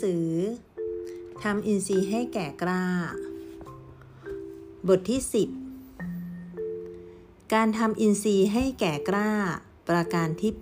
[0.00, 0.28] สือ
[1.42, 2.84] ทำอินทรีย์ให้แก่กล้า
[4.88, 5.20] บทที่
[6.16, 9.30] 10 การทำอินทรีย์ให้แก่กล้า
[9.88, 10.52] ประการที่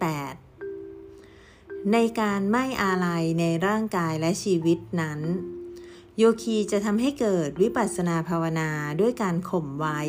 [1.11, 5.21] 8 ในการไม่อาลัยในร่างกายและชีวิตนั้น
[6.19, 8.71] โยคีจะทำให้เกิดวิปัสสนาภาวนา
[9.01, 10.01] ด้วยการข่มไว้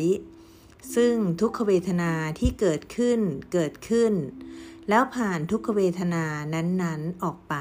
[0.94, 3.20] ซึ่งทุกขเวทนาที่เกิดขึ้น
[3.52, 4.12] เกิดขึ้น
[4.88, 7.54] แล้วผ่านทุกขเวทนานั้นๆออกไป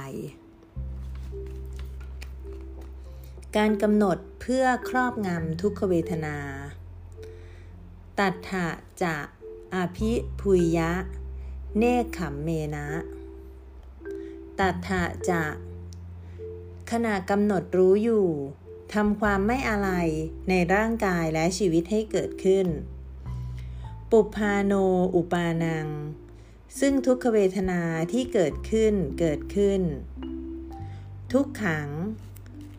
[3.62, 6.38] การกำหนดเพื่อครอบงำทุกขเวทนา
[8.20, 8.68] ตัทธะ
[9.04, 9.16] จะ
[9.76, 10.94] อภิพุยยะ
[11.78, 12.88] เนคขมเมนะ
[14.60, 15.44] ตัทธะจะ
[16.92, 18.28] ขณะกำหนดรู้อยู่
[18.94, 19.90] ทำความไม่อะไร
[20.50, 22.68] ในร่างกายและชีวิตให้เกิดขึ้น
[24.12, 24.74] ปุพาโน
[25.16, 25.88] อุปานัง
[26.80, 27.82] ซึ่งทุกขเวทนา
[28.12, 29.82] ที่เกิดขึ้นเกิดขึ้น
[31.34, 31.90] ทุกขัง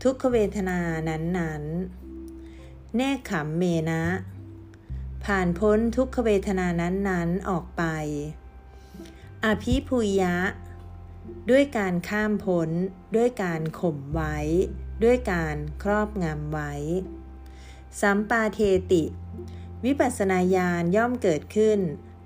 [0.08, 4.04] ทุกขเวทนานั้นๆ แนกขำเมนะ
[5.24, 7.82] ผ่านพ้นทุกขเวทนานั้นๆออกไป
[9.44, 10.36] อภิพุยะ
[11.50, 12.70] ด้วยการข้ามพ้น
[13.16, 14.36] ด้วยการข่มไว้
[15.04, 16.72] ด้วยการครอบงำไว้
[18.00, 18.60] สัมปาเท
[18.92, 19.04] ติ
[19.84, 21.78] วิปัสนาญาณย่อมเกิดขึ้น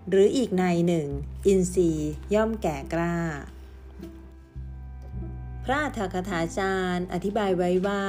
[0.08, 1.08] หรืออีกในหนึ่ง
[1.46, 1.92] อินทรี
[2.34, 3.18] ย่อมแก่กล้า
[5.70, 8.04] ระอัฏฐกถาจารย์ อธิบายไว้ว่า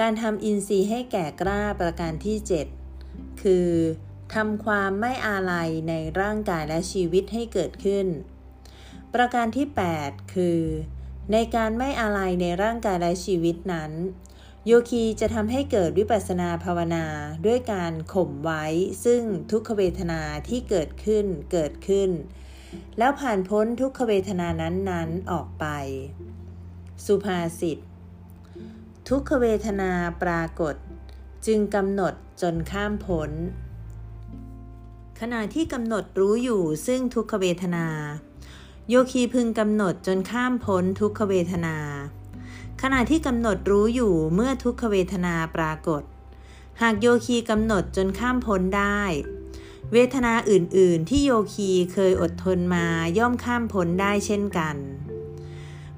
[0.00, 2.36] การทำอินทรีย์ให้แก่กล้าประการที่
[2.88, 3.70] 7 คือ
[4.34, 8.06] ทำความไม่อาลัยในร่างกายและชีวิตให้เกิดขึ้น
[9.14, 9.66] ประการที่
[10.00, 10.60] 8 คือ
[11.32, 13.92] ในการไม่อาลัยในร่างกายและชีวิตนั้น
[14.66, 17.06] โยคีจะทำให้เกิดวิปัสสนาภาวนา
[17.46, 18.64] ด้วยการข่มไว้
[19.04, 22.10] ซึ่งทุกขเวทนาที่เกิดขึ้นเกิดขึ้น
[22.98, 25.66] แล้วผ่านพ้นทุกขเวทนานั้นๆออกไป
[27.04, 27.78] สุภาษิต
[29.08, 29.92] ทุกขเวทนา
[30.22, 30.74] ปรากฏ
[31.46, 33.30] จึงกำหนดจนข้ามพ้น
[35.20, 37.86] ขณะที่กำหนดรู้อยู่ซึ่งทุกขเวทนา
[38.88, 41.76] โยคีพึงกำหนดจนข้ามพ้นทุกขเวทนา
[42.82, 46.02] ขณะที่กำหนดรู้อยู่เมื่อทุกขเวทนาปรากฏ
[46.80, 49.00] หากโยคีกำหนดจนข้ามพ้นได้
[49.92, 52.86] เวทนาอื่น ๆ ที่โยคีเคยอดทนมา
[53.18, 54.76] ย่อมข้ามพ้นได้เช่นกัน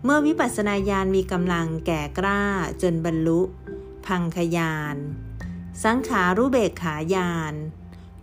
[0.04, 2.42] เมื่อวิปัสสนาญาณมีกำลังแก่กล้า
[2.82, 3.40] จนบรรลุ
[4.06, 4.96] พังคยาน
[5.84, 7.54] สังขารู้เบกขายาน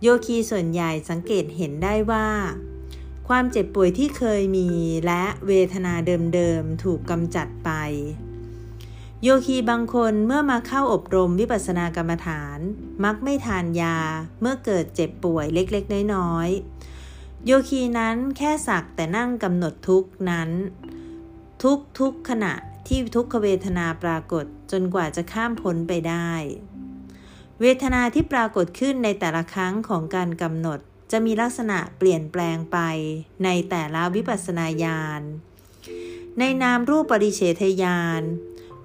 [0.02, 2.28] โยคีส่วนใหญ่สังเกตเห็นได้ว่า
[3.28, 4.68] ความเจ็บป่วยที่เคยมี
[5.06, 5.94] และเวทนา
[6.34, 7.70] เดิมๆถูกกำจัดไป
[9.22, 12.58] โยคีบางคนเมื่อมาเข้าอบรมวิปัสสนากรรมฐาน
[13.04, 13.98] มักไม่ทานยา
[14.40, 20.50] เมื่อเกิดเจ็บป่วยเล็กๆ น้อยๆโยคีนั้นแค่สักแต่นั่งกำหนดทุกนั้น
[21.70, 22.54] ทุกทุกขณะ
[22.88, 26.30] ที่ทุกขเวทนาปรากฏจนกว่าจะข้ามพ้นไปได้
[27.60, 30.78] เวทนาที่ปรากฏขึ้นในแต่ละครั้งของการกำหนด
[31.10, 32.78] จะมีลักษณะเปลี่ยนแปลงไป
[33.44, 35.22] ในแต่ละวิปัสสนาญาณ
[36.38, 38.22] ในนามรูปปริเฉทญาณ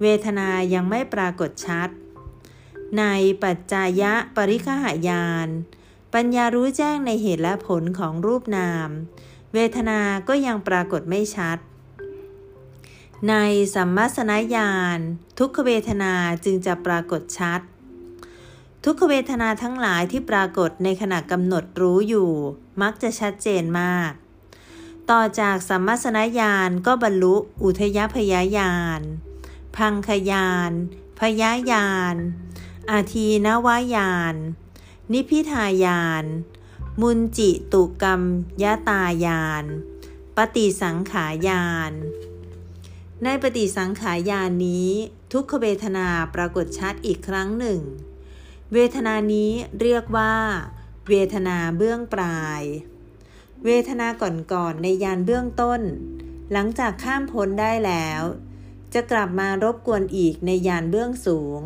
[0.02, 1.90] เวทนายังไม่ปรากฏชัด
[3.00, 3.04] ใน
[3.44, 5.48] ปัจจายะปริคหายาน
[6.14, 8.90] ปัญญารู้แจ้งในเหตุและผลของรูปนาม
[9.54, 11.60] เวทนาก็ยังปรากฏไม่ชัด
[13.30, 13.36] ใน
[13.76, 14.98] สัมมาสนญาณ
[15.40, 17.62] ทุกขเวทนาจึงจะปรากฏชัด
[18.84, 22.32] ทุกขเวทนาทั้งหลายที่ปรากฏในขณะกำหนดรู้อยู่
[22.82, 24.12] มักจะชัดเจนมาก
[25.12, 29.00] ต่อจากสัมมาสนญาณก็บรรลุอุทยพยายาน
[29.76, 30.72] พังคยาน
[31.20, 32.16] พยายาน
[32.92, 34.36] อาทีนวายาน
[35.12, 36.26] นิพิทายาน
[37.02, 38.22] มุนจิตุกรรม
[38.64, 39.64] ยะตายาน
[40.36, 41.92] ปฏิสังขายาน
[43.26, 44.90] ในปฏิสังขายานนี้
[45.34, 47.82] ทุกขเวทนาปรากฏชัดอีกครั้งหนึ่ง
[48.74, 49.52] เวทนานี้
[49.82, 50.36] เรียกว่า
[51.10, 52.62] เวทนาเบื้องปลาย
[53.66, 55.82] เวทนาก่อนๆในยานเบื้องต้น
[56.52, 58.22] หลังจากข้ามพ้นได้แล้ว
[58.94, 61.62] จะกลับมารบกวนอีกในยานเบื้องสูง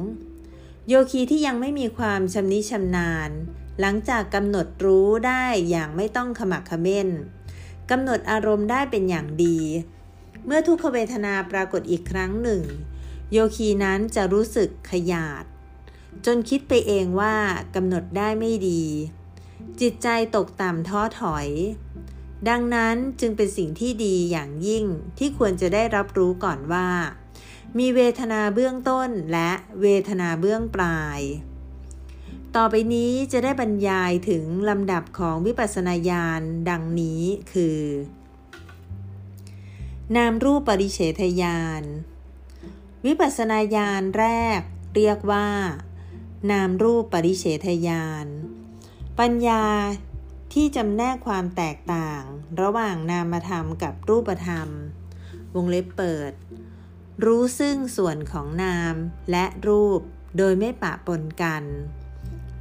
[0.88, 3.30] โยคีที่ยังไม่มีความชำนิชำนาญ
[3.80, 7.08] หลังจากกำหนดรู้ได้อย่างไม่ต้องขมักขม้น
[7.92, 9.60] กำหนดอารมณ์ได้เป็นอย่างดี
[10.46, 12.64] เมื่อทุกขเวทนาปรากฏอีกครั้งหนึ่ง
[13.32, 15.44] โยคีนั้นจะรู้สึกขยาด
[16.26, 17.36] จนคิดไปเองว่า
[17.76, 18.84] กำหนดได้ไม่ดี
[19.82, 21.48] จิตใจตกต่ำท้อถอย
[22.50, 24.86] ดังนั้นจึงเป็นสิ่งที่ดีอย่างยิ่ง
[25.18, 26.90] ที่ควรจะได้รับรู้ก่อนว่า
[27.78, 29.52] มีเวทนาเบื้องต้นและ
[29.82, 31.20] เวทนาเบื้องปลาย
[32.56, 37.22] ต่อไปนี้จะได้บรรยายถึงลำดับของวิปัสสนาญาณดังนี้
[37.54, 37.80] คือ
[40.18, 41.84] นามรูปปริเฉทยาน
[43.06, 44.26] วิปัสสนาญาณแร
[44.60, 44.62] ก
[44.96, 45.50] เรียกว่า
[46.52, 48.26] นามรูปปริเฉทญาณ
[49.20, 49.66] ปัญญา
[50.54, 52.22] ที่จำแนกความแตกต่าง
[52.62, 54.70] ระหว่างนามธรรมกับรูปธรรม
[55.56, 56.32] วงเล็บเปิด
[57.26, 58.96] รู้ซึ่งส่วนของนาม
[59.32, 60.02] และรูป
[60.38, 61.64] โดยไม่ปะปนกัน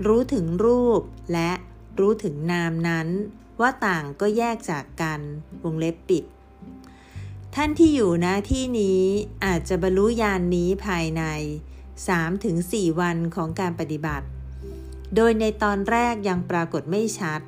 [0.06, 1.00] รู้ถึงรูป
[1.32, 1.50] และ
[1.98, 3.08] รู้ถึงนามนั้น
[3.60, 5.20] ว่าต่างก็แยกจากกัน
[5.64, 6.24] วงเล็บปิด
[7.58, 9.02] ท่านที่อยู่ณที่นี้
[9.44, 11.22] อาจจะบรรลุญาณนนี้ภายใน
[12.14, 14.26] 3-4 วันของการปฏิบัติ
[15.14, 17.40] โดยในตอนแรกยังปรากฏไม่ชัด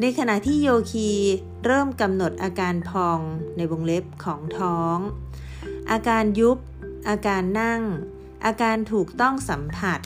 [0.00, 1.10] ในขณะที่โยคี
[1.64, 3.20] เริ่มกำหนดอาการพอง
[3.56, 4.98] ในวงเล็บของท้อง
[5.90, 6.58] อาการยุบ
[7.08, 7.82] อาการนั่ง
[8.44, 10.00] อาการถูกต้องสัมผัส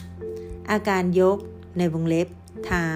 [0.71, 1.39] อาการยก
[1.79, 2.29] ในวงเล็บ
[2.67, 2.91] เท้า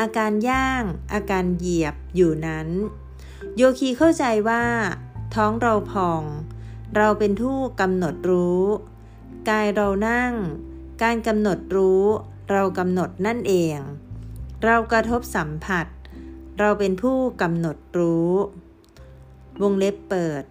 [0.00, 2.68] อาการย่าง อาการเหยียบอยู่นั้น
[3.56, 4.64] โยคีเข้าใจว่า
[5.34, 6.22] ท้องเราพอง
[6.96, 8.62] เราเป็นผู้กำหนดรู้
[9.48, 10.32] กายเรานั่ง
[11.02, 12.02] การกำหนดรู้
[12.50, 13.76] เรากำหนดนั่นเอง
[14.64, 15.86] เรากระทบสัมผัส
[16.58, 18.32] เราเป็นผู้กำหนดรู้
[19.62, 20.42] วงเล็บเปิด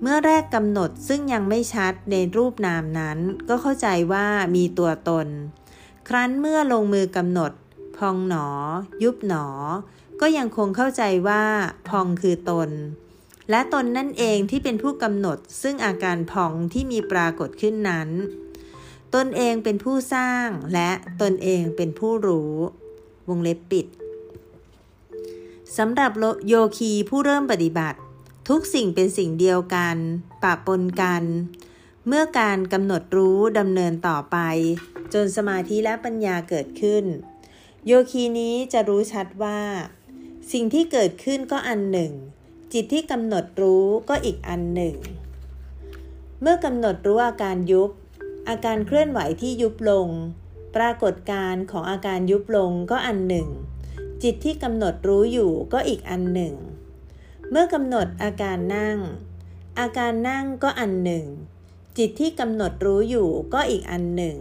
[0.00, 4.26] เมื่อแรกกำหนดซึ่งยังไม่ชัดในรูปนามนั้น ก็เข้าใจว่า
[4.56, 5.26] มีตัวตน
[6.08, 7.52] ครั้นเมื่อลงมือกำหนด
[7.96, 8.46] พองหนอ
[9.02, 9.46] ยุบหนอ
[10.20, 11.44] ก็ยังคงเข้าใจว่า
[11.88, 12.70] พองคือตน
[13.50, 18.08] และตนนั่นเองที่เป็นผู้กำหนดซึ่งอาการพองที่มีปรากฏขึ้นนั้น
[19.14, 20.90] ตนเองเป็นผู้สร้างและ
[21.22, 22.54] ตนเองเป็นผู้รู้
[23.28, 23.86] วงเล็บปิด
[25.78, 26.12] สำหรับ
[26.48, 27.98] โยคีผู้เริ่มปฏิบัติ
[28.48, 29.96] ทุกสิ่งเป็นสิ่งเดียวกัน
[30.42, 31.24] ปะปนกัน
[32.06, 34.36] เมื่อการกำหนดรู้ดำเนินต่อไป
[35.14, 37.04] จนสมาธิและปัญญาเกิดขึ้น
[37.86, 39.60] โยคีนี้จะรู้ชัดว่า
[40.52, 42.12] สิ่งที่เกิดขึ้นก็อันหนึ่ง
[42.76, 44.96] จิตที่กำหนดรู้ก็อีกอันหนึ่ง
[46.40, 47.90] เมื่อกำหนดรู้อาการยุบ
[48.48, 50.08] อาการเคลื่อนไหวที่ยุบลง
[50.76, 53.48] ปรากฏการของอาการยุบลงก็อันหนึ่ง
[54.22, 56.54] จิตที่กำหนดรู้อยู่ก็อีกอันหนึ่ง
[57.50, 58.98] เมื่อกำหนดอาการนั่ง
[59.80, 61.24] อาการนั่งก็อันหนึ่ง
[61.98, 64.36] จิตที่กำหนดรู้อยู่ก็อีกอันหนึ่ง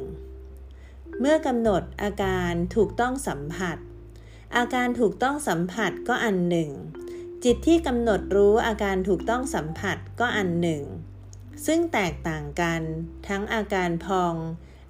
[1.20, 3.78] เมื่อกำหนดอาการถูกต้องสัมผัส
[4.58, 6.72] อาการถูกต้องสัมผัสก็อันหนึ่ง
[7.48, 10.84] จิตที่กำหนดรู้อาการถูกต้องสัมผัสก็อันหนึ่ง
[11.66, 12.82] ซึ่งแตกต่างกัน
[13.28, 14.36] ทั้งอาการพอง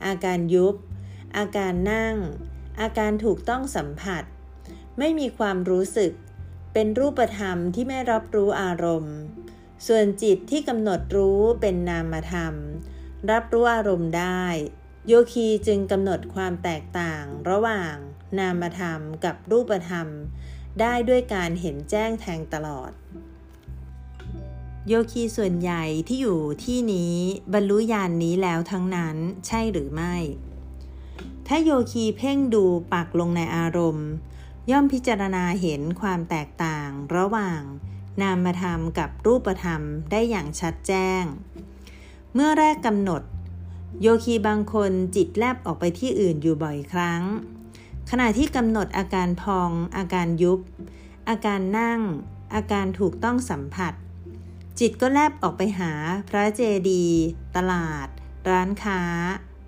[0.05, 0.75] อาการยุบ
[1.37, 2.15] อาการนั่ง
[2.81, 4.23] อาการถูกต้องสัมผัส
[4.99, 6.11] ไม่มีความรู้สึก
[6.73, 9.15] เป็นรูปธรรมที่ไม่รับรู้อารมณ์
[9.87, 12.55] ส่วนจิตที่กำหนดรู้เป็นนามธรรม
[13.31, 14.43] รับรู้อารมณ์ได้
[15.07, 17.95] โยคีจึงกำหนดความแตกต่างระหว่าง
[18.39, 20.07] นามธรรมกับรูปธรรม
[20.79, 22.91] ได้ด้วยการเห็นแจ้งแทงตลอด
[24.87, 27.15] โยคีส่วนใหญ่ที่อยู่ที่นี้
[27.53, 29.15] บรรลุญาณนนี้แล้วทั้งนั้น
[29.47, 30.15] ใช่หรือไม่
[31.47, 34.09] ถ้าโยคีเพ่งดูปักลงในอารมณ์
[34.71, 37.61] ย่อมพิจารณาเห็นความแตกต่างระหว่าง
[38.21, 39.81] นามธรรมกับรูปธรรม
[40.11, 41.23] ได้อย่างชัดแจ้ง
[42.33, 43.21] เมื่อแรกกำหนด
[44.01, 47.21] โยคีบางคนจิตแลบออกไปที่อื่นอยู่บ่อยครั้ง
[48.11, 50.59] ขณะที่กำหนดอาการพอง อาการยุบ
[51.29, 51.99] อาการนั่ง
[52.55, 53.93] อาการถูกต้องสัมผัส
[54.79, 55.91] จิตก็แลบออกไปหา
[56.29, 57.21] พระเจดีย์
[57.55, 58.07] ตลาด
[58.49, 59.01] ร้านค้า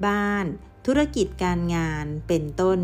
[0.05, 0.45] บ้าน
[0.86, 2.79] ธุรกิจการงานเป็นต้น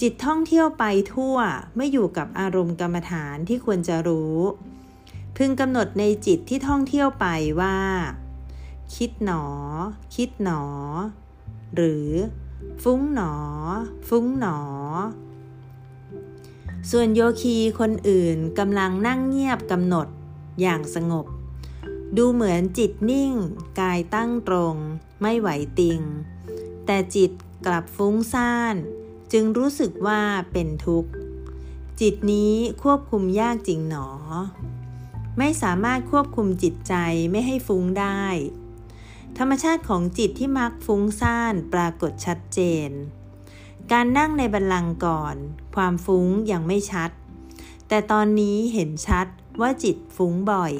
[0.00, 1.36] จิตท่องเที่ยวไปทั่ว
[1.76, 4.38] ไม่อยู่กับอารมณ์กรรมฐานที่ควรจะรู้
[5.36, 7.26] พึงกำหนดในจิตที่ท่องเที่ยวไป
[7.60, 7.78] ว่า
[8.96, 9.44] คิดหนอ
[10.14, 10.62] คิดหนอ
[11.74, 12.08] หรือ
[12.82, 13.32] ฟุ้งหนอ
[14.08, 14.58] ฟุ้งหนอ
[16.90, 20.06] ส่วนโยคีคนอื่นกำลังนั่งเงียบกำหนด
[20.60, 21.26] อย่างสงบ
[22.16, 23.32] ดูเหมือนจิตนิ่ง
[23.80, 24.74] กายตั้งตรง
[25.20, 25.48] ไม่ไหว
[25.78, 26.00] ติง
[26.86, 27.30] แต่จิต
[27.66, 28.74] กลับฟุ้งซ่าน
[29.32, 30.22] จึงรู้สึกว่า
[30.52, 31.10] เป็นทุกข์
[32.00, 34.08] จิตนี้ควบคุมยากจริงหนอ
[35.38, 36.94] ไม่สามารถควบคุมจิตใจ
[37.30, 38.24] ไม่ให้ฟุ้งได้
[39.38, 42.90] ธรรมชาติของจิตที่มักฟุ้งซ่านปรากฏชัดเจน
[43.92, 45.36] การนั่งในบัลลังก์ก่อน
[45.76, 47.10] ความฟุ้งยังไม่ชัด
[47.88, 49.26] แต่ตอนนี้เห็นชัด
[49.60, 50.74] ว่าจิตฟุ้งบ่อย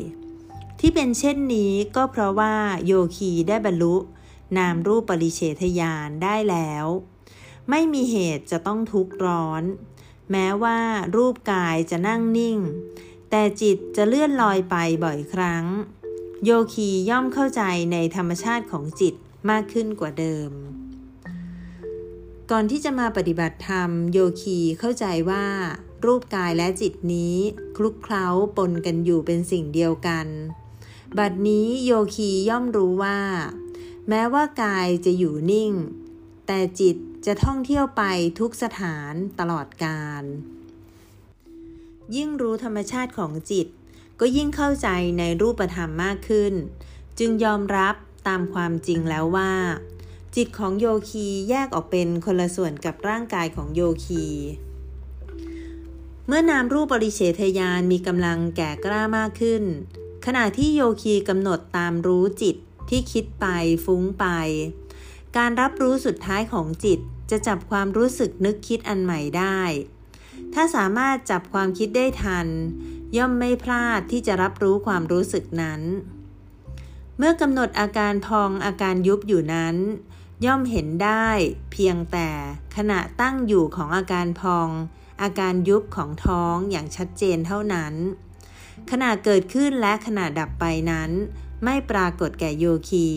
[0.80, 2.54] ที่เป็นเช่นนี้ก็เพราะว่า
[2.86, 3.96] โยคีได้บรรลุ
[4.56, 6.86] นามรูปปริเฉทญาณได้แล้ว
[7.70, 9.62] ไม่มีเหตุจะต้องทุกข์ร้อน
[10.30, 10.80] แม้ว่า
[11.16, 12.58] รูปกายจะนั่งนิ่ง
[13.30, 15.64] แต่จิตจะเลื่อนลอยไปบ่อยครั้ง
[16.44, 19.14] โยคีย่อมเข้าใจในธรรมชาติของจิต
[19.50, 20.50] มากขึ้นกว่าเดิม
[22.50, 25.46] ก่อนที่จะมาปฏิบัติธรรม โยคีเข้าใจว่า
[26.04, 27.36] รูปกายและจิตนี้
[27.76, 28.26] คลุกเคล้า
[28.56, 30.26] ปนกันอยู่เป็นสิ่งเดียวกัน
[31.18, 33.20] บัดนี้โยคีย่อมรู้ว่า
[34.08, 35.72] แม้ว่ากายจะอยู่นิ่ง
[36.46, 38.02] แต่จิตจะท่องเที่ยวไป
[38.38, 40.24] ทุกสถานตลอดกาล
[42.16, 43.68] ยิ่งรู้ธรรมชาติของจิต
[44.20, 46.52] ก็ยิ่งเข้าใจในรูปธรรมมากขึ้น
[47.18, 47.94] จึงยอมรับ
[48.28, 49.52] ตามความจริงแล้วว่า
[50.36, 54.24] จิตของโยคีแยกออกเป็นคนละส่วนกับร่างกายของโยคี
[56.26, 59.62] เมื่อนามรูปปริเฉทยานมีกำลังแก่กล้ามากขึ้น
[60.26, 62.56] ขณะที่โยคีกำหนดตามรู้จิต
[62.88, 63.46] ที่คิดไป
[63.84, 64.26] ฟุ้งไป
[65.36, 66.98] การรับรู้สุดท้ายของจิต
[67.30, 69.60] จะจับความรู้สึกนึกคิดอันใหม่ได้
[70.54, 72.46] ถ้าสามารถจับความคิดได้ทัน
[73.16, 75.80] ย่อมไม่พลาดที่จะรับรู้ความรู้สึกนั้น
[77.16, 79.76] เมื่อกำหนดอาการพองอาการยุบอยู่นั้น
[80.44, 81.28] ย่อมเห็นได้
[81.72, 82.28] เพียงแต่
[82.76, 84.68] ขณะตั้งอยู่ของอาการพอง
[85.22, 87.94] อาการยุบของท้องอย่างชัดเจนเท่านั้น
[88.90, 91.10] ขณะเกิดขึ้นและขณะดับไปนั้น
[91.64, 93.08] ไม่ปรากฏแก่โยคี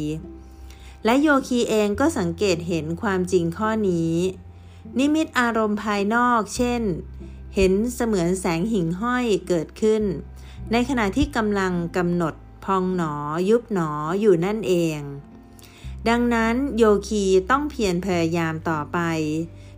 [1.05, 4.13] และโยคีเองก็สังเกตเห็นความจริงข้อนี้
[4.97, 6.81] นิมิตอารมณ์ภายนอก เช่น
[7.55, 10.03] เห็นเสมือนแสงหิ่งห้อยเกิดขึ้น
[10.71, 13.13] ในขณะที่กำลังกำหนดพองหนอ
[13.49, 14.99] ยุบหนออยู่นั่นเอง
[16.09, 18.99] ดังนั้นโยคีต้องเพียรพยายามต่อไป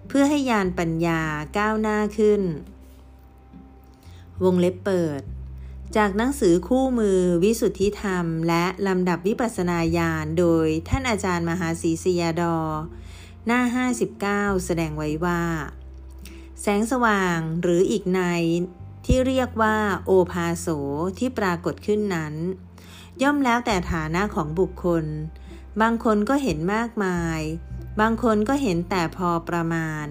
[0.07, 1.21] เพื่อให้ยานปัญญา
[1.57, 2.41] ก้าวหน้าขึ้น
[4.43, 5.21] วงเล็บเปิด
[5.97, 12.57] จากหนังสือคู่มือวิสุทธิธรรม และลำดับวิปัสนาญาณโดยท่านอาจารย์มหาศรีสยาดอ
[13.45, 13.61] หน้า
[14.55, 15.41] 59 แสดงไว้ว่า
[16.65, 18.21] แสงสว่างหรืออีกใน
[19.05, 20.67] ที่เรียกว่าโอภาโส
[21.17, 22.33] ที่ปรากฏขึ้นนั้น
[23.21, 25.05] ย่อมแล้วแต่ฐานะของบุคคล
[25.81, 27.39] บางคนก็เห็นมากมาย
[28.01, 30.07] บางคนก็เห็นแต่พอประมาณ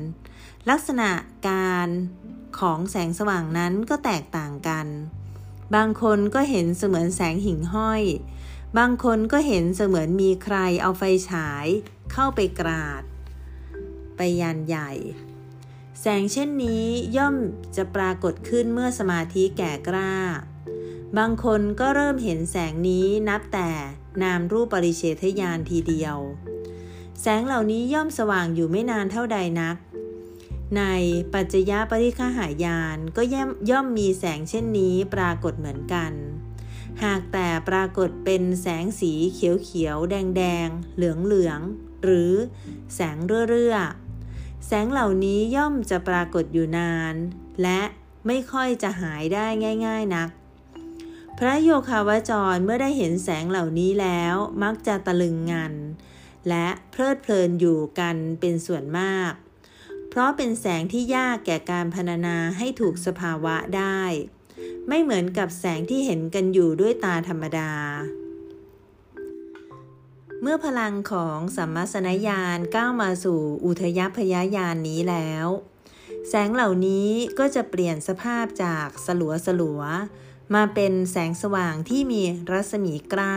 [0.71, 1.11] ลักษณะ
[1.49, 1.89] การ
[2.59, 4.87] ของแสงสว่างนั้นก็แตกต่างกัน
[5.75, 8.03] บางคนก็เห็นเสมือนแสงหิ่งห้อย
[8.79, 11.67] บางคนก็เห็นเสมือนมีใครเอาไฟฉาย
[12.13, 13.03] เข้าไปกราด
[14.17, 14.93] ไปยันใหญ่
[16.05, 16.85] แสงเช่นนี้
[17.17, 17.35] ย่อม
[17.77, 20.15] จะปรากฏขึ้นเมื่อสมาธิแก่กล้า
[21.19, 23.71] บางคนก็เริ่มเห็นแสงนี้นับแต่
[24.23, 26.17] นามรูปปริเฉทยานทีเดียว
[27.21, 29.77] แสงเหล่านี้ย่อมสว่างอยู่ไม่นานเท่าใดนัก
[30.77, 30.83] ใน
[31.35, 33.23] ปัจจยปริฆหายานก็
[33.71, 36.13] ย่อมมีแสงเช่นนี้ปรากฏเหมือนกัน
[37.05, 41.61] หากแต่ปรากฏเป็นแสงสีเขียวเขียวแดงแดงเหลืองเหลือง
[42.03, 42.33] หรือ
[42.95, 43.17] แสง
[43.49, 44.02] เรื่อๆ
[44.75, 47.15] แสงเหล่านี้ย่อมจะปรากฏอยู่นาน
[47.63, 47.81] และ
[48.27, 49.47] ไม่ค่อยจะหายได้
[49.87, 50.31] ง่าย ๆนัก
[51.39, 55.75] พระโยคาวจรเมื่อได้เห็นแสงเหล่านี้แล้วมักจะตะลึงงัน
[56.49, 59.33] และเพลิดเพลินอยู่กันเป็นส่วนมาก
[60.09, 64.03] เพราะเป็นแสงที่ยากแก่การพรรณนาให้ถูกสภาวะได้
[64.89, 67.73] ไม่เหมือนกับแสงที่เห็นกันอยู่ด้วยตาธรรมดา
[70.45, 75.47] เมื่อพลังของสัมมาสนญาณก้าวมาสู่อุทยพยายานนี้แล้ว
[76.29, 77.09] แสงเหล่านี้
[77.39, 79.83] ก็จะเปลี่ยนสภาพจากสลัวสลัว
[80.55, 83.37] มาเป็นแสงสว่างที่มีรัศมีกล้า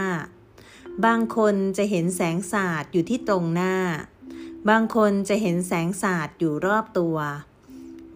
[1.05, 3.75] บางคนจะเห็นแสงสาดอยู่ที่ตรงหน้า
[4.69, 7.17] บางคนจะเห็นแสงสาดอยู่รอบตัว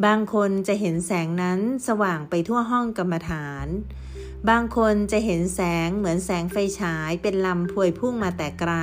[0.06, 3.68] บางคนจะเห็นแสงนั้นสว่างไปทั่วห้องกรรมฐาน
[4.50, 8.74] บางคนจะเห็นแสงเหมือนแสงไฟฉายเป็นลำพวยพุ่งมาแต่ไกล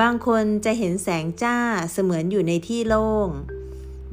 [0.00, 1.58] บางคนจะเห็นแสงจ้า
[1.92, 3.28] เสมือนอยู่ในที่โล่ง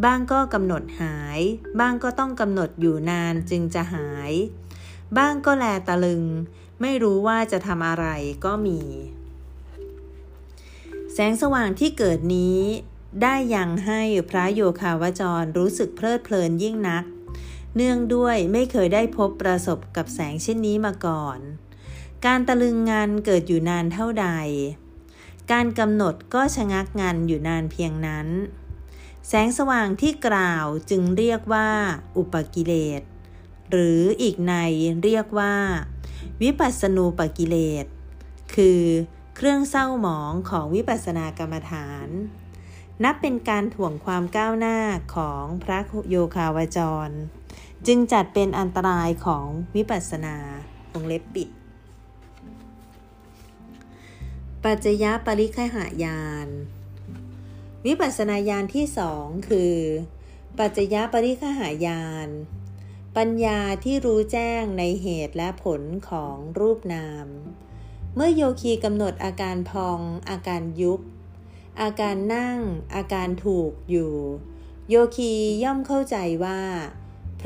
[0.04, 1.40] บ้างก็กำหนดหาย
[1.80, 4.32] บ้างก็ต้องกำหนดอยู่นานจึงจะหาย
[5.18, 6.24] บ้างก็แลตะลึง
[6.82, 8.06] ไม่รู้ว่าจะทำอะไร
[8.46, 8.82] ก็มี
[11.13, 12.60] แสงสว่างที่เกิดนี้
[13.22, 17.04] ได้ยังให้พระโยคาวจรรู้สึกเพลิดเพลินยิ่งนัก
[17.75, 21.39] เนื่องด้วยไม่เคยได้พบประสบกับแสงเช่นนี้มาก่อน
[22.25, 24.27] การตะลึงงานเกิดอยู่นานเท่าใด
[25.51, 28.27] การกำหนดก็ชะงักงานอยู่นานเพียงนั้น
[29.27, 31.70] แสงสว่างที่กล่าวจึงเรียกว่า
[32.18, 33.01] อุปกิเลส
[33.70, 34.53] หรืออีกใน
[35.03, 35.56] เรียกว่า
[36.42, 37.86] วิปัสสนูปกิเลส
[38.56, 38.82] คือ
[39.36, 42.08] เครื่องเศร้าหมองของวิปัสสนากรรมฐาน
[43.03, 44.80] นับเป็นการถ่วงความก้าวหน้า
[45.15, 47.10] ของพระโยคาวจร
[47.88, 50.36] จึงจัดเป็นอันตรายของวิปัสสนา
[50.94, 51.50] วงเล็บปิด
[54.63, 56.48] ปัจจยปริคหายาน
[57.86, 59.75] วิปัสสนาญาณที่สองคือ
[60.60, 62.30] ปัจจยปริคหายาน
[63.18, 67.28] ปัญญาที่รู้แจ้งในเหตุและผลของรูปนาม
[68.16, 70.00] เมื่อโยคีกำหนดอาการพอง
[70.30, 71.02] อาการยุบ
[71.82, 72.60] อาการนั่ง
[72.96, 74.13] อาการถูกอยู่
[74.90, 76.62] โยคีย่อมเข้าใจว่า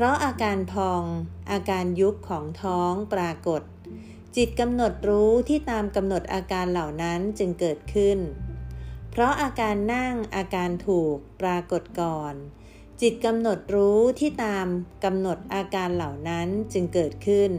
[0.00, 1.04] พราะอาการพอง
[1.50, 3.62] อาการยุบของท้องปรากฏ
[4.36, 8.18] จิตกำหนดรู้ที่ตามกำหนดอาการเหล่านั้นจึงเกิดขึ้น
[9.10, 12.34] เพราะอาการนั่งอาการถูกปรากฏก่อน
[13.00, 14.66] จิตกำหนดรู้ที่ตาม
[15.04, 17.52] กำหนดอาการเหล่านั้นจึงเกิดขึ้น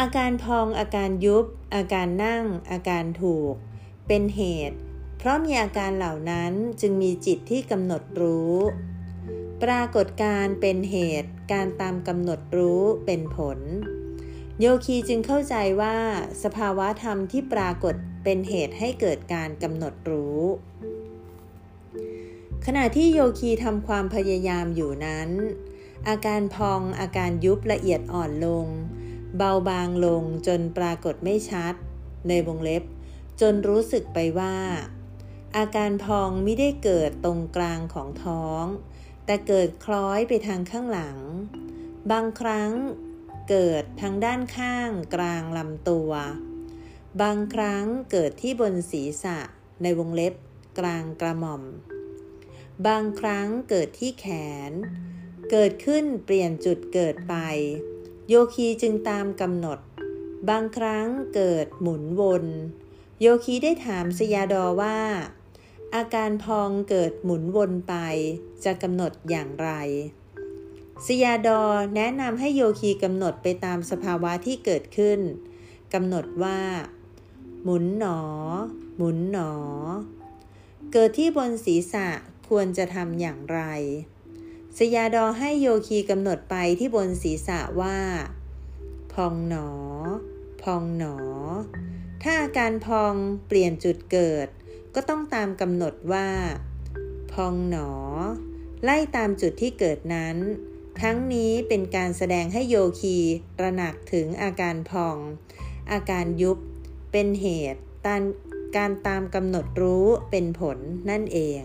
[0.00, 3.54] อาการพองอาการยุบ อาการนั่ง อาการถูก
[4.06, 4.76] เป็นเหตุ
[5.18, 8.56] เพราะมีอาการเหล่านั้นจึงมีจิตที่กำหนดรู้
[9.64, 13.58] ปรากฏการเป็นเหตุ การตามกำหนดรู้เป็นผล
[14.60, 15.96] โยคีจึงเข้าใจว่า
[16.42, 20.40] สภาวะธรรมที่ปรากฏเป็นเหตุให้เกิดการกำหนดรู้
[22.66, 25.28] ขณะที่โยคีทำความพยายามอยู่นั้น
[26.08, 28.66] อาการพองอาการยุบละเอียดอ่อนลง
[29.36, 31.74] เบาบางลงจนปรากฏไม่ชัด
[32.28, 32.82] ในวงเล็บ
[33.40, 34.56] จนรู้สึกไปว่า
[35.56, 38.64] อาการพองไม่ได้เกิดตรงกลางของท้อง
[39.30, 41.18] แต่เกิดคล้อยไปทางข้างหลัง
[42.12, 42.72] บางครั้ง
[43.48, 46.12] เกิดทางด้านข้างกลางลำตัว
[47.22, 49.38] บางครั้งเกิดที่บนศีรษะ
[49.82, 50.34] ในวงเล็บ
[50.78, 51.62] กลางกระหม่อม
[52.86, 54.26] บางครั้งเกิดที่แข
[54.70, 54.72] น
[55.50, 57.34] เกิดขึ้นเปลี่ยนจุดเกิดไป
[58.28, 59.78] โยคีจึงตามกำหนด
[60.50, 62.44] บางครั้งเกิดหมุนวน
[63.20, 64.98] โยคีได้ถามสยาดอว่า
[65.96, 67.94] อาการพองเกิดหมุนวนไป
[68.64, 69.70] จะกำหนดอย่างไร
[71.06, 71.62] สยาดอ
[71.96, 75.20] แนะนำให้โยคีกำหนดไปตามสภาวะที่เกิดขึ้น
[75.94, 76.60] กำหนดว่า
[77.62, 78.20] หมุนหนอ
[78.96, 79.52] หมุนหนอ
[80.92, 82.08] เกิดที่บนศีรษะ
[82.48, 83.60] ควรจะทำอย่างไร
[84.78, 87.98] สยาดอให้โยคีกำหนดไปที่บนศีรษะว่า
[89.12, 89.68] พองหนอ
[90.62, 91.16] พองหนอ
[92.22, 93.14] ถ้าอาการพอง
[93.46, 94.48] เปลี่ยนจุดเกิด
[95.00, 96.28] ก็ต้องตามกำหนดว่า
[97.32, 97.90] พองหนอ
[98.82, 100.36] ไล่ตามจุดที่เกิดนั้น
[101.02, 103.16] ทั้งนี้เป็นการแสดงให้โยคี
[103.58, 105.16] ตระหนักถึงอาการพอง
[105.92, 106.58] อาการยุบ
[107.12, 108.22] เป็นเหตุตาม
[108.76, 110.78] การตามกำหนดรู้เป็นผล
[111.10, 111.62] นั่นเอง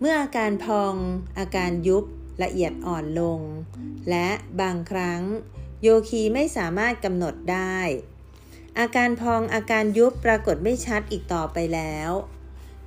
[0.00, 0.94] เมื่ออาการพอง
[1.38, 2.04] อาการยุบ
[2.42, 3.40] ละเอียดอ่อนลง
[4.10, 4.28] และ
[4.60, 5.22] บางครั้ง
[5.82, 7.78] โยคีไม่สามารถกำหนดได้
[8.80, 12.10] อาการพองอาการยุบปรากฏไม่ชัดอีกต่อไปแล้ว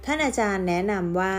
[0.05, 1.37] ท่านอาจารย์แนะนำว่า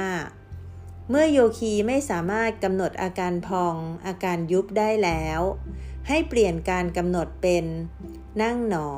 [1.11, 3.75] เมื่อโยคีไม่สามารถกำหนดอาการพอง
[4.07, 5.41] อาการยุบได้แล้ว
[6.09, 7.65] ให้เปลี่ยนการกำหนดเป็น
[8.43, 8.91] นั่งหนอ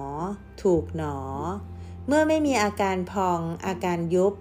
[0.63, 1.19] ถูกหนอ
[2.07, 4.35] เมื่อไม่มีอาการพอง อาการยุบ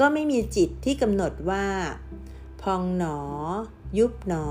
[0.00, 1.66] ก็ไม่มีจิตที่กำหนดว่า
[2.62, 3.18] พองหนอ
[3.98, 4.48] ยุบหนอ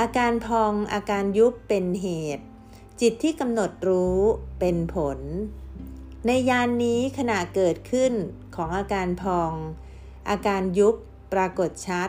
[0.00, 2.46] อาการพองอาการยุบเป็นเหตุ
[3.00, 4.18] จิตที่กำหนดรู้
[4.58, 5.18] เป็นผล
[6.26, 8.12] ในยานนี้ขณะเกิดขึ้น
[8.54, 9.52] ของอาการพอง
[10.30, 10.94] อาการยุบ
[11.32, 12.08] ปรากฏชัด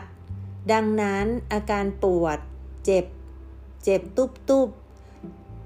[0.72, 2.38] ดังนั้นอาการปวด
[2.84, 3.04] เจ็บ
[3.84, 4.68] เจ็บตุบตุบ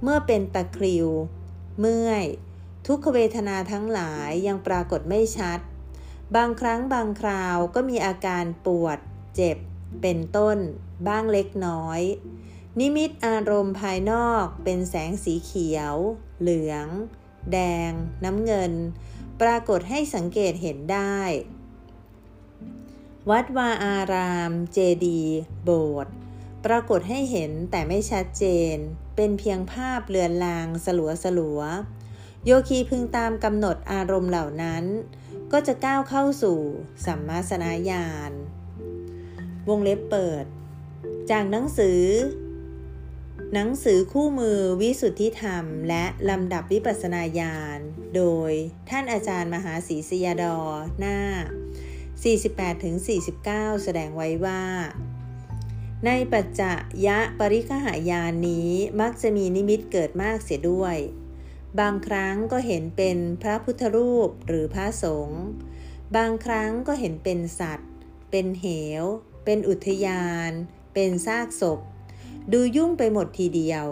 [0.02, 1.08] เมื่อเป็นตะคริว
[1.80, 2.24] เมื่อย
[2.86, 5.58] ทุกขเวทนาทั้งหลายยังปรากฏไม่ชัด
[6.36, 8.98] บางครั้งบางคราวก็มีอาการปวด
[9.36, 9.56] เจ็บ
[10.02, 10.58] เป็นต้น
[11.08, 12.00] บ้างเล็กน้อย
[12.78, 15.94] นิมิตอารมณ์ภายนอกเป็นแสงสีเขียว
[16.40, 16.86] เหลือง
[17.52, 17.58] แด
[17.90, 17.92] ง
[18.24, 18.72] น้ำเงิน
[19.40, 21.18] ปรากฏให้สังเกตเห็นได้
[23.30, 25.22] วัดวาอาราม เจดี
[25.64, 26.14] โบสถ์
[26.64, 28.76] ปรากฏให้เห็นแต่ไม่ชัดเจน
[29.16, 31.60] เป็นเพียงภาพเลือนลางสลัวสลัว
[32.44, 34.84] โยคีพึงตามกำหนดอารมณ์เหล่านั้น
[35.52, 36.58] ก็จะก้าวเข้าสู่
[37.04, 38.32] สัมมาสนาญาณ
[39.68, 40.44] วงเล็บเปิด
[41.30, 42.02] จากหนังสือ
[43.54, 47.78] หนังสือคู่มือวิสุทธิธรรม และลำดับวิปัสนาญาณ
[48.16, 48.52] โดย
[48.90, 50.58] ท่านอาจารย์มหาศรีสยาดอ
[50.98, 51.18] หน้า
[52.10, 54.62] 48-49 แสดงไว้ว่า
[56.06, 56.72] ในปัจจะ
[57.06, 60.96] ยะปริคหายานนี้มักจะมีนิมิตเกิดมากเสียด้วย
[61.80, 65.44] บางครั้งก็เห็นเป็นพระพุทธรูปหรือพระสงฆ์
[66.16, 67.90] บางครั้งก็เห็นเป็นสัตว์
[68.30, 68.66] เป็นเห
[69.02, 69.04] ว
[69.44, 70.50] เป็นอุทยาน
[70.94, 71.80] เป็นซากศพ
[72.52, 73.86] ดูยุ่งไปหมดทีเดียว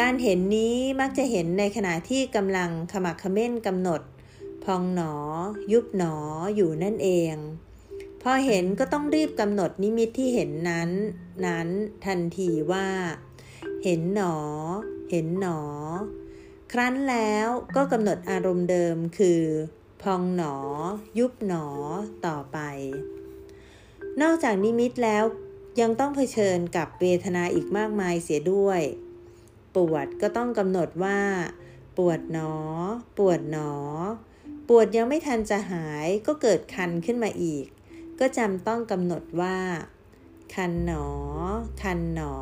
[0.00, 4.00] การเห็นนี้มักจะเห็นในขณะที่กำลังขมักขม้นกำหนด
[4.64, 5.14] พองหนอ
[5.72, 6.14] ยุบหนอ
[6.56, 7.34] อยู่นั่นเอง
[8.22, 10.90] พอเห็นก็ต้องรีบกำหนดนิมิตที่เห็นนั้น
[11.46, 11.68] นั้น
[12.06, 12.88] ทันทีว่า
[13.84, 14.36] เห็นหนอ
[15.10, 15.60] เห็นหนอ
[16.72, 19.42] ครั้นแล้วก็กำหนดอารมณ์เดิมคือ
[20.02, 20.56] พองหนอ
[21.18, 21.66] ยุบหนอ
[22.26, 22.58] ต่อไป
[24.22, 25.24] นอกจากนิมิตแล้ว
[25.80, 28.80] ยังต้องเผชิญกับเวทนาอีกมากมายเสียด้วย
[29.74, 31.20] ปวดก็ต้องกำหนดว่า
[31.98, 32.54] ปวดหนอ
[33.18, 33.72] ปวดหนอ
[34.68, 37.66] ปวดยังไม่ทันจะหายก็เกิดคันขึ้นมาอีก
[38.20, 39.58] ก็จำต้องกำหนดว่า
[40.54, 41.06] คันหนอ
[41.82, 42.36] คันหนอ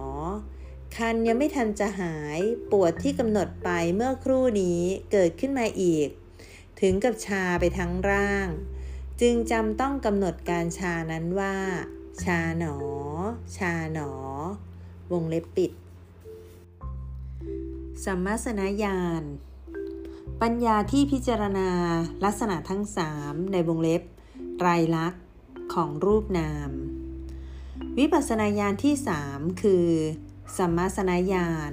[0.96, 2.38] คันยังไม่ทันจะหาย
[2.72, 4.80] ปวดที่กำหนดไปเมื่อครู่นี้
[5.12, 6.08] เกิดขึ้นมาอีก
[6.80, 8.48] ถึงกับชาไปทั้งร่าง
[9.20, 11.56] จึงจำต้องกำหนดการชานั้นว่า
[12.24, 12.74] ชาหนอ
[13.56, 14.10] ชาหนอ
[15.12, 15.72] วงเล็บปิด
[18.04, 19.22] สัมมาสนญาณ
[20.42, 21.70] ปัญญาที่พิจารณา
[22.24, 24.02] ลักษณะทั้งสามในวงเล็บ
[24.58, 25.24] ไตรลักษณ์
[25.74, 26.70] ของรูปนาม
[27.98, 29.88] วิปัสสนาญาณที่สามคือ
[30.56, 31.72] สัมมาสนญาณ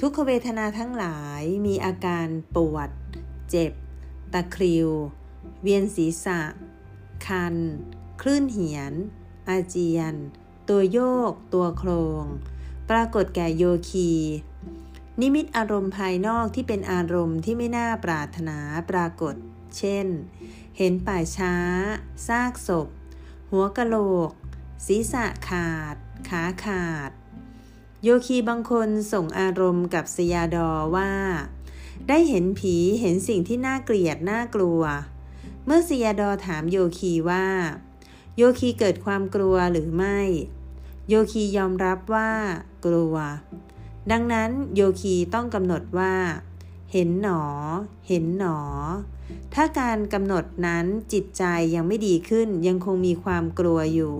[0.00, 2.26] ทุกขเวทนาทั้งหลายมีอาการ
[2.56, 2.90] ปวด
[3.50, 3.72] เจ็บ
[4.32, 4.88] ตะคริว
[5.62, 6.40] เวียนศีรษะ
[7.26, 7.54] คัน
[8.20, 8.92] คลื่นเหียน
[9.48, 10.14] อาเจียน
[10.68, 11.00] ตัวโย
[11.30, 11.90] ก ตัวโคร
[12.22, 12.24] ง
[12.90, 14.10] ปรากฏแก่โยคี
[15.20, 18.58] นิมิตอารมณ์ภายนอกที่เป็นอารมณ์ที่ไม่น่าปรารถนา
[18.90, 19.34] ปรากฏ
[19.78, 20.06] เช่น
[20.78, 21.54] เห็นป่าช้า
[22.28, 22.88] ซากศพ
[23.50, 23.96] หัวกะโหล
[24.28, 24.30] ก
[24.86, 25.96] ศีรษะขาด
[26.28, 27.10] ขาขาด
[28.02, 31.12] โยคีบางคนส่งอารมณ์กับสยาดอว่า
[32.08, 34.82] ได้เห็นผีเห็นสิ่งที่น่าเกลียดน่ากลัว
[35.64, 37.46] เมื่อสยาดอถามโยคีว่า
[38.36, 40.18] โยคีเกิดความกลัวหรือไม่
[41.08, 42.30] โยคียอมรับว่า
[42.84, 43.14] กลัว
[44.10, 46.14] ดังนั้นโยคีต้องกำหนดว่า
[46.92, 47.42] เห็นหนอ
[48.08, 48.58] เห็นหนอ
[49.54, 54.16] ถ้าการกำหนดนั้นจิตใจยังไม่ดีขึ้นยังคงมีความกลัวอยู่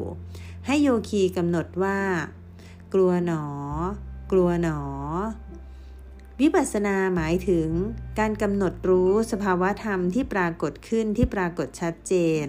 [0.66, 1.98] ให้โยคีกำหนดว่า
[2.94, 3.44] กลัวหนอ
[4.32, 4.80] กลัวหนอ
[6.40, 7.68] วิปัสสนาหมายถึง
[8.18, 12.46] การกำหนดรู้สภาวะธรรมที่ปรากฏขึ้นที่ปรากฏชัดเจน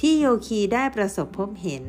[0.00, 1.84] ที่โยคีได้ประสบพบเห็น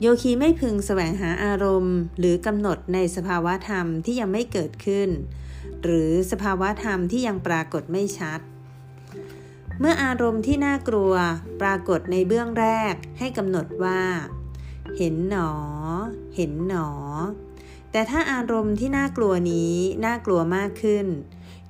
[0.00, 5.08] โยคีไม่พึงแสวงหาอารมณ์ หรือกำหนดในสภาวะธรรมที่ยังไม่เกิดขึ้น
[5.82, 8.40] หรือสภาวะธรรมที่ยังปรากฏไม่ชัด
[9.78, 11.14] เมื่ออารมณ์ที่น่ากลัว
[11.60, 14.00] ปรากฏในเบื้องแรกให้กำหนดว่า
[14.96, 15.52] เห็นหนอ
[16.36, 16.88] เห็นหนอ
[17.92, 21.06] แต่ถ้าอารมณ์ที่น่ากลัวนี้น่ากลัวมากขึ้น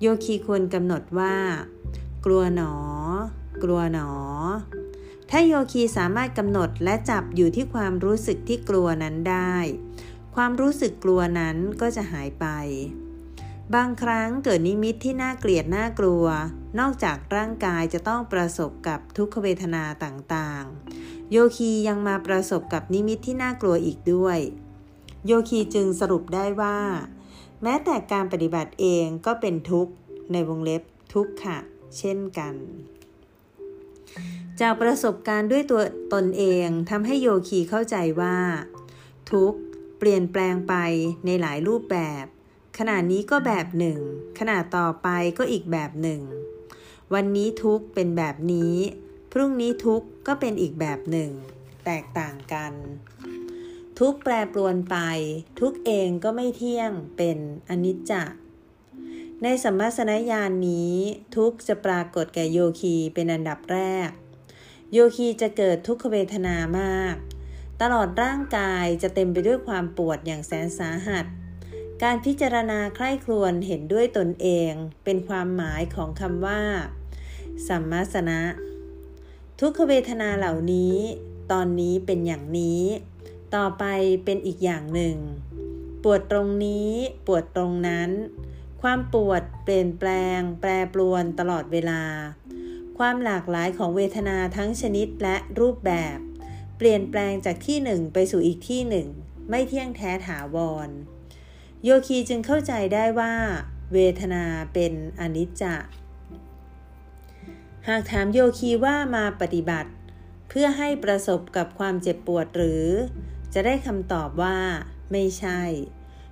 [0.00, 1.36] โยคีควรกำหนดว่า
[2.24, 2.74] กลัวหนอ
[3.62, 4.10] กลัวหนอ
[5.30, 9.54] ถ้าโยคีสามารถกำหนดและจับอยู่ที่ความรู้สึกที่กลัวนั้นได้
[10.34, 12.46] ความรู้สึกกลัวนั้นก็จะหายไป
[13.74, 16.24] บางครั้งเกิดนิมิตที่น่าเกลียดน่ากลัว
[16.78, 24.38] นอกจากร่างกายจะต้องประสบกับทุกขเวทนาต่างๆ โยคียังมาประสบกับนิมิตที่น่ากลัวอีกด้วย
[25.26, 26.78] โยคีจึงสรุปได้ว่า
[27.62, 29.92] แม้แต่การปฏิบัติเองก็เป็นทุกข์
[30.32, 31.58] ในวงเล็บทุกขะ
[31.98, 32.54] เช่นกัน
[34.62, 35.82] จากประสบการณ์ด้วยตัว
[36.14, 38.36] ตนเองทำให้โยคีเข้าใจว่า
[39.30, 39.54] ทุก
[39.98, 40.74] เปลี่ยนแปลงไป
[41.26, 42.24] ในหลายรูปแบบ
[42.78, 43.98] ขณะนี้ก็แบบหนึ่ง
[44.38, 46.20] ขณะต่อไปก็อีกแบบหนึ่ง
[47.14, 48.74] วันนี้ทุกเป็นแบบนี้
[49.32, 51.30] พรุ่งนี้ทุกก็เป็นอีกแบบหนึ่ง
[51.84, 52.72] แตกต่างกัน
[53.98, 54.96] ทุกแปรปรวนไป
[55.60, 58.36] ทุกเองก็ไม่เที่ยงเป็นอนิจจ์
[59.42, 60.94] ในสัมมาสนญาณนนี้
[61.36, 64.10] ทุกจะปรากฏแก่โยคีเป็นอันดับแรก
[64.94, 67.16] โยคีจะเกิดทุกขเวทนามาก
[67.80, 71.24] ตลอดร่างกายจะเต็มไปด้วยความปวดอย่างแสนสาหัส
[72.02, 74.72] การพิจารณาใคร่ครวญเห็นด้วยตนเอง
[75.04, 76.62] เป็นความหมายของคำว่า
[77.66, 78.40] สัมมาสนะ
[79.60, 80.96] ทุกขเวทนาเหล่านี้
[81.52, 82.82] ตอนนี้เป็นอย่างนี้
[83.54, 83.84] ต่อไป
[84.24, 85.16] เป็นอีกอย่างหนึ่ง
[86.04, 86.90] ปวดตรงนี้
[87.26, 88.10] ปวดตรงนั้น
[88.82, 92.02] ความปวดเปลี่ยนแปลง แปรปรวนตลอดเวลา
[93.06, 96.18] ความหลากหลายของเวทนาทั้งชนิดและรูปแบบ
[96.76, 99.08] เปลี่ยนแปลงจากที่หนึ่งไปสู่อีกที่หนึ่ง
[99.50, 100.88] ไม่เที่ยงแท้ถาวร
[101.84, 103.34] โยคีจึงเข้าใจได้ว่า
[103.92, 105.64] เวทนาเป็นอนิจจ
[107.88, 109.90] หากถามโยคีว่ามาปฏิบัติ
[110.48, 112.86] เพื่อให้ประสบกับความเจ็บปวดหรือ
[113.54, 114.58] จะได้คำตอบว่า
[115.12, 115.60] ไม่ใช่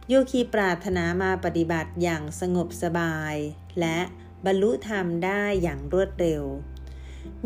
[0.09, 3.35] โยคีปรารถนามาปฏิบัติอย่างสงบสบาย
[3.81, 3.99] และ
[4.47, 6.43] บรรลุธรรมได้อย่างรวดเร็ว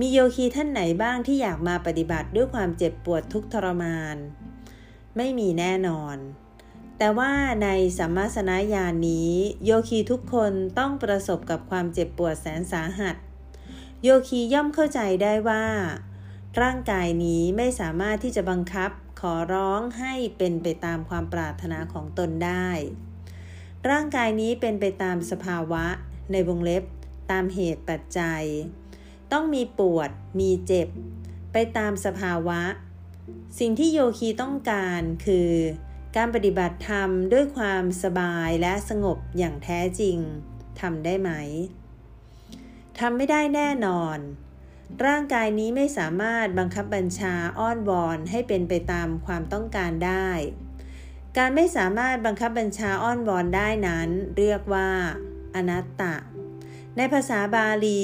[0.01, 4.17] มีโยคีท่านไหนบ้างที่อยากมาปฏิบัติด้วยความเจ็บปวดทุกทรมาน
[5.17, 6.17] ไม่มีแน่นอน
[6.99, 9.33] แต่ว่าในสัมมาสนญาณนนี้
[9.65, 13.17] โยคีทุกคนต้องประสบกับความเจ็บปวดแสนสาหัส
[14.03, 15.65] โยคีย่อมเข้าใจได้ว่า
[16.61, 22.69] ร่างกายนี้ไม่สามารถที่จะบังคับขอร้องให้เป็นไปตามความปรารถนาของตนได้
[23.91, 25.87] ร่างกายนี้เป็นไปตามสภาวะ
[26.33, 26.85] ในวงเล็บ
[27.31, 28.45] ตามเหตุปัจจัย
[29.33, 30.11] ต้องมีปวด
[30.41, 30.89] มีเจ็บ
[31.53, 32.63] ไปตามสภาวะ
[33.59, 35.53] สิ่งที่โยคีต้องการคือ
[36.17, 40.19] การปฏิบัติธรรมด้วยความสบายและสงบอย่างแท้จริง
[40.81, 41.31] ทำได้ไหม
[42.99, 44.19] ทำไม่ได้แน่นอน
[45.07, 50.29] ร่างกายนี้ไม่สามารถบังคับบัญชาอ้อนวอนให้เป็นไปตามความต้องการได้
[51.39, 54.09] การไม่สามารถบังคับบัญชาอ้อนวอนได้นั้น
[54.39, 54.91] เรียกว่า
[55.55, 56.15] อนัตตะ
[56.97, 58.03] ในภาษาบาลี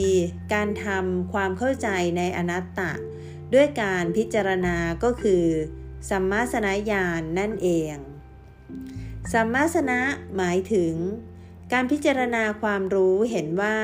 [0.54, 2.92] การทำความเข้าใจในอนัตตะ
[3.54, 5.44] ด้วยการพิจารณาก็คือ
[6.10, 7.94] สัมมาสนญาณนนั่นเอง
[9.32, 10.00] สัมมาสนะ
[10.36, 10.94] หมายถึง
[11.72, 13.78] การพิจารณาความรู้เห็นว่า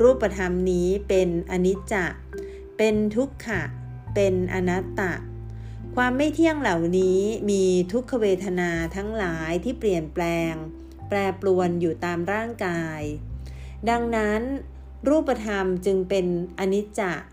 [0.00, 2.18] รูปธรรมนี้เป็นอนิจจ์
[2.78, 3.62] เป็นทุกขะ
[4.14, 5.12] เป็นอนัตตะ
[5.96, 10.54] ความไม่เที่ยงเหล่านี้มีทุกขเวทนาทั้งหลายที่เปลี่ยนแปลง
[11.08, 13.00] แปรปรวนอยู่ตามร่างกาย
[13.90, 14.42] ดังนั้น
[15.08, 16.26] รูปธรรมจึงเป็น
[16.58, 17.26] อนิจจ์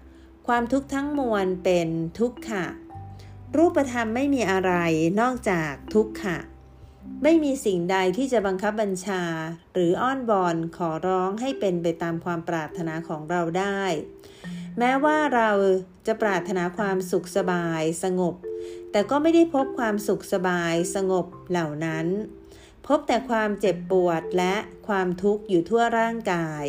[0.47, 2.65] ความทุกข์ทั้งมวลเป็นทุกขะ
[3.57, 4.73] รูปธรรมไม่มีอะไร
[5.21, 6.37] นอกจากทุกขะ
[7.23, 9.23] ไม่มีสิ่งใดที่จะบังคับบัญชา
[9.73, 13.81] หรืออ้อนวอนขอร้องให้เป็นไปตามความปรารถนาของเราได้
[14.79, 15.51] แม้ว่าเรา
[16.07, 18.35] จะปรารถนาความสุขสบายสงบ
[18.91, 22.05] แต่ก็ไม่ได้พบความสุขสบายสงบเหล่านั้น
[22.87, 24.55] พบแต่ความเจ็บปวดและ
[24.87, 26.65] ความทุกข์อยู่ทั่วร่างกาย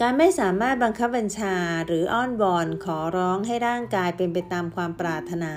[0.00, 5.54] การไม่สามารถบังคับบัญชาหรืออ้อนวอนขอร้องให้ร่างกายเป็นไปตามความปรารถนา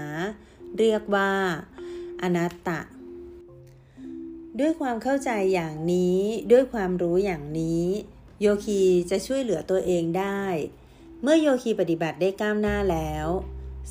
[0.77, 1.31] เรียกว่า
[2.21, 2.81] อนัตตะ
[4.59, 6.19] ด้วยความเข้าใจอย่างนี้
[6.51, 7.85] ด้วยความรู้อย่างนี้
[8.41, 10.43] โยคีจะช่วยเหลือตัวเองได้
[11.21, 13.27] เมื่อโยคีปฏิบัติได้ก้าวหน้าแล้ว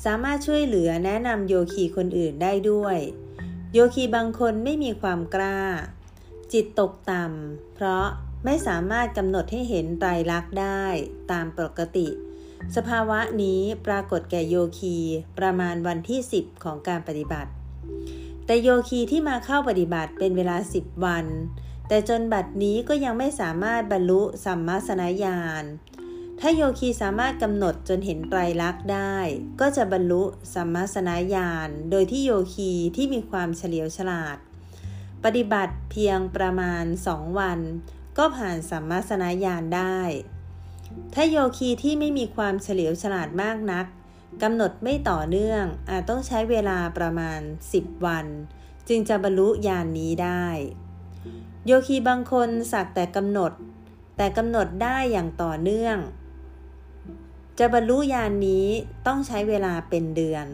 [0.05, 2.97] สามารถช่วยเหลือแนะนำโยคีคนอื่นได้ด้วย
[3.73, 5.59] โยคีบางคนไม่มีความกล้า
[6.53, 8.05] จิตตกต่ำเพราะ
[8.45, 10.83] ไม่สามารถกำหนดให้เห็นไตรลักษณ์ได้
[11.31, 12.07] ตามปกติ
[12.75, 14.97] สภาวะนี้ปรากฏแก่โยคี
[15.39, 17.51] ประมาณวันที่ 10 ของการปฏิบัติ
[18.45, 21.25] แต่โยคีที่มาเข้าปฏิบัติเป็นเวลา 10 วัน
[21.87, 25.63] แต่จนบัดนี้ก็ยังไม่สามารถบรรลุสัมมาสนญาณ
[26.39, 29.17] ถ้าโยคีสามารถกำหนดจนเห็นไตรลักษณ์ได้
[29.59, 30.23] ก็จะบรรลุ
[30.53, 34.37] สัมมาสนญาณโดยที่โยคีที่มีความเฉลียวฉลาด
[35.23, 37.59] ปฏิบัติเพียงประมาณสองวัน
[38.17, 39.99] ก็ผ่านสัมมาสนญาณได้
[41.13, 43.85] ถ้าโยคีที่ไม่มีความเฉลียวฉลาดมากนัก
[44.43, 47.39] กำหนดไม่ต่อเนื่องอาจต้องใช้เวลาประมาณ
[47.73, 48.25] 10 วัน
[48.87, 50.45] จึงจะบรรลุญาณนนี้ได้
[51.65, 53.51] โยคีบางคนสักแต่กำหนด
[54.17, 55.97] แต่กำหนดได้อย่างต่อเนื่อง
[57.59, 58.67] จะบรรลุญาณนนี้
[59.07, 60.47] ต้องใช้เวลาเป็นเดือน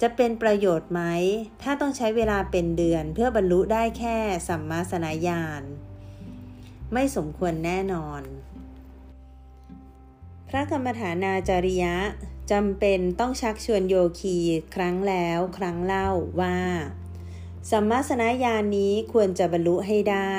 [0.00, 1.02] จะเป็นประโยชน์ไหม
[1.62, 4.16] ถ้าต้องใช้เวลาเป็นเดือน เพื่อบรรลุได้แค่
[4.48, 5.62] สัมมาสนญาณ
[6.92, 8.22] ไม่สมควรแน่นอน
[10.48, 11.96] พระกรรมฐานาจาริยะ
[12.52, 14.36] จำเป็นต้องชักชวนโยคี
[14.74, 16.08] ครั้งแล้วครั้งเล่า
[16.40, 16.58] ว่า
[17.70, 20.36] สัมมาสนญาณนี้ควรจะบรรลุให้ได้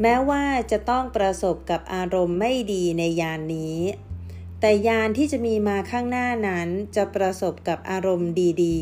[0.00, 3.78] แม้ว่าจะต้องประสบกับอารมณ์ไม่ดีในญานนี้
[4.60, 8.32] แต่ยานที่จะมีมาข้างหน้านั้นจะประสบกับอารมณ์
[8.64, 8.78] ดี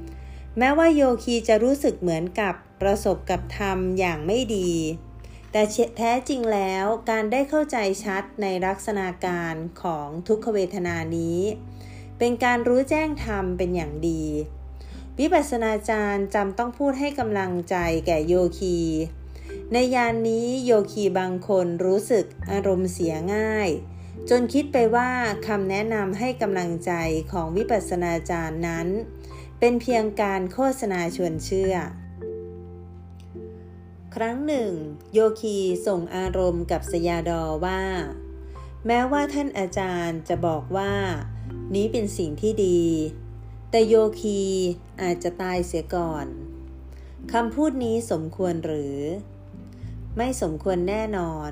[0.00, 4.70] ๆ แม้ว่าโยคีจะรู้สึกเหมือนกับประสบกับธรรมอย่างไม่ดี
[5.52, 5.62] แต่
[5.98, 11.40] แท้จริงแล้วการได้เข้าใจชัดในลักษณะการของทุกขเวทนานี้
[12.18, 14.24] เป็นการรู้แจ้งธรรมเป็นอย่างดี
[15.18, 18.78] วิปัสสนาจารย์จำต้องพูดให้กำลังใจแก่โยคี
[19.72, 23.68] ในยานนี้โยคีบางคนรู้สึกอารมณ์เสียง่าย
[24.30, 25.10] จนคิดไปว่า
[25.46, 26.92] คำแนะนำให้กำลังใจ
[27.32, 28.88] ของวิปัสสนาจารย์นั้น
[29.58, 31.74] เป็นเพียงการโฆษณาชวนเชื่อ
[34.14, 34.70] ครั้งหนึ่ง
[35.12, 37.82] โยคีส่งอารมณ์กับสยาดอว่า
[38.86, 40.92] แม้ว่าท่านอาจารย์จะบอกว่า
[41.74, 42.82] นี้เป็นสิ่งที่ดี
[43.70, 44.40] แต่โยคี
[45.02, 46.26] อาจจะตายเสียก่อน
[47.32, 48.98] คำพูดนี้สมควรหรือ
[50.16, 51.50] ไม่สมควรแน่นอน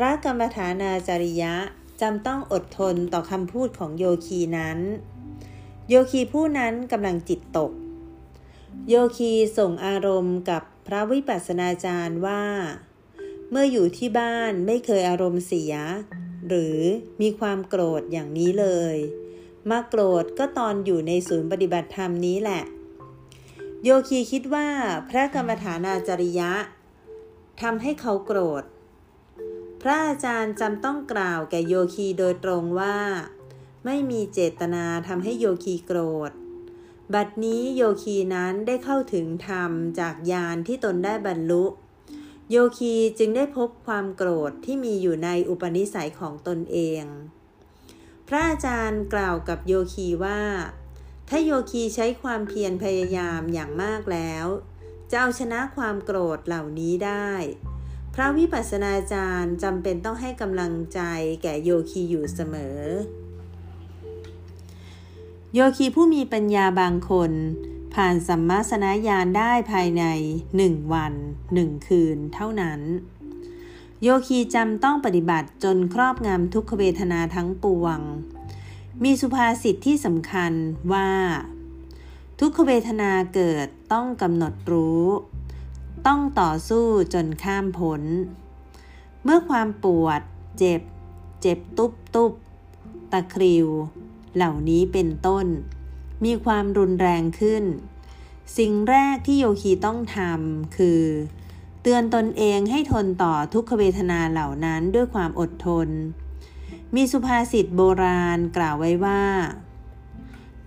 [0.00, 1.54] พระกรรมฐานาจาริยะ
[2.00, 4.78] จำต้องอดทนต่อคำพูดของโยคีนั้น
[5.88, 7.72] โยคีผู้นั้นกำลังจิตตก
[8.88, 12.44] โยคีส่งอารมณ์กับพระวิปัสสนาจารย์ว่า
[13.50, 15.74] เมื่ออยู่ที่บ้านไม่เคยอารมณ์เสีย
[16.48, 16.78] หรือ
[17.20, 18.96] มีความโกรธอย่างนี้เลย
[19.70, 22.62] มาโกรธก็ตอนอยู่ในศูนย์ปฏิบัติธรรมนี้แหละ
[23.84, 24.68] โยคีคิดว่า
[25.08, 26.52] พระกรรมฐานาจาริยะ
[27.62, 28.64] ทำให้เขาโกรธ
[29.82, 32.98] พระอาจารย์จำต้องกล่าวแก่โยคีโดยตรงว่า
[33.84, 36.32] ไม่มีเจตนาทำให้โยคีโกรธ
[37.14, 41.64] บัดนี้โยคีนั้นได้เข้าถึงธรรมจากญาณที่ตนได้บรรลุ
[42.50, 47.04] โยคีจึงได้พบความโกรธที่มีอยู่ในอุปนิสัยของตนเอง
[48.28, 50.42] พระอาจารย์กล่าวกับโยคีว่า
[51.28, 54.46] ถ้าโยคีใช้ความเพียรพยายามอย่างมากแล้ว
[55.10, 57.30] จะเอาชนะความโกรธเหล่านี้ได้
[58.20, 61.00] ระวิปัสสนาจารย์จำเป็นต้องให้กำลังใจ
[61.42, 62.78] แก่โยคีอยู่เสมอ
[65.54, 67.32] โยคีผู้มีปัญญาบางคน
[67.94, 70.04] ผ่านสัมมาสนญาณได้ภายใน
[70.56, 71.12] หนึ่งวัน
[71.54, 72.80] หนึ่งคืนเท่านั้น
[74.02, 77.98] โยคีจำต้องปฏิบัติจนครอบงำทุกขเวทนาทั้งปวง
[79.04, 80.52] มีสุภาษิตที่สำคัญ
[80.92, 81.10] ว่า
[82.40, 85.04] ทุกขเวทนาเกิดต้องกำหนดรู้
[86.06, 88.02] ต้องต่อสู้จนข้ามพ้น
[89.24, 90.20] เมื่อความปวด
[90.58, 90.80] เจ็บ
[91.42, 92.32] เจ็บตุบตุบ
[93.12, 93.66] ตะคริว
[94.36, 95.46] เหล่านี้เป็นต้น
[96.24, 97.64] มีความรุนแรงขึ้น
[98.58, 101.02] สิ่งแรกที่โยคีต้องทำคือ
[101.82, 105.88] เตือนตนเองให้ทนต่อทุกขเวทนาเหล่านั้นด้วยความอดทน
[106.94, 109.24] มีสุภาษิตโบราณกล่าวไว้ว่า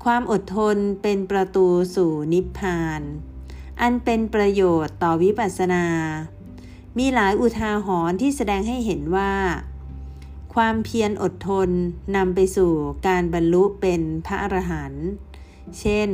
[0.03, 3.01] ความอดทนเป็นประตูสู่นิพพาน
[3.81, 5.85] อันเป็นประโยชน์ต่อวิปัสสนา
[6.97, 9.33] มีหลายอุทาหรณ์ที่แสดงให้เห็นว่า
[10.53, 11.69] ความเพียรอดทน
[12.15, 12.73] นำไปสู่
[13.07, 15.05] การบรรลุเป็นพระอรหันต์
[15.79, 16.09] เช่น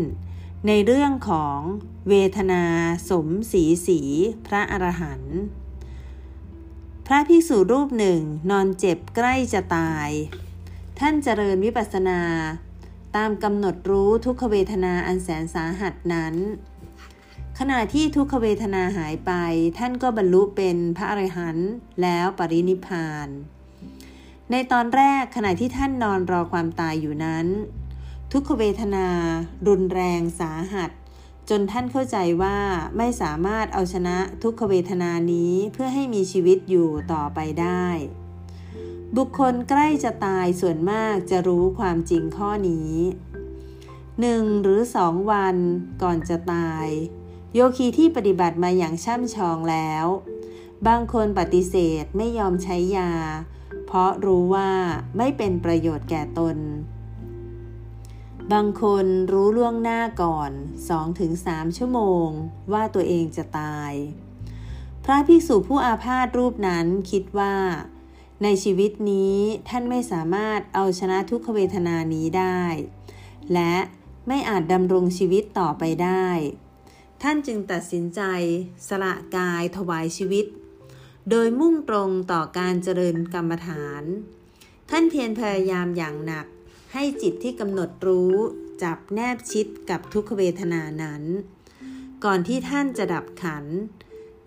[0.67, 1.57] ในเรื่องของ
[2.09, 2.63] เวทนา
[3.09, 3.99] สมสีสี
[4.47, 5.37] พระอรหันต์
[7.05, 10.09] พระภิกษุรูปหนึ่งนอนเจ็บใกล้จะตาย
[10.99, 12.21] ท่านเจริญวิปัสสนา
[13.15, 16.35] ตามกำหนดรู้ทุกขเวทนาอันแสนสาหัสนั้น
[17.61, 19.31] ขณะที่ทุกขเวทนาหายไป
[19.77, 21.69] ท่านก็บรรลุเป็นพระอรหันต์
[22.01, 23.27] แล้วปรินิพาน
[24.51, 27.47] ในตอนแรกขณะที่ท่านนอนรอความตายอยู่นั้น
[28.31, 29.07] ทุกขเวทนา
[29.67, 30.91] รุนแรงสาหัส
[31.49, 32.57] จนท่านเข้าใจว่า
[32.97, 37.85] ไม่สามารถเอาชนะทุกขเวทนานี้เพื่อให้มีชีวิตอยู่ต่อไปได้
[39.17, 42.93] บุคคลใกล้จะตายส่วนมากจะรู้ความจริงข้อนี้
[44.21, 45.55] หนึ่งหรือสองวัน
[46.01, 46.87] ก่อนจะตาย
[47.59, 50.05] โยคีที่ปฏิบัติมาอย่างช่ำชองแล้ว
[50.87, 53.11] บางคนปฏิเสธไม่ยอมใช้ยา
[53.85, 54.71] เพราะรู้ว่า
[55.17, 56.57] ไม่เป็นประโยชน์แก่ตน
[58.53, 60.51] บางคนรู้ล่วงหน้าก่อน
[61.13, 62.27] 2-3 ชั่วโมง
[62.73, 63.91] ว่าตัวเองจะตาย
[65.03, 67.55] พระภิกษุผู้อาพาธรูปนั้นคิดว่า
[68.43, 69.37] ในชีวิตนี้
[69.69, 72.61] ท่านไม่สามารถเอาชนะทุกขเวทนานี้ได้
[73.53, 73.75] และ
[74.27, 76.27] ไม่อาจดำรงชีวิตต่อไปได้
[77.23, 78.21] ท่านจึงตัดสินใจ
[78.87, 80.45] สละกายถวายชีวิต
[81.29, 84.03] โดยมุ่งตรงต่อการเจริญกรรมฐาน
[84.89, 86.47] ท่านเพียรพยายามอย่างหนัก
[86.93, 88.35] ให้จิตที่กำหนดรู้
[88.83, 91.23] จับแนบชิดกับทุกขเวทนานั้น
[92.23, 93.65] ก่อนที่ท่านจะดับขัน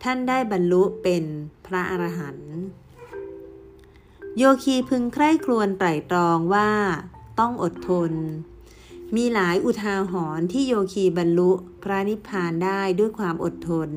[0.02, 1.24] ท่านได้บรรลุเป็น
[1.66, 2.52] พระอรหันต์
[4.36, 6.70] โยคีพึงใคร่ครวญไตรตรองว่า
[7.38, 8.12] ต้องอดทน
[9.16, 11.50] มีหลายอุทาหรณ์ที่โยคีบรรลุ
[11.82, 13.90] พระนิพพานได้ด้วยความอดทน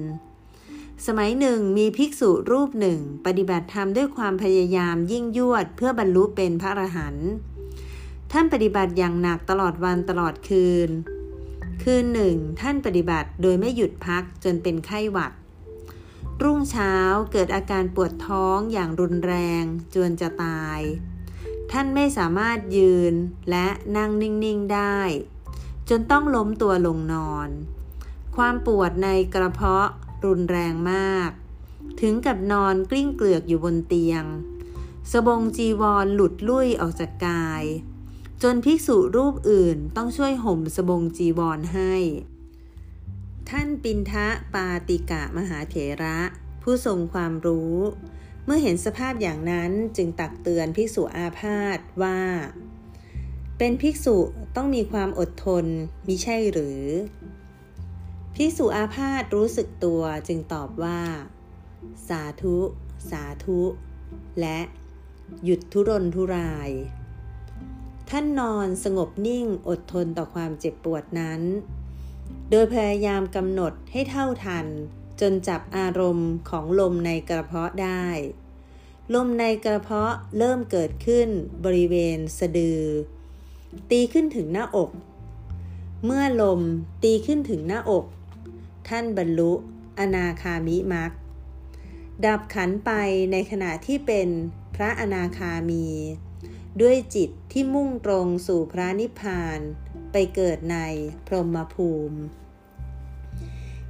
[1.06, 7.30] สมัยหนึ่งมีภิกษุรูปหนึ่ง ปฏิบัติธรรมด้วยความพยายามยิ่งยวดเพื่อบรรลุเป็นพระอรหันต์
[8.32, 10.90] ท่านปฏิบัติอย่างหนักตลอดวันตลอดคืน
[11.84, 15.34] คืนหนึ่ง ท่านปฏิบัติโดยไม่หยุดพักจนเป็นไข้หวัด
[16.44, 16.96] รุ่งเช้า
[17.32, 19.64] เกิดอาการปวดท้องอย่างรุนแรง
[19.96, 20.80] จนจะตาย
[21.72, 23.14] ท่านไม่สามารถยืน
[23.50, 25.00] และนั่งนิ่งๆได้
[25.90, 27.50] จนต้องล้มตัวลงนอน
[28.36, 29.88] ความปวดในกระเพาะ
[30.26, 31.30] รุนแรงมาก
[32.02, 34.24] ถึงกับนอนกลิ้งเกลือกอยู่บนเตียง
[35.12, 37.64] สบงจีวรหลุดลุ่ยออกจากกาย
[38.44, 41.94] จนภิกษุรูปอื่นต้องช่วยห่มสบงจีวรให้
[43.50, 46.20] ท่านปินทะปาติกะมหาเถระ
[46.62, 47.78] ผู้ทรงความรู้
[48.46, 52.20] เมื่อเห็นสภาพอย่างนั้นจึงตักเตือนภิกษุอาพาธว่า
[53.58, 54.18] เป็นภิกษุ
[54.56, 55.66] ต้องมีความอดทน
[56.08, 56.82] มิใช่หรือ
[58.36, 61.02] พิสุอาพาธรู้สึกตัวจึงตอบว่า
[62.08, 62.58] สาธุ
[63.10, 63.62] สาธุ
[64.40, 64.60] และ
[65.44, 66.70] หยุดทุรนทุราย
[68.10, 71.42] ท่านนอนสงบนิ่งอดทนต่อความเจ็บปวดนั้น
[72.50, 74.66] โดยพยายามกำหนดให้เท่าทัน
[75.26, 78.06] จนจับอารมณ์ของลมในกระเพาะได้
[79.16, 81.30] ลมในกระเพาะเริ่มเกิดขึ้น
[81.66, 82.84] บริเวณสะดือ
[83.90, 84.90] ตีขึ้นถึงหน้าอก
[86.06, 86.62] เมื่อลม
[87.04, 88.06] ตีขึ้นถึงหน้าอก
[88.88, 89.52] ท่านบรรลุ
[90.00, 91.12] อนาคามิมัก
[92.26, 92.92] ดับขันไป
[93.32, 94.30] ในขณะที่เป็น
[94.76, 95.88] พระอนาคามี
[96.82, 99.60] ด้วยจิตที่มุ่งตรงสู่พระนิพพาน
[100.12, 100.78] ไปเกิดใน
[101.28, 102.20] พรหมภูมิ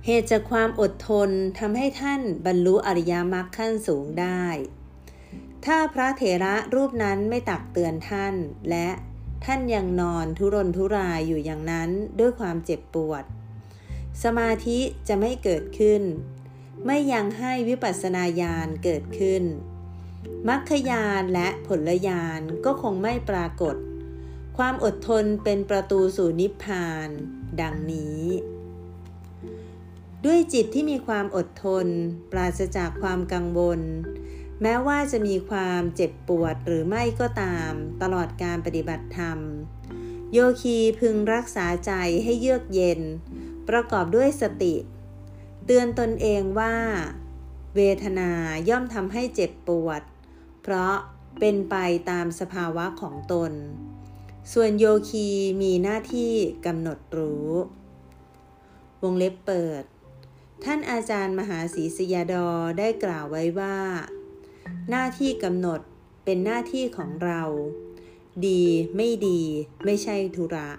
[0.05, 1.29] เหตุจากความอดทน
[1.59, 4.45] ทำให้ท่านบรรลุอริยมรรคขั้นสูงได้
[5.65, 8.35] ถ้าพระเถระรูปนั้นไม่ตักเตือนท่าน
[8.69, 8.89] และ
[9.45, 11.89] ท่านยังนอนทุรนทุรายอยู่อย่างนั้น
[12.19, 13.23] ด้วยความเจ็บปวด
[14.23, 16.01] สมาธิจะไม่เกิดขึ้น
[16.85, 19.43] ไม่ยังให้วิปัสสนาญาณเกิดขึ้น
[20.47, 23.75] มรรคญาณและผลญาณก็คงไม่ปรากฏ
[24.57, 27.09] ความอดทนเป็นประตูสู่นิพพาน
[27.61, 28.23] ดังนี้
[30.25, 31.87] ด้วยจิตที่มีความอดทน
[32.31, 33.81] ปราศจากความกังวล
[34.61, 37.71] แม้ว่าจะมีความเจ็บปวดหรือไม่ก็ตาม
[38.01, 39.39] ตลอดการปฏิบัติธรรม
[40.33, 41.91] โยคีพึงรักษาใจ
[42.23, 43.01] ให้เยือกเย็น
[43.69, 44.75] ประกอบด้วยสติ
[45.65, 46.75] เตือนตนเองว่า
[47.75, 48.31] เวทนา
[48.69, 50.01] ย่อมทำให้เจ็บปวด
[50.61, 50.95] เพราะ
[51.39, 51.75] เป็นไป
[52.09, 53.51] ตามสภาวะของตน
[54.53, 55.27] ส่วนโยคี
[55.61, 56.33] มีหน้าที่
[56.65, 57.49] กำหนดรู้
[59.03, 59.83] วงเล็บเปิด
[60.65, 62.47] ท่านอาจารย์มหาศรีสยาดอ
[62.79, 63.77] ได้กล่าวไว้ว่า
[64.89, 65.79] หน้าที่กำหนด
[66.25, 67.41] เป็นหน้าที่ของเรา
[68.47, 68.63] ดี
[68.95, 69.41] ไม่ดี
[69.85, 70.69] ไม่ใช่ธุระ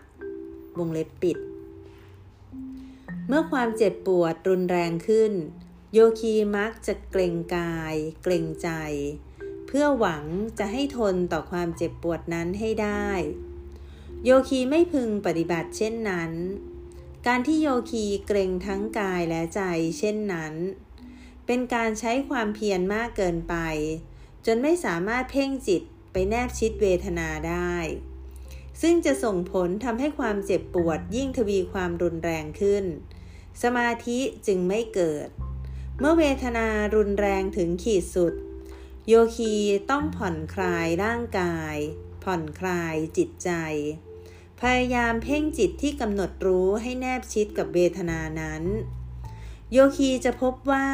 [0.78, 1.38] วงเล็บปิด
[3.28, 5.32] เมื่อความเจ็บปวดรุนแรงขึ้น
[5.92, 8.68] โยคีมักจะเกรงกาย เกรงใจ
[9.66, 10.24] เพื่อหวัง
[10.58, 13.08] จะให้ทนต่อความเจ็บปวดนั้นให้ได้
[14.24, 16.32] โยคีไม่พึงปฏิบัติเช่นนั้น
[17.26, 19.60] การที่โยคีเกรงทั้งกายและใจ
[19.98, 20.54] เช่นนั้น
[21.46, 23.56] เป็นการใช้ความเพียรมากเกินไป
[24.46, 27.74] จนไม่สามารถเพ่งจิตไปแนบชิดเวทนาได้
[28.82, 32.84] ซึ่งจะส่งผลทำให้ความเจ็บปวดยิ่งทวีความรุนแรงขึ้น
[33.62, 35.28] สมาธิจึงไม่เกิด
[35.98, 38.34] เมื่อเวทนารุนแรงถึงขีดสุด
[39.08, 39.54] โยคี
[39.90, 41.76] ต้องผ่อนคลายร่างกาย
[42.24, 43.50] ผ่อนคลายจิตใจ
[44.70, 48.62] พยายามเพ่งจิตที่กำหนดรู้ให้แนบชิดกับเวทนานั้น
[49.72, 50.86] โยคีจะพบว่า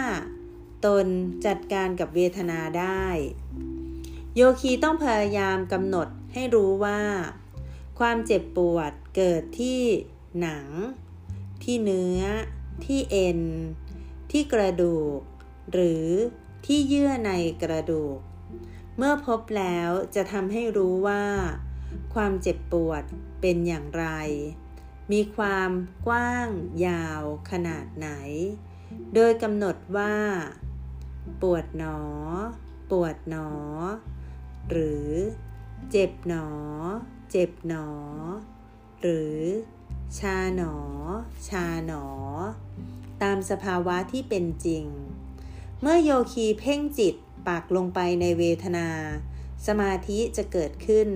[0.86, 1.06] ตน
[1.46, 3.06] จัดการกับเวทนาได้
[4.36, 7.00] โยคีต้องพยายามกำหนดให้รู้ว่า
[7.98, 9.80] ความเจ็บปวดเกิดที่
[10.40, 10.66] หนัง
[11.62, 12.20] ที่เนื้อ
[12.84, 13.40] ที่เอ็น
[14.30, 15.18] ที่กระดูก
[15.72, 16.06] หรือ
[16.66, 18.18] ที่เยื่อในกระดูก
[18.96, 21.24] เมื่อพบแล้วจะทำให้รู้ว่า
[22.14, 23.04] ความเจ็บปวด
[23.40, 24.06] เป็นอย่างไร
[25.12, 25.70] มีความ
[26.06, 26.48] กว้าง
[26.86, 28.08] ยาวขนาดไหน
[29.14, 30.14] โดยกำหนดว่า
[31.42, 32.00] ปวดหนอ
[32.90, 33.50] ปวดหนอ
[34.70, 35.08] หรือ
[35.90, 36.46] เจ็บหนอ
[37.30, 37.88] เจ็บหนอ
[39.00, 39.38] หรือ
[40.18, 40.74] ชาหนอ
[41.48, 42.06] ชาหนอ
[43.22, 44.84] ตามสภาวะที่เป็นจริง
[45.80, 47.14] เมื่อโยคีเพ่งจิต
[47.48, 48.88] ปักลงไปในเวทนา
[49.66, 51.08] สมาธิจะเกิดขึ้น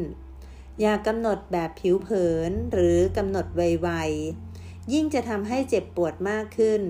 [0.81, 6.83] อย่ากำหนดแบบผิวเผินหรือกำหนดไวๆ ยิ่งจะทำให้เจ็บปวดมากขึ้น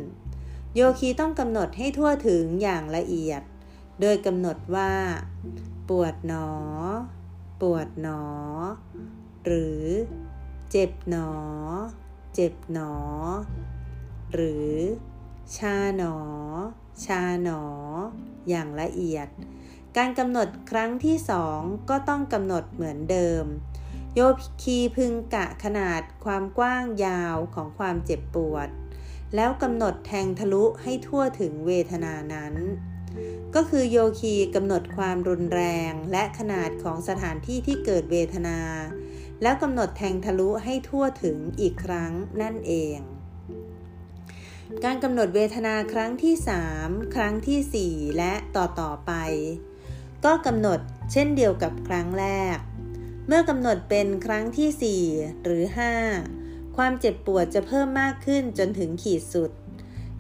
[0.74, 3.43] โยคีต้องกำหนดให้ทั่วถึงอย่างละเอียด
[4.01, 4.93] โดยกำหนดว่า
[5.89, 6.49] ปวดหนอ
[7.61, 8.22] ปวดหนอ
[9.45, 9.82] หรือ
[10.70, 11.30] เจ็บหนอ
[12.35, 12.93] เจ็บหนอ
[14.32, 14.72] หรือ
[15.57, 16.16] ชาหนอ
[17.05, 17.62] ชาหนอ
[18.49, 19.28] อย่างละเอียด
[19.97, 21.61] การกำหนดครั้งที่สอง
[21.91, 23.45] ก็ต้องกำหนดเหมือนเดิม
[24.14, 24.20] โย
[24.62, 28.68] คีพึงกะขนาดความกว้างยาวของความเจ็บปวด
[29.34, 32.54] แล้วกำหนดแทงทะลุให้ทั่วถึงเวทนานั้น
[33.54, 38.58] ก็คือโยคีกำหนดความรุนแรงและขนาดของสถานที่ที่เกิดเวทนา
[39.42, 42.98] แล้วกำหนดแทงทะลุให้ทั่วถึงอีกครั้งนั่นเอง
[44.84, 46.34] การกำหนดเวทนาครั้งที่
[46.76, 49.12] 3 ครั้งที่ 4 และต่อต่อไป
[50.24, 50.80] ก็กำหนด
[51.12, 52.58] เช่นเดียวกับครั้งแรก
[53.27, 55.64] เมื่อกำหนดเป็นครั้งที่ 4 หรือ
[56.20, 59.51] 5 ความเจ็บปวดจะเพิ่มมากขึ้นจนถึงขีดสุด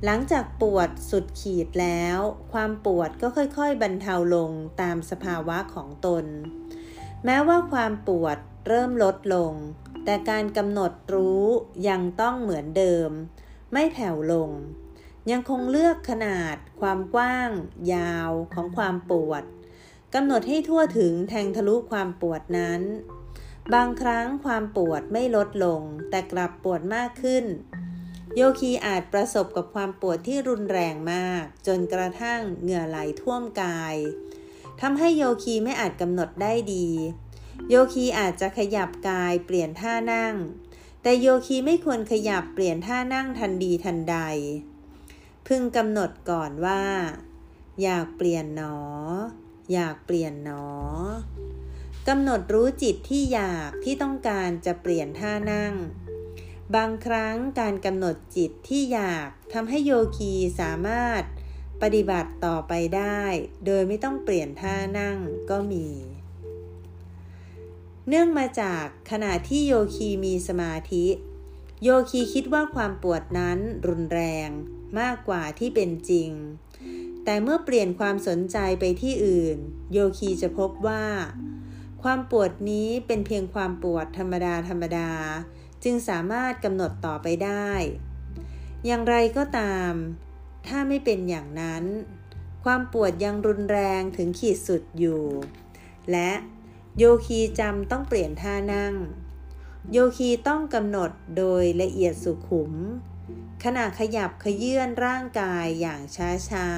[0.04, 2.18] หลังจากปวดสุดขีดแล้ว
[2.52, 4.50] ความปวดก็ค่อยๆ บรรเทาลง
[4.80, 6.24] ตามสภาวะของตน
[7.24, 8.38] แม้ว่าความปวด
[8.68, 9.52] เริ่มลดลง
[10.04, 11.44] แต่การกำหนดรู้
[11.88, 13.10] ยังต้องเหมือนเดิม
[13.72, 14.50] ไม่แผ่วลง
[15.30, 17.50] ยังคงเลือกขนาด ความกว้าง
[17.94, 19.44] ยาวของความปวด
[20.14, 22.82] กำหนดให้ทั่วถึงแทงทะลุความปวดนั้น
[23.74, 27.44] บางครั้งความปวดไม่ลดลง แต่กลับปวดมากขึ้น
[28.34, 33.96] โยคีอาจประสบกับความปวดที่รุนแรงมาก จนกระทั่งเหงื่อไหลท่วมกาย
[34.80, 36.88] ทำให้โยคีไม่อาจกำหนดได้ดี
[37.68, 40.34] โยคีอาจจะขยับกายเปลี่ยนท่านั่ง
[41.02, 44.16] แต่โยคีไม่ควรขยับเปลี่ยนท่านั่งทันดีทันใด
[45.46, 46.82] พึงกำหนดก่อนว่า
[47.82, 48.78] อยากเปลี่ยนหนอ
[49.72, 50.68] อยากเปลี่ยนหนอ
[52.08, 55.74] กำหนดรู้จิตที่อยากที่ต้องการจะเปลี่ยนท่านั่ง
[56.74, 61.22] บางครั้งการกำหนดจิตที่อยากทำให้โยคีสามารถ
[61.82, 63.22] ปฏิบัติต่อไปได้
[63.66, 65.18] โดยไม่ต้องเปลี่ยนท่านั่ง
[65.50, 65.88] ก็มี
[68.08, 71.06] เนื่องมาจากขณะที่โยคีมีสมาธิ
[71.82, 73.58] โยคีคิดว่าความปวดนั้น
[73.88, 74.48] รุนแรง
[75.00, 76.30] มากกว่าที่เป็นจริง
[77.24, 79.56] แต่เมื่อเปลี่ยนความสนใจไปที่อื่น
[79.92, 81.04] โยคีจะพบว่า
[82.02, 85.10] ความปวดนี้เป็นเพียงความปวดธรรมดาธรรมดา
[85.84, 87.70] จึงสามารถกำหนดต่อไปได้
[88.86, 89.92] อย่างไรก็ตาม
[90.66, 91.84] ถ้าไม่เป็นอย่างนั้น
[92.64, 95.22] ความปวดยังรุนแรงถึงขีดสุดอยู่
[96.10, 96.32] และ
[96.98, 98.94] โยคีจำต้องเปลี่ยนท่านั่ง
[99.92, 102.72] โยคีต้องกำหนดโดยละเอียดสุขุม
[103.68, 106.68] ขณะขยับขยื่นร่างกายอย่างช้า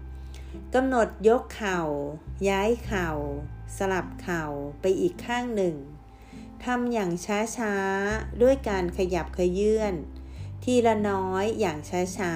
[0.00, 1.80] ๆกำหนดยกเข่า
[2.48, 3.10] ย้ายเข่า
[3.76, 4.44] สลับเข่า
[4.80, 5.76] ไปอีกข้างหนึ่ง
[6.64, 7.10] ทำอย่าง
[7.56, 9.94] ช้าๆ ด้วยการขยับขยื่น
[10.62, 11.78] ทีละน้อยอย่าง
[12.18, 12.34] ช้า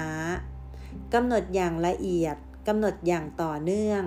[0.57, 2.37] ๆกำหนดอย่างละเอียด
[2.67, 4.03] กำหนดอย่างต่อเนื่อง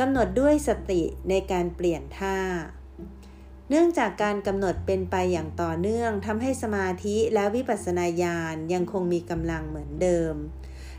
[0.00, 2.38] กำหนดด้วยสติในการเปลี่ยนท่า
[3.72, 10.34] เนื่องจากการกำหนดเป็นไปอย่างต่อเนื่องทำให้สมาธิและวิปัสสนาญาณยังคงมีกำลังเหมือนเดิม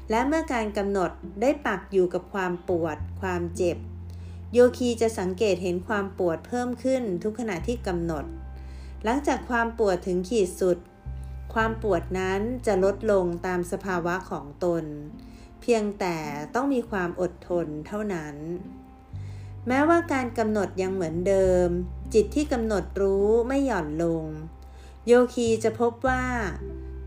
[0.09, 1.11] และเมื่อการกำหนด
[1.41, 3.77] ได้ปักอยู่กับความปวด ความเจ็บ
[4.53, 8.25] โยคีจะสังเกตเห็นความปวดเพิ่มขึ้นทุกขณะที่กำหนด
[9.03, 10.77] หลังจากความปวดถึงขีดสุด
[11.53, 14.83] ความปวดนั้นจะลดลงตามสภาวะของตน
[15.61, 16.17] เพียงแต่
[16.55, 18.35] ต้องมีความอดทนเท่านั้น
[19.67, 21.67] แม้ว่าการกำหนดยังเหมือนเดิม
[22.13, 24.25] จิตที่กำหนดรู้ไม่หย่อนลง
[25.07, 26.23] โยคีจะพบว่า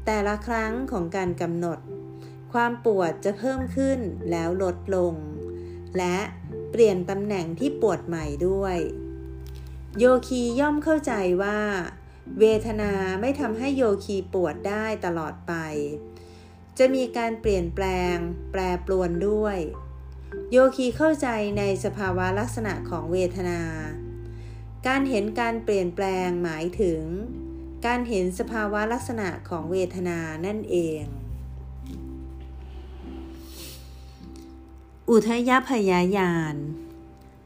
[0.06, 1.78] แต่ละครั้งของการกำหนด
[2.52, 3.98] ความปวดจะเพิ่มขึ้น
[4.30, 5.14] แล้วลดลง
[5.98, 6.16] และ
[6.70, 8.78] เปลี่ยนตำแหน่งที่ปวดใหม่ด้วย
[9.98, 11.58] โยคีย่อมเข้าใจว่า
[12.40, 15.52] เวทนาไม่ทำให้โยคีปวดได้ตลอดไป
[16.78, 18.16] จะมีการเปลี่ยนแปลง
[18.52, 19.58] แปรปรวนด้วย
[20.52, 21.28] โยคีเข้าใจ
[21.58, 23.60] ในสภาวะลักษณะของเวทนา
[24.86, 27.02] การเห็นการเปลี่ยนแปลงหมายถึง
[27.86, 31.04] การเห็นสภาวะลักษณะของเวทนานั่นเอง
[35.10, 36.54] อุทยพยายาน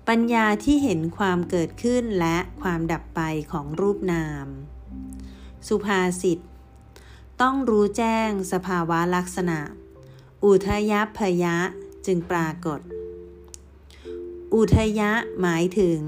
[0.09, 3.20] ปัญญาที่เห็นความเกิดขึ้นและความดับไป
[3.53, 4.47] ของรูปนาม
[5.68, 6.39] สุภาษิต
[7.41, 9.59] ต้องรู้แจ้งสภาวะลักษณะ
[10.45, 11.57] อุทยพยะ
[12.09, 12.81] จึงปรากฏ
[14.55, 16.01] อุทยะหมายถึง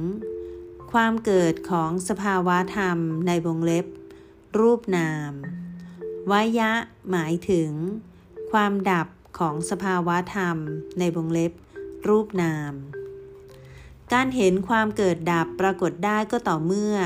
[0.93, 3.87] ความเกิดของสภาวะธรรมในวงเล็บ
[4.59, 5.33] รูปนาม
[6.31, 6.73] วยะ
[7.11, 7.71] หมายถึง
[8.53, 10.57] ความดับของสภาวะธรรม
[10.99, 11.53] ในวงเล็บ
[12.09, 12.73] รูปนาม
[14.13, 16.97] การเห็นความเกิดดับปรากฏได้ก็ต่อเมื่อ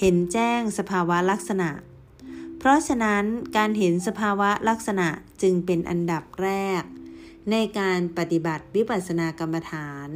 [0.00, 1.70] เห็นแจ้งสภาวะลักษณะ
[2.58, 3.24] เพราะฉะนั้น
[3.56, 5.08] การเห็นสภาวะลักษณะ
[5.42, 6.82] จึงเป็นอันดับแรก
[7.50, 10.08] ในการปฏิบัติวิปัสสนากรรมฐาน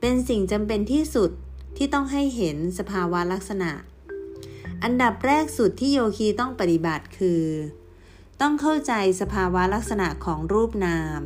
[0.00, 1.30] เป็นสิ่งจำเป็นที่สุด
[1.76, 3.70] ที่ต้องให้เห็นสภาวะลักษณะ
[4.82, 7.44] อันดับแรกสุดที่โยคีต้องปฏิบัติคือ
[8.40, 11.22] ต้องเข้าใจสภาวะลักษณะของรูปนาม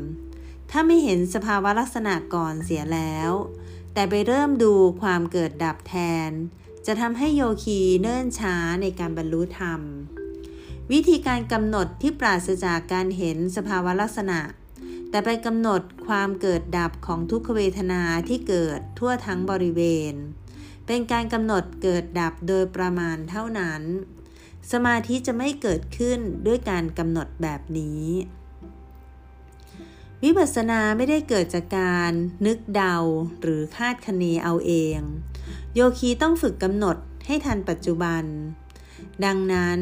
[0.71, 3.31] ถ้าไม่เห็นสภาวะลักษณะก่อนเสียแล้ว
[3.93, 4.73] แต่ไปเริ่มดู
[5.03, 5.95] ความเกิดดับแท
[6.29, 6.31] น
[6.87, 9.81] จะทำให้โยคีเนิ่นช้าในการบรรลุธรรม
[10.93, 14.39] วิธีการกำหนดที่ปราศจากการเห็นสภาวะลักษณะ
[15.11, 19.81] แต่ไปกำหนดความเกิดดับของทุกขเวทนาที่เกิดทั่วทั้งบริเว
[20.13, 20.15] ณ
[20.87, 23.83] เป็นการกำหนดเกิดดับโดยประมาณเท่านั้น
[24.73, 28.05] สมาธิจะไม่เกิดขึ้นด้วยการกำหนดแบบนี้
[30.23, 32.13] วิปัสสนาไม่ได้เกิดจากการ
[32.47, 32.97] นึกเดา
[33.41, 34.99] หรือคาดคะเนเอาเอง
[35.75, 36.97] โยคีต้องฝึกกำหนด
[37.27, 38.25] ให้ทันปัจจุบัน
[39.25, 39.79] ดังนั้น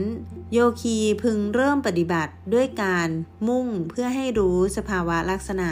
[0.53, 3.09] โยคีพึงเริ่มปฏิบัติด้วยการ
[3.49, 5.71] มุ่งเพื่อให้รู้สภาวะลักษณะ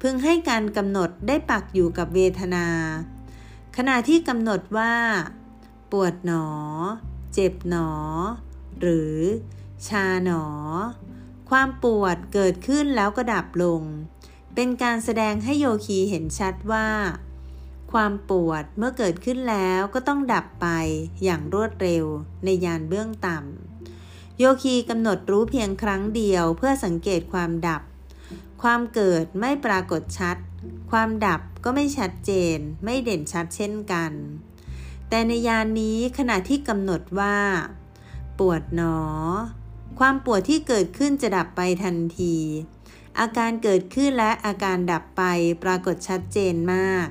[0.00, 2.66] พึงให้การกำหนดได้ปักอยู่กับเวทนา
[3.76, 4.94] ขณะที่กำหนดว่า
[5.92, 6.46] ปวดหนอ
[7.34, 7.90] เจ็บหนอ
[8.80, 9.14] หรือ
[9.88, 10.44] ชาหนอ
[11.50, 13.82] ความปวดเกิดขึ้นแล้วก็ดับลง
[14.54, 16.88] เป็นการแสดงให้โยคีเห็นชัดว่า
[17.94, 20.68] ความปวดเมื่อเกิดขึ้นแล้วก็ต้องดับไป
[21.24, 22.04] อย่างรวดเร็ว
[22.44, 27.82] ในยานเบื้องต่ำ โยคีกำหนดรู้เพียงครั้งเดียวเพื่อสังเกตความดับ
[28.62, 30.36] ความเกิดไม่ปรากฏชัด
[30.90, 34.12] ความดับก็ไม่ชัดเจน ไม่เด่นชัดเช่นกัน
[35.08, 37.36] แต่ในยานนี้ขณะที่กำหนดว่า
[38.38, 38.98] ปวดหนอ
[39.98, 42.36] ความปวดที่เกิดขึ้นจะดับไปทันที
[43.18, 45.22] อาการเกิดขึ้นและอาการดับไป
[45.62, 47.08] ปรากฏชัดเจนมาก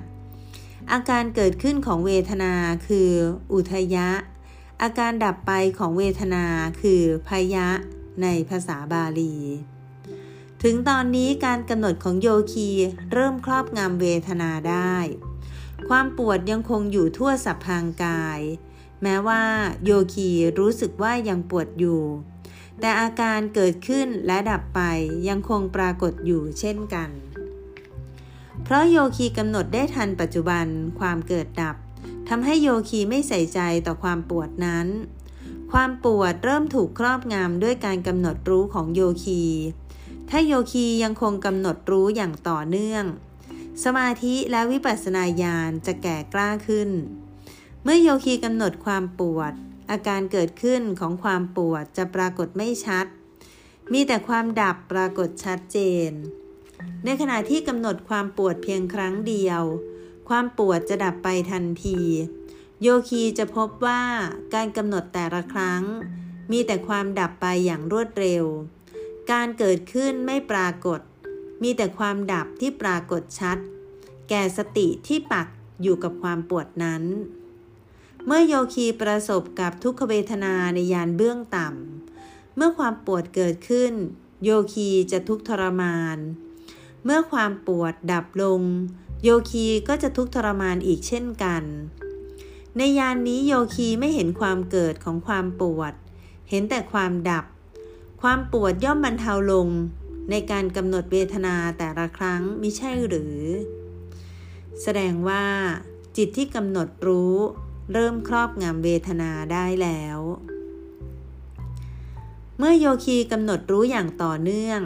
[0.91, 2.53] อาการเกิดขึ้นของเวทนา
[2.87, 3.11] คือ
[3.53, 4.09] อุทยะ
[4.81, 6.45] อาการดับไปของเวทนา
[6.81, 7.67] คือพยะ
[8.21, 9.35] ในภาษาบาลี
[10.63, 12.69] ถึงตอนนี้การกำหนดของโยคี
[13.11, 14.95] เริ่มครอบงำเวทนาได้
[15.89, 18.39] ความปวดยังคงอยู่ทั่วสัพพางกาย
[19.03, 19.43] แม้ว่า
[19.85, 20.29] โยคี
[20.59, 22.01] รู้สึกว่ายังปวดอยู่
[22.79, 24.81] แต่อาการเกิดขึ้นและดับไป
[25.27, 27.09] ยังคงปรากฏอยู่เช่นกัน
[28.63, 30.65] เพราะโยคีกำหนดได้ทันปัจจุบัน
[30.99, 31.75] ความเกิดดับ
[32.29, 34.87] ทำให้โยคีไม่ใส่ใจต่อความปวดนั้น
[35.71, 39.43] ความปวดเริ่มถูกครอบงำด้วยการกำหนดรู้ของโยคี
[40.29, 43.03] ถ้าโยคียังคงกำหนดรู้อย่างต่อเนื่อง
[43.83, 46.89] สมาธิและวิปัสสนาญาณจะแก่กล้าขึ้น
[47.83, 49.53] เมื่อโยคีกำหนดความปวด
[49.91, 53.05] อาการเกิดขึ้นของความปวดจะปรากฏไม่ชัด
[53.93, 55.77] มีแต่ความดับปรากฏชัดเจ
[56.09, 56.11] น
[57.05, 59.63] ในขณะที่กำหนดความปวดเพียงครั้งเดียว
[60.29, 61.99] ความปวดจะดับไปทันที
[62.81, 64.01] โยคีจะพบว่า
[64.53, 65.83] การกำหนดแต่ละครั้ง
[66.51, 68.43] มีแต่ความดับไปอย่างรวดเร็ว
[69.31, 70.99] การเกิดขึ้นไม่ปรากฏ
[71.63, 73.57] มีแต่ความดับที่ปรากฏชัด
[74.29, 75.47] แก่สติที่ปัก
[75.81, 77.03] อยู่กับความปวดนั้น
[78.25, 83.93] เมื่อโยคีประสบกับทุกขเวทนาในยานเบื้องต่ำ เมื่อความปวดเกิดขึ้น
[84.43, 86.17] โยคีจะทุกทรมาน
[87.03, 88.61] เมื่อความปวดดับลง
[89.23, 91.63] โยคีก็จะทุกข์ทรมานอีกเช่นกัน
[92.77, 95.93] ในยานนี้โยคีไม่เห็นความเกิดของความปวด
[96.49, 97.45] เห็นแต่ความดับ
[98.21, 99.67] ความปวดย่อมบรรเทาลง
[100.29, 103.37] ในการกำหนดเวทนาแต่ละครั้งมิใช่หรือ
[104.81, 105.45] แสดงว่า
[106.17, 107.35] จิตที่กำหนดรู้
[107.93, 110.19] เริ่มครอบงำเวทนาได้แล้ว
[112.57, 114.81] เมื่อโยคีกำหนดรู้อย่างต่อเนื่อง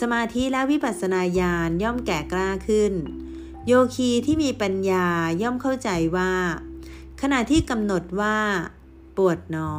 [0.00, 2.92] สมาธิและวิปัสสนาญาณย่อมแก่กล้าขึ้น
[3.66, 5.06] โยคีที่มีปัญญา
[5.42, 6.32] ย่อมเข้าใจว่า
[7.20, 8.38] ขณะที่กำหนดว่า
[9.16, 9.72] ปวดหนอ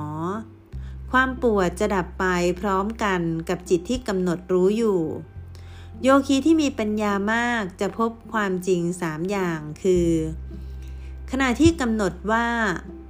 [1.11, 2.25] ความปวดจะดับไป
[2.61, 4.99] พร้อมกันกับจิตที่กำหนดรู้อยู่
[6.03, 10.09] โยคีที่มีปัญญามากจะพบความจริงสามอย่างคือ
[11.31, 12.47] ขณะที่กำหนดว่า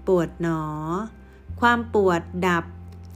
[0.08, 0.64] ปวดหนอ
[1.62, 2.66] ความปวดดับ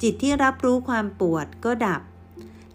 [0.02, 2.02] จิตที่รับรู้ความปวดก็ดับ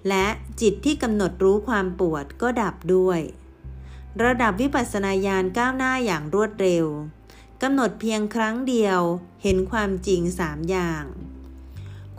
[0.09, 0.27] และ
[0.61, 3.21] จิตที่กำหนดรู้ความปวดก็ดับด้วย
[4.25, 6.87] ระดับวิปัสสนาญาณก้าวหน้าอย่างรวดเร็ว
[7.63, 9.01] กำหนดเพียงครั้งเดียว
[9.43, 11.05] เห็นความจริงสามอย่าง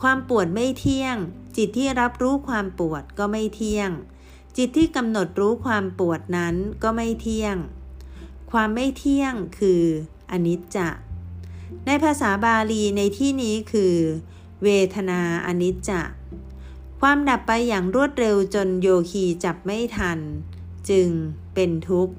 [0.02, 1.16] ความปวดไม่เที่ยง
[1.58, 3.90] จิตที่รับรู้ความปวดก็ไม่เที่ยง
[4.58, 7.56] จิตที่กำหนดรู้ความปวดนั้นก็ไม่เที่ยง
[8.52, 9.84] ความไม่เที่ยงคือ
[10.32, 11.00] อนิจจ์
[11.86, 13.96] ในภาษาบาลีในที่นี้คือ
[14.64, 16.12] เวทนาอนิจจ์
[17.02, 20.20] ความดับไปอย่างรวดเร็วจนโยคีจับไม่ทัน
[20.90, 21.10] จึง
[21.54, 22.14] เป็นทุกข์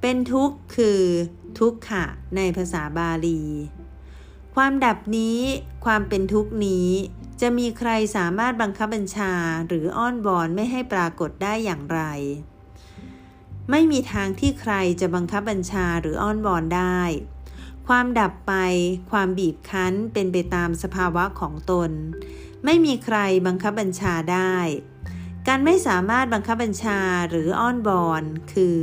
[0.00, 1.00] เป็นทุกข์คือ
[1.58, 2.04] ทุกขะ
[2.36, 3.42] ในภาษาบาลี
[4.54, 5.38] ความดับนี้
[5.84, 6.88] ความเป็นทุกนี้
[7.40, 9.32] จะมีใครสามารถบังคับบัญชา
[9.68, 12.00] หรืออ้อนวอนไม่ให้ปรากฏได้อย่างไร
[13.70, 17.00] ไม่มีทางที่ใครจะบังคับบัญชาหรืออ้อนวอนได้
[17.88, 18.54] ความดับไป
[19.10, 21.90] ความบีบคั้นเป็นไปตามสภาวะของตน
[22.64, 24.56] ไม่มีใครบังคับบัญชาได้
[25.48, 27.00] การไม่สามารถบังคับบัญชา
[27.30, 28.78] หรืออ้อนวอนคือ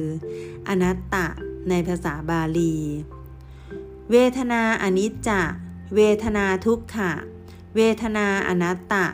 [0.68, 1.28] อนัตตะ
[1.70, 2.76] ในภาษาบาลี
[4.12, 5.56] เวทนาอนิจจ์
[5.96, 7.12] เวทนาทุกขะ
[7.76, 9.06] เวทนาอนัตตะ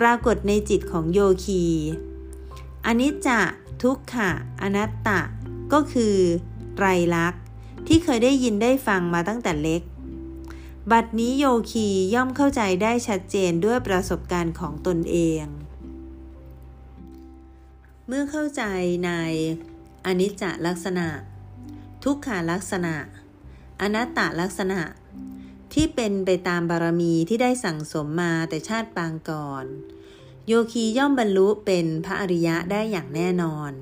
[0.00, 1.64] ปรากฏในจิตของโยคี
[2.86, 3.28] อนิจจ
[3.82, 4.30] ทุกขะ
[4.62, 5.20] อนัตตะ
[5.72, 6.16] ก็คือ
[6.76, 7.42] ไตรลักษณ์
[7.86, 9.82] ที่เคยได้ยินได้ฟังมาตั้งแต่เล็ก
[10.90, 15.44] บัดนี้โยคีย่อมเข้าใจได้ชัดเจนด้วยประสบการณ์ของตนเอง
[18.06, 18.62] เมื่อเข้าใจ
[19.06, 19.10] ใน
[20.06, 21.08] อนิจจลักษณะ
[22.04, 22.94] ทุกขาลักษณะ
[23.80, 24.80] อนัตตลักษณะ
[25.74, 29.64] ที่เป็นไปตามบารมีที่ได้สั่งสมมาแต่ชาติปางก่อน
[30.46, 33.72] โยคีย่อมบรรลุเป็นพระอริยะได้อย่างแน่นอน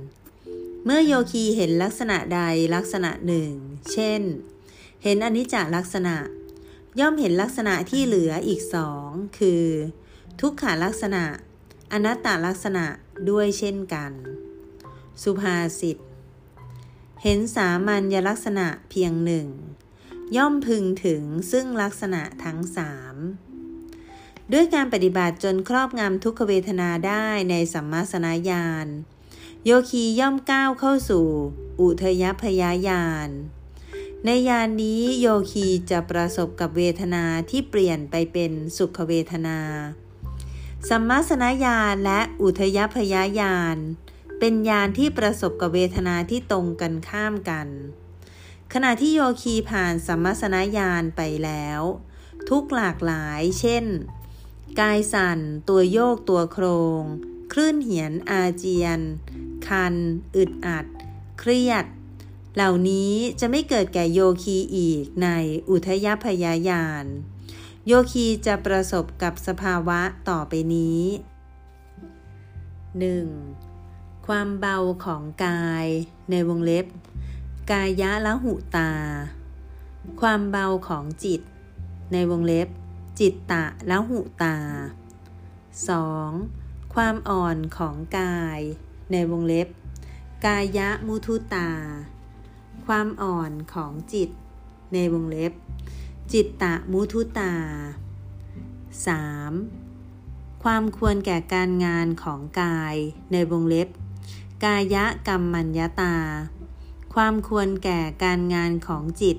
[0.85, 2.41] เมื่อโยคีเห็นลักษณะใด
[2.75, 3.53] ลักษณะหนึ่ง
[3.93, 4.23] เช่น
[5.03, 6.17] เห็นอนิจจลักษณะ
[6.99, 9.65] ย่อมเห็นลักษณะที่เหลืออีกสองคือ
[10.41, 11.25] ทุกขาลักษณะ
[11.93, 12.85] อนัตตลักษณะ
[13.31, 14.13] ด้วยเช่นกัน
[15.23, 15.97] สุภาษิต
[17.23, 19.49] เห็นสามัญลักษณะเพียงหนึ่ง
[20.37, 23.17] ย่อมพึงถึงซึ่งลักษณะทั้งสาม
[24.53, 28.87] ด้วยการปฏิบัติจนครอบงำทุกขเวทนาได้ในสัมมาสนญาณ
[29.65, 31.27] โยคีย่อมก้าวเข้าสู่
[31.81, 33.29] อุทยพยายาน
[34.27, 39.59] ในยานนี้โยคีจะประสบกับเวทนาที่เปลี่ยนไปเป็นสุขเวทนา
[40.89, 43.77] สัมมาสนญาณและอุทยพยายาน
[44.39, 47.69] เป็นญาณที่ประสบกับเวทนาที่ตรงกันข้ามกัน
[48.73, 51.81] ขณะที่โยคีผ่านสัมมาสนญาณไปแล้ว
[52.49, 53.85] ทุกหลากหลาย เช่น
[54.81, 56.67] กายสั่น ตัวโยกตัวโคร
[57.01, 57.03] ง
[57.53, 59.01] คลื่นเหียนอาเจียน
[59.67, 59.95] คัน
[60.37, 60.87] อึดอัด
[61.39, 61.85] เครียด
[62.55, 65.29] เหล่านี้จะไม่เกิดแก่โยคีอีกใน
[65.71, 67.05] อุทยพยายาน
[67.87, 71.03] โยคีจะประสบกับสภาวะต่อไปนี้
[73.41, 74.27] 1.
[74.27, 75.87] ความเบาของกาย
[76.31, 76.87] ในวงเล็บ
[77.71, 78.93] กายะละหุตา
[80.21, 81.41] ความเบาของจิต
[82.13, 82.69] ในวงเล็บ
[83.21, 84.57] จิตตะละหุตา
[86.17, 86.95] 2.
[86.95, 88.61] ความอ่อนของกาย
[89.13, 89.69] ในวงเล็บ
[90.45, 91.71] กายะมุทุตา
[92.95, 94.31] ความอ่อนของจิต
[94.93, 95.53] ในวงเล็บ
[96.33, 97.55] จิตตะมุทุตา
[99.67, 100.65] 3.
[100.65, 102.97] ความควรแก่การงานของกาย
[103.33, 103.89] ในวงเล็บ
[104.65, 106.17] กายะกรรมัญญาตา
[107.15, 109.37] ความควรแก่การงานของจิต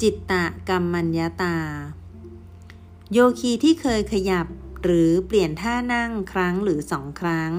[0.00, 1.56] จิตตะกรรมัญญาตา
[3.12, 4.46] โยคีที่เคยขยับ
[4.82, 7.52] หรือเปลี่ยนท่านั่งครั้งหรือสองครั้ง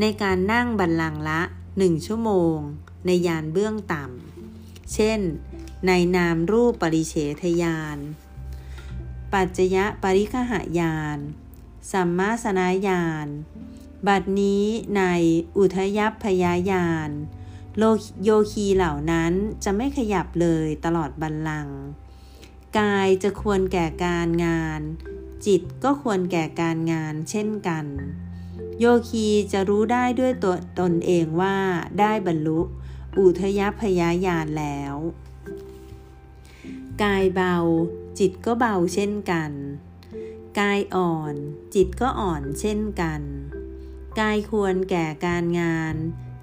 [0.00, 1.40] ในการนั่งบัลลังละ
[1.78, 2.56] หนึ่งชั่วโมง
[3.06, 4.37] ในยานเบื้องต่ำ
[4.92, 5.20] เช่น
[5.86, 7.98] ในนามรูปปริเฉทยาน
[9.32, 11.18] ปัจจยะปริคหายาน
[11.92, 13.26] สัมมาสนายาน
[14.06, 14.64] บัดนี้
[14.96, 15.02] ใน
[15.56, 17.08] อุทยัพพยายาน
[17.76, 17.82] โล
[18.22, 19.32] โยคีเหล่านั้น
[19.64, 21.78] จะไม่ขยับเลยตลอดบัลลังก์
[22.78, 24.80] กายจะควรแก่การงาน
[25.46, 27.86] จิตก็ควรแก่การงานเช่นกัน
[28.78, 31.56] โยคีจะรู้ได้ด้วยตัวตนเองว่า
[32.00, 32.60] ได้บรรลุ
[33.18, 34.94] อุทยพยายานแล้ว
[37.02, 37.56] กายเบา
[38.18, 39.52] จิตก็เบาเช่นกัน
[40.60, 41.34] กายอ่อน
[41.74, 43.22] จิตก็อ่อนเช่นกัน
[44.20, 45.94] กายควรแก่การงาน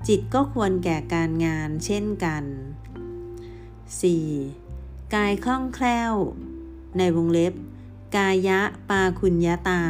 [0.08, 2.44] จิตก็ควรแก่การงานเช่นกัน
[4.40, 5.16] 4.
[5.16, 6.14] กายคล่องแคล่ว
[6.98, 7.54] ในวงเล็บ
[8.16, 8.60] กายะ
[8.90, 9.84] ปาคุญญาตา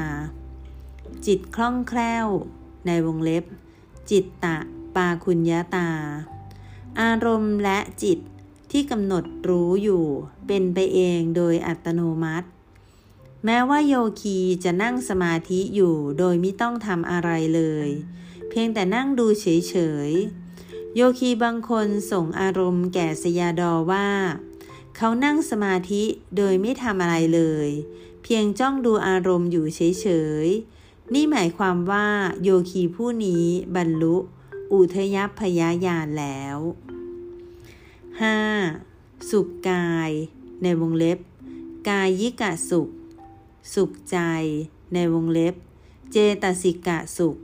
[1.25, 2.27] จิตคล่องแคล่ว
[2.87, 3.43] ในวงเล็บ
[4.09, 4.57] จิตตะ
[4.95, 5.89] ปาคุญญาตา
[7.01, 8.19] อารมณ์และจิต
[8.71, 10.05] ที่กำหนดรู้อยู่
[10.47, 12.47] เป็นไปเองโดยอัตโนมัติ
[13.45, 17.89] แม้ว่าโยคีจะนั่งสมาธิอยู่โดยไม่ต้องทำอะไรเลย
[18.49, 19.75] เพียงแต่นั่งดูเฉ
[20.09, 24.09] ยๆ โยคีบางคนส่งอารมณ์แก่สยาดอว่า
[24.97, 26.03] เขานั่งสมาธิ
[26.37, 27.69] โดยไม่ทำอะไรเลย
[28.23, 30.07] เพียงจ้องดูอารมณ์อยู่เฉ
[30.45, 32.07] ยๆ นี่หมายความว่า
[32.43, 34.15] โยคีผู้นี้บรรลุ
[34.73, 36.57] อุทยพยายานแล้ว
[38.23, 39.29] 5.
[39.29, 40.11] สุขกาย
[40.63, 41.19] ในวงเล็บ
[41.89, 42.89] กายยิกะสุข
[43.73, 44.17] สุขใจ
[44.93, 45.55] ในวงเล็บ
[46.11, 47.37] เจตสิกะสุข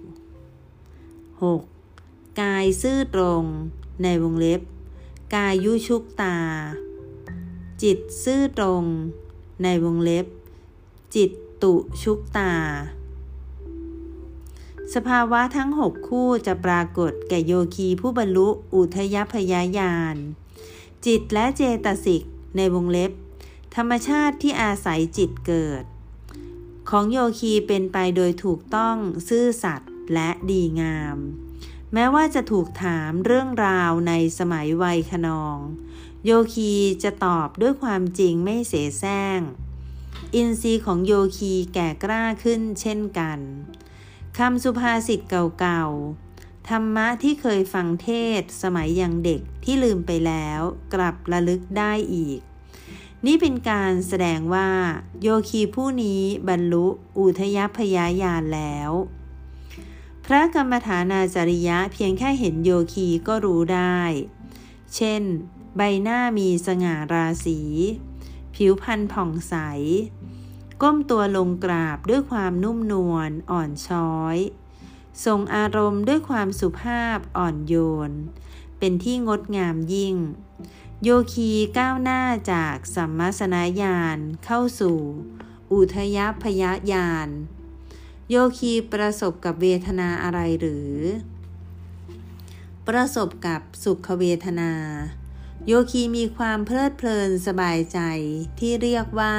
[1.55, 2.41] 6.
[2.41, 3.43] กายซื่อตรง
[4.03, 4.61] ในวงเล็บ
[5.35, 6.37] กายยุชุกตา
[7.81, 8.83] จิตซื่อตรง
[9.63, 10.25] ในวงเล็บ
[11.15, 11.31] จิต
[11.63, 12.53] ตุชุกตา
[14.93, 20.17] สภาวะทั้งหกคู่จะปรากฏแก่โยคีผู้บรรลุอุทยพยายาน
[21.07, 22.23] จิตและเจตสิก
[22.57, 23.11] ในวงเล็บ
[23.75, 25.83] ธรรมชาติที่อาศัยจิตเกิด
[26.89, 28.97] ของโยคีเป็นไปโดยถูกต้อง
[29.29, 31.17] ซื่อสัตย์และดีงาม
[31.93, 35.57] แม้ว่าจะถูกถามเรื่องราวในสมัยวัยขนอง
[36.25, 36.73] โยคี
[37.03, 39.39] จะตอบด้วยความจริงไม่เสแสร้ง
[40.35, 43.39] อินทรีย์ของโยคีแก่กล้าขึ้นเช่นกัน
[44.37, 45.19] คำสุภาษิต
[45.59, 50.59] เก่าๆ ธรรมะที่เคยฟังเทศสมัยยังเด็ก ที่ลืมไปแล้ว
[50.93, 52.39] กลับระลึกได้อีก
[53.25, 54.69] นี่เป็นการแสดงว่า
[55.21, 56.87] โยคีผู้นี้บรรลุ
[57.19, 58.91] อุทยพยายานแล้ว
[60.25, 63.99] พระกรรมฐานาจริยะเพียงแค่เห็นโยคีก็รู้ได้
[64.95, 65.21] เช่น
[65.77, 67.59] ใบหน้ามีสง่าราศี
[68.55, 69.55] ผิวพรรณผ่องใส
[70.81, 74.37] ก้มตัวลงกราบด้วยความนุ่มนวลอ่อนช้อย
[75.25, 77.75] ทรงอารมณ์ด้วยความสุภาพอ่อนโย
[78.09, 78.11] น
[78.83, 80.15] เป็นที่งดงามยิ่ง
[81.03, 82.21] โยคีก้าวหน้า
[82.51, 84.97] จากสัมมาสนญาณเข้าสู่
[85.71, 87.27] อุทยพยญาณ
[88.29, 90.93] โยคีประสบกับเวทนาอะไรหรือ
[92.87, 94.71] ประสบกับสุขเวทนา
[95.67, 97.99] โยคีมีความเพลิดเพลินสบายใจ
[98.59, 99.35] ที่เรียกว่า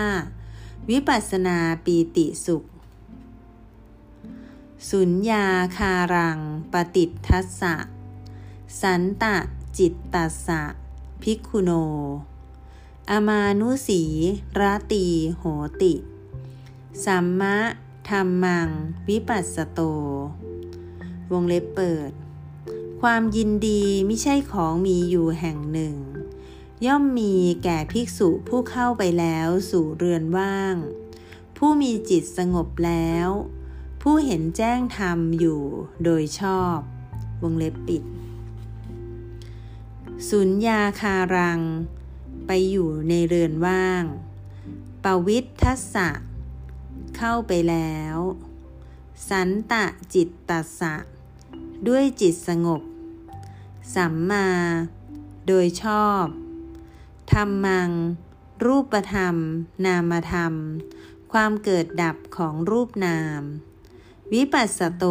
[0.90, 2.64] วิปัสนาปีติสุข
[4.90, 6.38] สุญญาคารัง
[6.72, 7.74] ปฏิทัสสะ
[8.81, 9.37] สันตะ
[9.79, 10.62] จิตตัสสะ
[11.23, 11.70] พิคุโน
[13.11, 14.03] อมานุสี
[14.61, 14.62] ร
[14.93, 15.07] ตี
[15.37, 15.43] โห
[15.83, 15.95] ติ
[17.05, 17.59] สัมมะ
[18.09, 18.68] ธรรมัง
[19.09, 19.81] วิปัสสโต
[21.33, 22.11] วงเล็บเปิด
[23.01, 25.95] ความยินดีไม่ใช่ของมีอยู่แห่งหนึ่ง
[26.87, 30.77] ย่อมมีแก่ภิกษุผู้เข้าไปแล้วสู่เรือนว่าง
[31.57, 33.29] ผู้มีจิตสงบแล้ว
[34.03, 35.62] ผู้เห็นแจ้งธรรมอยู่
[36.05, 36.79] โดยชอบ
[37.43, 38.03] วงเล็บปิด
[40.31, 41.61] สุญญาคารัง
[42.47, 44.05] ไปอยู่ในเรือนว่าง
[45.05, 46.09] ปวิททัสสะ
[47.16, 48.16] เข้าไปแล้ว
[49.29, 50.95] สันตะจิตตัสสะ
[51.89, 52.83] ด้วยจิตสงบ
[53.95, 54.49] สัมมา
[55.47, 56.25] โดยชอบ
[57.33, 57.91] ธรรมัง
[58.64, 59.37] รูปธรรม
[59.87, 60.55] นามธรรม
[61.33, 63.43] ความเกิดดับของรูปนาม
[64.33, 65.05] วิปัสสโต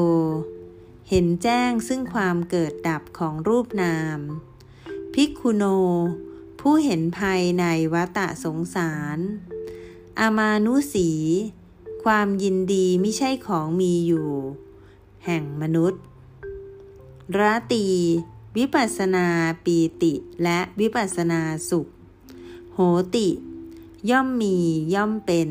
[1.10, 4.20] เห็นแจ้งซึ่งความเกิดดับของรูปนาม
[5.14, 5.64] ภิกขุโน
[6.60, 9.18] ผู้เห็นภัยในวัตะสงสาร
[10.20, 11.10] อามานุสี
[12.04, 14.30] ความยินดีไม่ใช่ของมีอยู่
[15.26, 16.02] แห่งมนุษย์
[17.38, 17.86] ราตี
[18.58, 19.28] วิปัสนา
[19.66, 21.88] ปีติและวิปัสนาสุข
[22.74, 22.80] โห
[23.16, 23.28] ติ
[24.10, 24.58] ย่อมมี
[24.94, 25.50] ย่อมเป็น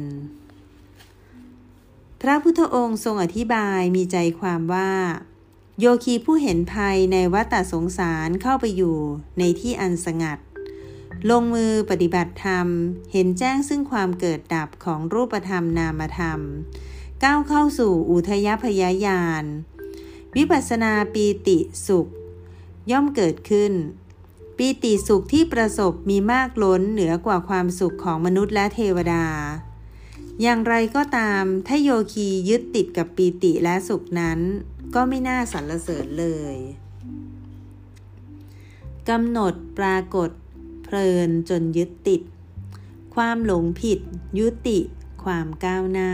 [2.20, 4.92] พระพุทธองค์ทรงอธิบายมีใจความว่า
[5.82, 8.96] โยคีผู้เห็นภัยในวัฏสงสารเข้าไปอยู่
[9.38, 10.38] ในที่อันสงัด
[11.30, 12.66] ลงมือปฏิบัติธรรม
[13.12, 16.40] เห็นแจ้งซึ่งความเกิดดับของรูปธรรมนามธรรม
[17.24, 19.42] ก้าวเข้าสู่อุทยพยายาน
[20.36, 22.08] วิปัสนาปีติสุข
[22.90, 23.72] ย่อมเกิดขึ้น
[24.56, 29.26] ปีติสุขที่ประสบมีมากล้นเหนือกว่าความสุขของมนุษย์และเทวดา
[30.42, 34.40] อย่างไรก็ตามถ้าโยคียึดติดกับปีติและสุขนั้น
[34.94, 36.56] ก็ไม่น่าสรรเสริญเลย
[39.08, 40.30] กำหนดปรากฏ
[40.82, 42.22] เพลินจนยึดติด
[43.14, 43.98] ความหลงผิด
[44.38, 44.78] ยุติ
[45.24, 46.12] ความก้าวหน้า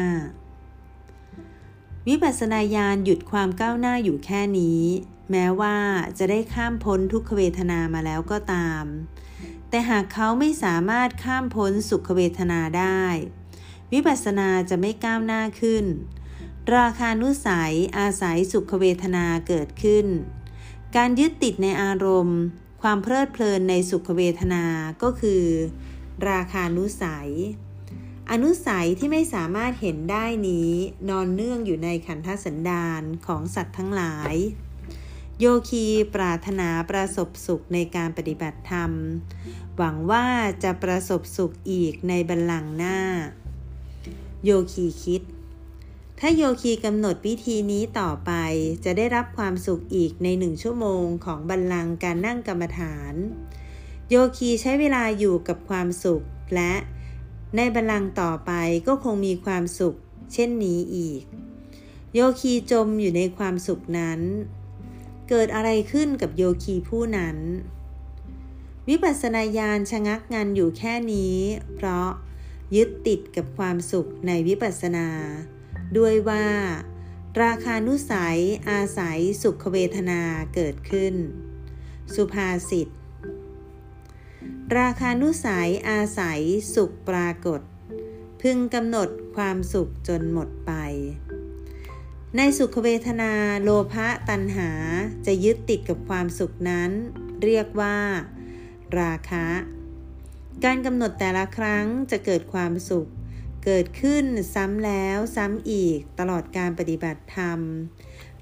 [2.09, 4.83] วิปัสสนาญาณหยุดความก้าวหน้าอยู่แค่นี้
[5.31, 5.77] แม้ว่า
[6.19, 8.85] จะได้ข้ามพ้นทุกขเวทนามาแล้วก็ตาม
[9.69, 13.03] แต่หากเขาไม่สามารถข้ามพ้นสุขเวทนาได้
[13.93, 15.85] วิปัสสนาจะไม่ก้าวหน้าขึ้น
[16.75, 20.07] ราคานุสัยอาศัยสุขเวทนาเกิดขึ้น
[20.97, 22.41] การยึดติดในอารมณ์
[22.83, 24.65] ความเพลิดเพลินในสุขเวทนา
[25.03, 25.45] ก็คือ
[26.31, 27.31] ราคานุสัย
[28.31, 30.71] อนุสัยที่ไม่สามารถเห็นได้นี้
[31.09, 34.35] นอนเนื่องอยู่ในขันธสันดานของสัตว์ทั้งหลาย
[35.39, 38.91] โยคีปรารถนาประสบสุขในการปฏิบัติธรรม
[39.77, 40.27] หวังว่า
[40.63, 42.99] จะประสบสุขอีกในบัลลังก์หน้า
[44.45, 45.23] โยคีคิด
[46.21, 48.33] ถ้าโยคีกำหนดวิธีนี้ต่อไป
[48.85, 53.15] จะได้รับความสุขอีกในหนึ่งชั่วโมงของบัลลังก์การนั่งกรรมฐาน
[54.11, 56.23] โยคีใช้เวลาอยู่กับความสุข
[56.55, 56.75] และ
[57.57, 58.53] ในบัลลังก์ต่อไป
[58.87, 59.95] ก็คงมีความสุข
[60.33, 61.23] เช่นนี้อีก
[62.15, 64.21] โยคีจมอยู่ในความสุขนั้น
[65.29, 67.37] เกิดอะไรขึ้นกับโยคีผู้นั้น
[68.89, 71.37] วิปัสสนาญาณชะงักงันอยู่แค่นี้
[71.75, 72.09] เพราะ
[72.77, 75.09] ยึดติดกับความสุขในวิปัสสนา
[75.97, 76.47] ด้วยว่า
[77.43, 78.39] ราคานุสัย
[78.71, 80.23] อาศัยสุขเวทนา
[80.55, 81.15] เกิดขึ้น
[82.15, 82.89] สุภาษิต
[84.79, 86.41] ราคานุสัยอาศัย
[86.75, 87.61] สุขปรากฏ
[88.43, 90.73] พึงกำหนดความสุขจนหมดไป
[92.37, 93.33] ในสุขเวทนา
[93.63, 94.71] โลภะตัณหา
[95.27, 96.91] จะยึดติดกับความสุขนั้น
[97.43, 97.99] เรียกว่า
[99.01, 99.47] ราคะ
[100.65, 103.09] การกำหนดแต่ละครั้งจะเกิดความสุข
[103.69, 107.61] เกิดขึ้นซ้ำแล้วซ้ำอีกตลอดการปฏิบัติธรรม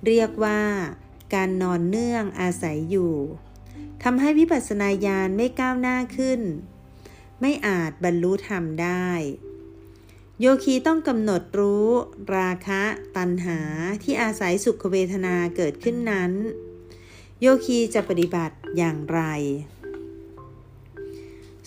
[0.07, 0.61] เรียกว่า
[1.35, 3.15] การนอนเนื่องอาศัยอยู่
[4.03, 6.41] ทำให้วิปัสสนาญาณไม่ก้าวหน้าขึ้น
[7.41, 9.09] ไม่อาจบรรลุธรรมได้
[10.41, 11.89] โยคีต้องกำหนดรู้
[12.37, 12.83] ราคะ
[13.17, 13.59] ตัณหา
[14.03, 16.33] ที่อาศัยสุขเวทนาเกิดขึ้นนั้น
[17.41, 19.21] โยคีจะปฏิบัติอย่างไร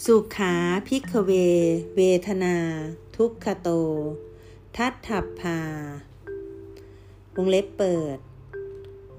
[0.05, 0.55] สุขา
[0.87, 1.31] พิกเว
[1.95, 2.55] เวทนา
[3.17, 3.69] ทุกขโต
[4.77, 5.61] ทัตถับพา
[7.35, 8.17] วงเล็บเปิด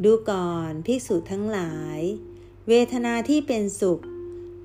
[0.04, 1.98] ดูก่อนภิกษุทั้งหลาย
[2.68, 4.00] เวทนาที่เป็นสุข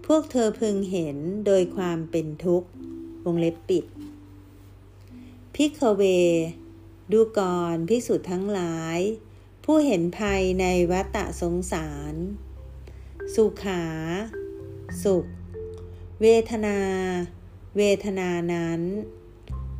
[0.05, 2.69] พวกเธอพึงเห็นโดยความเป็นทุกข์
[3.25, 3.85] วงเล็บปิด
[5.55, 6.03] พิกเว
[7.11, 8.99] ดูก่อนพิสุทั้งหลาย
[9.65, 12.15] ผู้เห็นภัยในวัฏสงสาร
[13.35, 13.83] สุขา
[15.03, 15.25] สุข
[16.21, 16.79] เวทนา
[17.77, 18.81] เวทนานั้น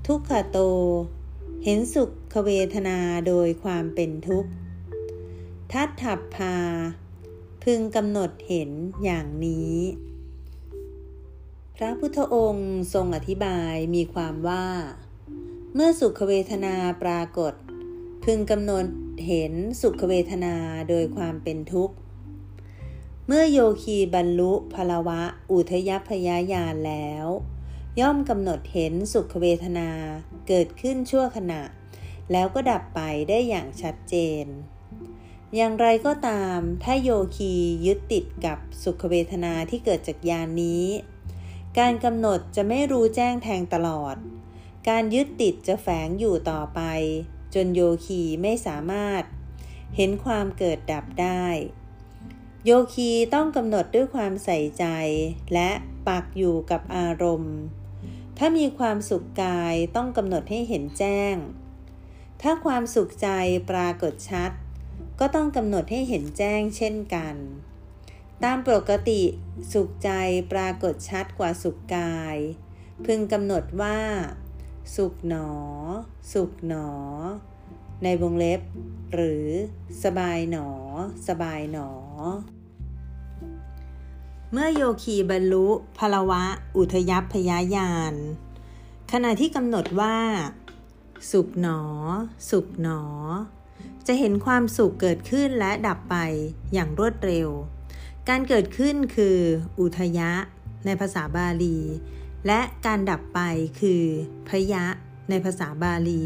[0.10, 0.60] ทุกขโต
[1.64, 4.52] เห็นสุขเวทนาโดยความเป็นทุกข์
[5.72, 6.58] ทัตถับพา
[7.64, 8.70] พึงกำหนดเห็น
[9.04, 9.78] อย่างนี้
[11.76, 14.68] พระพุทธองค์ทรงอธิบายมีความว่า
[15.74, 17.54] เมื่อสุขเวทนาปรากฏ
[18.26, 18.86] พึงกำหนด
[19.28, 20.56] เห็นสุขเวทนา
[20.90, 21.96] โดยความเป็นทุกข์
[23.28, 27.28] เมื่อโยคีบรรลุพลวะอุทยพยายานแล้ว
[28.00, 29.90] ย่อมกำหนดเห็นสุขเวทนา
[30.48, 31.64] เกิดขึ้นชั่วขณะ
[32.32, 34.46] แล้วก็ดับไปได้อย่างชัดเจน
[35.56, 37.54] อย่างไรก็ตาม ถ้าโยคี
[37.86, 40.86] ยึดติดกับสุขเวทนาที่เกิดจากยานนี้
[41.80, 44.16] การกำหนดจะไม่รู้แจ้งแทงตลอด
[44.90, 46.82] การยึดติดจะแฝงอยู่ต่อไป
[47.54, 49.24] จนโยคีไม่สามารถ
[49.96, 51.46] เห็นความเกิดดับได้
[52.66, 54.86] โยคีต้องกำหนดด้วยความใส่ใจ
[55.54, 55.70] และ
[56.08, 57.56] ปักอยู่กับอารมณ์
[58.46, 61.36] ถ้ามีความสุขกายต้องกำหนดให้เห็นแจ้ง
[62.42, 63.30] ถ้าความสุขใจ
[63.70, 64.52] ปรากฏชัด
[65.20, 67.36] ก็ต้องกำหนดให้เห็นแจ้งเช่นกัน
[68.44, 69.22] ตามปกติ
[69.74, 70.10] สุขใจ
[70.52, 72.38] ปรากฏชัดกว่าสุขกาย
[73.06, 74.00] พึงกำหนดว่า
[74.96, 75.52] สุขหนอ
[76.34, 76.90] สุขหนอ
[78.04, 78.62] ในวงเล็บ
[79.14, 79.46] หรือ
[80.04, 80.70] สบายหนอ
[81.28, 81.90] สบายหนอ
[84.56, 86.44] เมื่อโยคีบรรลุพลวะ
[86.78, 88.14] อุทยัพพยายาน
[89.12, 90.18] ขณะที่กำหนดว่า
[91.32, 91.82] สุขหนอ
[92.50, 93.02] สุขหนอ
[94.08, 96.16] จะเห็นความสุขเกิดขึ้นและดับไป
[96.74, 97.50] อย่างรวดเร็ว
[98.30, 99.38] การเกิดขึ้นคือ
[99.80, 100.32] อุทยะ
[100.86, 101.78] ในภาษาบาลี
[102.48, 103.40] และการดับไป
[103.80, 104.04] คือ
[104.50, 104.86] พยะ
[105.30, 106.26] ในภาษาบาลี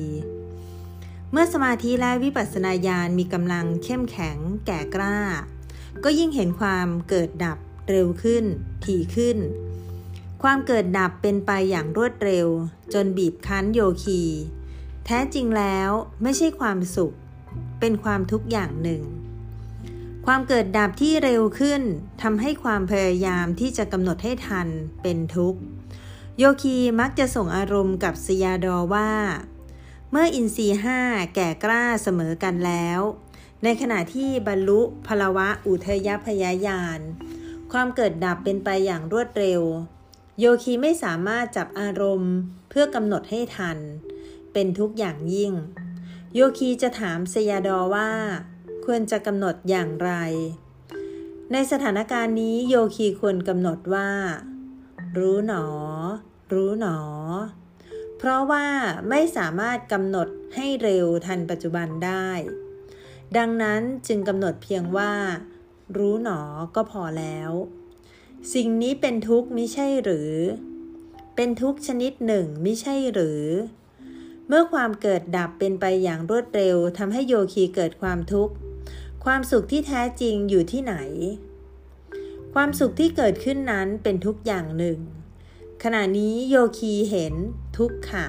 [1.32, 5.18] เมื่อสมาธิและวิปัสสนาญาณมีกำลังเข้มแข็งแก่กล้า
[6.04, 7.58] ก็ยิ่งเห็นความเกิดดับ
[7.90, 8.44] เร็วขึ้น
[8.86, 9.38] ถี่ขึ้น
[10.44, 12.48] ความเกิดดับเป็นไปอย่างรวดเร็ว
[12.94, 14.22] จนบีบคั้นโยคี
[15.06, 15.90] แท้จริงแล้ว
[16.22, 17.16] ไม่ใช่ความสุข
[17.80, 19.04] เป็นความทุกข์อย่างหนึ่ง
[20.26, 21.82] ความเกิดดับที่เร็วขึ้น
[22.22, 24.68] ทำให้ความพยายามที่จะกำหนดให้ทัน
[25.02, 25.60] เป็นทุกข์
[26.38, 29.12] โยคีมักจะส่งอารมณ์กับสยาดอว่า
[30.12, 31.00] เมื่ออินทรีห้า
[31.36, 33.00] แก่กล้าเสมอกันแล้ว
[33.64, 37.00] ในขณะที่บรรลุพลวะอุทยพยายาน
[37.80, 39.62] ความเกิดดับเป็นไปอย่างรวดเร็ว
[40.40, 42.34] โยคีไม่สามารถจับอารมณ์
[42.70, 43.78] เพื่อกำหนดให้ทัน
[44.54, 45.54] เป็นทุกอย่างยิ่ง
[46.34, 48.10] โยคีจะถามสยาดอว่า
[48.86, 50.12] ควรจะกำหนดอย่างไร
[51.52, 54.10] ในสถานการณ์นี้โยคีควรกำหนดว่า
[55.18, 55.66] รู้หนอ
[56.54, 57.00] รู้หนอ
[58.18, 58.66] เพราะว่า
[59.10, 62.30] ไม่สามารถกำหนดให้เร็วทันปัจจุบันได้
[63.38, 65.14] ดังนั้นจึงกำหนดเพียงว่า
[65.96, 66.42] รู้หนอ
[66.76, 67.52] ก็พอแล้ว
[68.54, 70.34] สิ่งนี้เป็นทุกข์มิใช่หรือ
[71.36, 73.44] เป็นทุกข์ชนิดหนึ่งมิใช่หรือ
[74.48, 78.54] เมื่อความเกิดดับเป็นไปอย่างรวดเร็วทำให้โยคีเกิดความทุกข์
[79.26, 80.96] ความสุขที่แท้จริงอยู่ที่ไหน
[82.54, 85.00] ความสุขที่เกิดขึ้นนั้นเป็นทุกอย่างหนึ่ง
[85.84, 87.34] ขณะนี้โยคีเห็น
[87.78, 88.28] ทุกขะ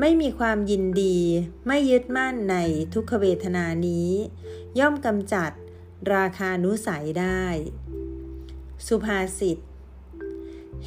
[0.00, 1.18] ไม่มีความยินดี
[1.66, 2.56] ไม่ยึดมั่นใน
[2.94, 4.10] ทุกขเวทนานี้
[4.78, 5.52] ย่อมกำจัด
[6.14, 7.44] ราคานุสัยได้
[8.86, 9.58] สุภาษิต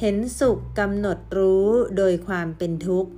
[0.00, 3.12] เห็นสุขกำหนดรู้โดยความเป็นทุกข์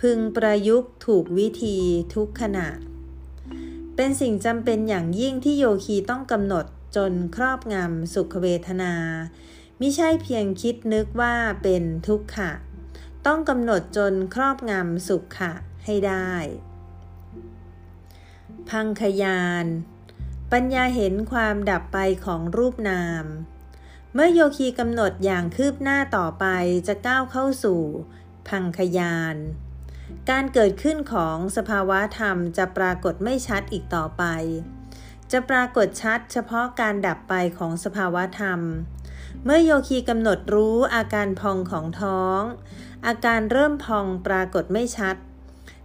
[0.00, 1.78] พึงประยุกต์ถูกวิธี
[2.14, 2.68] ทุกขณะ
[3.96, 6.66] เป็นสิ่งจำเป็นอย่างยิ่งที่โยคีต้องกำหนด
[6.96, 8.94] จนครอบงำสุขเวทนา
[9.80, 12.50] มิใช่เพียงคิดนึกว่าเป็นทุกขะ
[13.26, 15.52] ต้องกำหนดจนครอบงำสุขะ
[15.84, 16.32] ให้ได้
[18.68, 19.66] พังคยาน
[20.52, 23.24] ปัญญาเห็นความดับไปของรูปนาม
[24.14, 26.46] เมื่อโยคีกำหนดอย่างคืบหน้าต่อไป
[26.86, 27.80] จะก้าวเข้าสู่
[28.48, 29.36] พังคยาน
[30.30, 34.24] การเกิดขึ้นของสภาวะธรรมจะปรากฏไม่ชัดอีกต่อไป
[35.32, 38.60] จะปรากฏชัดเฉพาะการดับไปของสภาวะธรรม
[39.44, 42.40] เมื่อโยคีกำหนดรู้อาการพองของท้อง
[43.06, 45.16] อาการเริ่มพองปรากฏไม่ชัด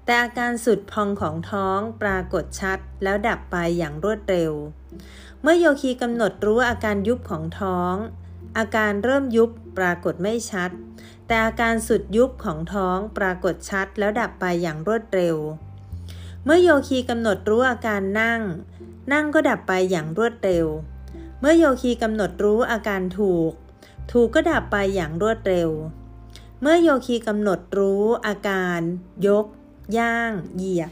[0.06, 4.52] แต่อาการสุดพองของท้องปรากฏชัดแล้วดับไปอย่างรวดเร็ว
[5.42, 7.96] เมื่อโยคีกำหนดรู้อาการยุบของท้อง
[8.58, 10.70] อาการเริ่มยุบปรากฏไม่ชัด
[11.28, 15.38] แต่อาการสุดยุบของท้องปรากฏชัดแล้วดับไปอย่างรวดเร็ว
[16.44, 18.42] เมื่อโยคีกำหนดรู้อาการนั่ง
[19.14, 20.66] นั่งก็ดับไปอย่างรวดเร็ว
[21.40, 23.52] เมื่อโยคีกำหนดรู้อาการถูก
[24.12, 25.70] ถูกก็ดับไปอย่างรวดเร็ว
[26.62, 28.80] เมื่อโยคีกำหนดรู้อาการ
[29.28, 29.46] ยก
[29.98, 30.92] ย่าง เหยียบ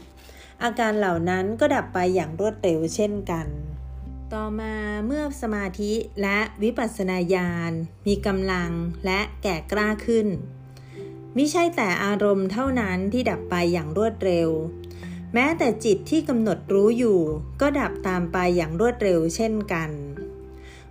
[0.62, 3.46] อาการเหล่านั้นก็ดับไปอย่างรวดเร็วเช่นกัน
[4.32, 4.74] ต่อมา
[5.06, 5.92] เมื่อสมาธิ
[6.22, 7.72] และวิปัสสนาญาณ
[8.06, 8.70] มีกำลัง
[9.04, 10.28] และแก่กล้าขึ้น
[11.36, 14.48] มิใช่แต่อารมณ์เท่านั้นที่ดับไปอย่างรวดเร็ว
[15.34, 17.20] แม้แต่จิตที่กำหนดรู้อยู่
[17.60, 19.90] ก็ดับตามไปอย่างรวดเร็วเช่นกัน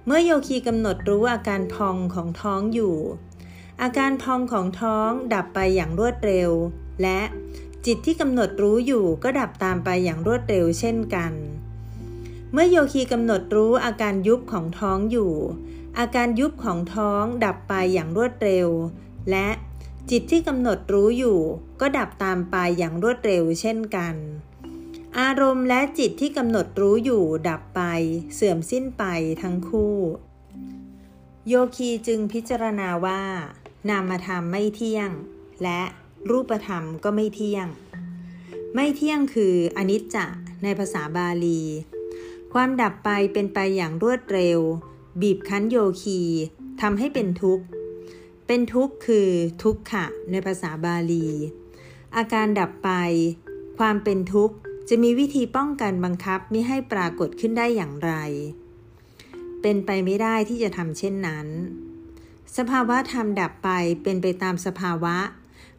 [0.05, 2.95] เมื่อโยคีกำหนดรู้อาการพองของท้องอยู่
[3.81, 6.51] อาการพองของท้องดับไปอย่างรวดเร็ว
[7.01, 7.19] และ
[7.91, 11.33] จิตที่กำหนดรู้อยู่ก็ดับตามไปอย่างรวดเร็วเช่นกัน
[12.51, 15.33] เมื่อโยคีกำหนดรู้อาการยุบของท้องอยู่
[15.99, 18.67] อาการยุบของท้องดับไปอย่างรวดเร็ว
[19.29, 19.47] และ
[20.09, 21.39] จิตที่กำหนดรู้อยู่
[21.81, 24.15] ก็ดับตามไปอย่างรวดเร็วเช่นกัน
[25.19, 27.81] อารมณ์และจิตที่กำหนดรู้อยู่ ดับไป
[28.33, 29.03] เสื่อมสิ้นไป
[29.41, 29.95] ทั้งคู่
[31.47, 33.23] โยคีจึงพิจารณาว่า
[33.89, 35.09] นามธรรมไม่เที่ยง
[35.63, 35.81] และ
[36.29, 37.67] รูปธรรมก็ไม่เที่ยง
[38.75, 40.25] ไม่เที่ยงคืออนิจจะ
[40.63, 41.61] ในภาษาบาลี
[42.53, 44.59] ความดับไปเป็นไปอย่างรวดเร็ว
[45.21, 46.19] บีบคั้นโยคี
[46.81, 47.65] ทำให้เป็นทุกข์
[48.47, 49.29] เป็นทุกข์คือ
[49.63, 51.27] ทุกขะในภาษาบาลี
[52.15, 52.91] อาการดับไป
[53.79, 54.55] ความเป็นทุกข์
[54.89, 58.13] จะมีวิธีป้องกันบังคับไม่ให้ปรากฏขึ้นได้อย่างไร
[59.61, 61.47] เป็นไปไม่ได้ที่จะทำเช่นนั้น
[62.57, 63.69] สภาวะธรรมดับไป
[64.03, 65.17] เป็นไปตามสภาวะ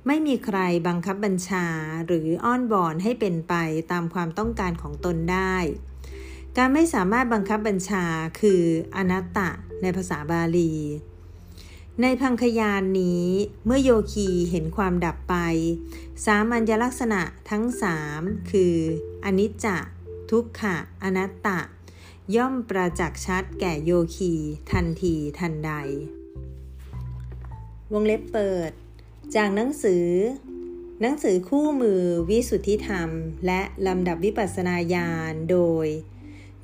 [0.07, 1.67] ไม่มีใครบังคับบัญชา
[2.07, 3.55] หรืออ้อนบอนให้เป็นไป
[3.93, 5.57] ตามความต้องการของตนได้
[6.57, 8.05] การไม่สามารถบังคับบัญชา
[8.41, 8.63] คือ
[8.97, 9.51] อนัตตะ
[9.83, 10.73] ในภาษาบาลี
[12.03, 13.27] ในพังคยานนี้
[13.65, 15.37] เมื่อโยคีเห็นความดับไป
[16.25, 17.21] สามัญลักษณะ
[17.51, 18.21] ทั้งสาม
[18.51, 18.75] คือ
[19.25, 19.79] อนิจจะ
[20.31, 21.61] ทุกขะอนัตตะ
[22.37, 24.33] ย่อมประจักษ์ชัดแก่โยคี
[24.73, 25.73] ทันทีทันใด
[27.93, 28.73] วงเล็บเปิด
[29.37, 30.07] จากหนังสือ
[31.01, 33.11] หนังสือคู่มือวิสุทธิธรรม
[33.47, 35.87] และลำดับวิปัสสนาญาณโดย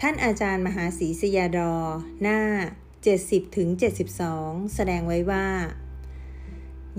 [0.01, 1.75] ท่านอาจารย์มหาศรีสยาดอ
[2.23, 2.41] หน้า
[2.97, 3.69] 70ถึง
[4.23, 5.49] 72 แสดงไว้ว่า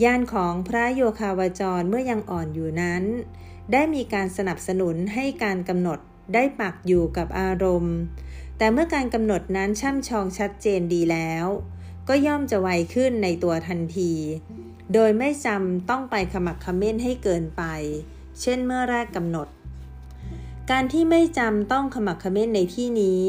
[0.03, 3.03] ญาณของพระโยคาวจรเมื่อยังอ่อนอยู่นั้น
[3.71, 5.99] ได้มีการสนับสนุนให้การกำหนด
[6.33, 7.97] ได้ปักอยู่กับอารมณ์
[8.57, 11.45] แต่เมื่อการกำหนดนั้นช่ำชองชัดเจนดีแล้ว
[12.07, 14.13] ก็ย่อมจะไวขึ้นในตัวทันที
[14.93, 17.63] โดยไม่จำต้องไปขมักขม้นให้เกินไป
[18.41, 19.47] เช่นเมื่อแรกกำหนด
[20.71, 23.25] การที่ไม่จำต้องขมักขม้นในที่นี้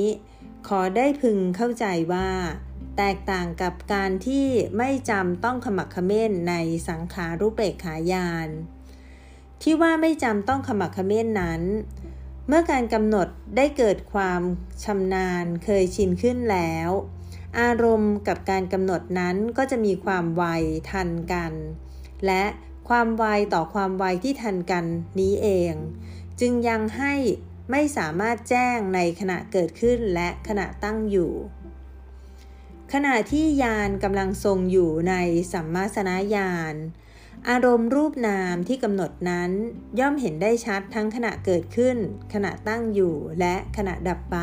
[0.69, 2.29] ขอได้พึงเข้าใจว่า
[2.99, 4.47] แตกต่างกับการที่
[4.79, 6.55] ไม่จำต้องขมักขม้นใน
[6.89, 8.49] สังขารุปเปกขายาน
[9.63, 11.63] ที่ว่าไม่จำต้องขมักขม้นนั้น
[12.47, 14.43] เมื่อการกำหนดได้เกิดความ
[14.85, 16.91] ชำนาญเคยชินขึ้นแล้ว
[17.61, 20.45] อารมณ์กับการกำหนดนั้นก็จะมีความไว
[20.91, 21.53] ทันกัน
[22.27, 22.45] และ
[22.89, 23.25] ความไว
[23.55, 24.85] ต่อความไวที่ทันกัน
[25.21, 25.73] นี้เอง
[26.41, 27.15] จึงยังให้
[27.71, 31.33] ไม่สามารถแจ้งในขณะเกิดขึ้นและขณะตั้งอยู่
[32.93, 35.15] ขณะที่ยานกำลังทรงอยู่ใน
[35.53, 36.75] สัมมาสนญาณ
[37.49, 39.51] อารมณ์รูปนามที่กำหนดนั้น
[39.99, 41.97] ย่อมเห็นได้ชัดทั้งขณะเกิดขึ้น
[42.35, 44.39] ขณะตั้งอยู่และขณะดับไป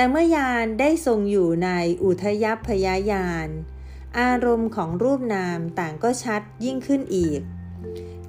[0.00, 1.70] แต่เมื่อยานได้ทรงอยู่ใน
[2.04, 3.48] อุทยพยายาน
[4.20, 7.40] อารมณ์ของรูปนามต่างก็ชัดยิ่งขึ้นอีก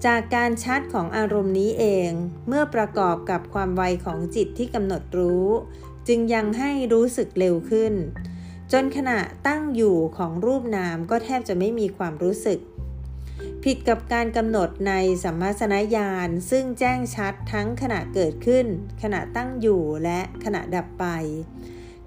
[0.05, 2.09] จากการชัดของอารมณ์นี้เอง
[2.47, 5.47] เมื่อประกอบกับความไวของจิตที่กำหนดรู้
[6.07, 7.93] จึงยังให้รู้สึกเร็วขึ้น
[8.72, 12.59] จนขณะตั้งอยู่ของรูปนามก็แทบจะไม่มีความรู้สึก
[13.64, 14.93] ผิดกับการกำหนดใน
[15.24, 18.66] สัมมาสนญาณซึ่งแจ้งชัดทั้งขณะเกิดขึ้น
[19.01, 21.05] ขณะตั้งอยู่และขณะดับไป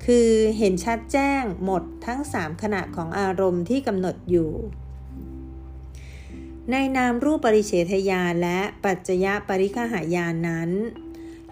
[0.05, 4.51] คือเห็นชัดแจ้งหมดทั้งสามขณะของอารมณ์ที่กำหนดอยู่
[6.71, 10.71] ในนามรูปปริเฉทญาณและปัจจยปริคหายานนั้น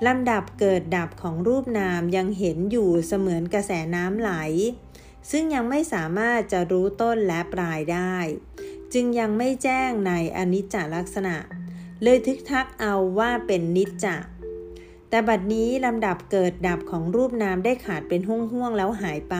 [0.07, 4.33] ลำดับเกิดดับของรูปนามยังเห็นอยู่เสมือนกระแสน้ำไหล
[5.31, 8.17] ซึ่งยังไม่สามารถจะรู้ต้นและปลายได้
[8.95, 11.37] จึงยังไม่แจ้งในอนิจจลักษณะ
[12.03, 14.07] เลยทึกทักเอาว่าเป็นนิจจ
[15.09, 19.37] แต่บัดนี้ลำดับเกิดดับของรูปนามได้ขาดเป็นห่วงๆแล้วหายไป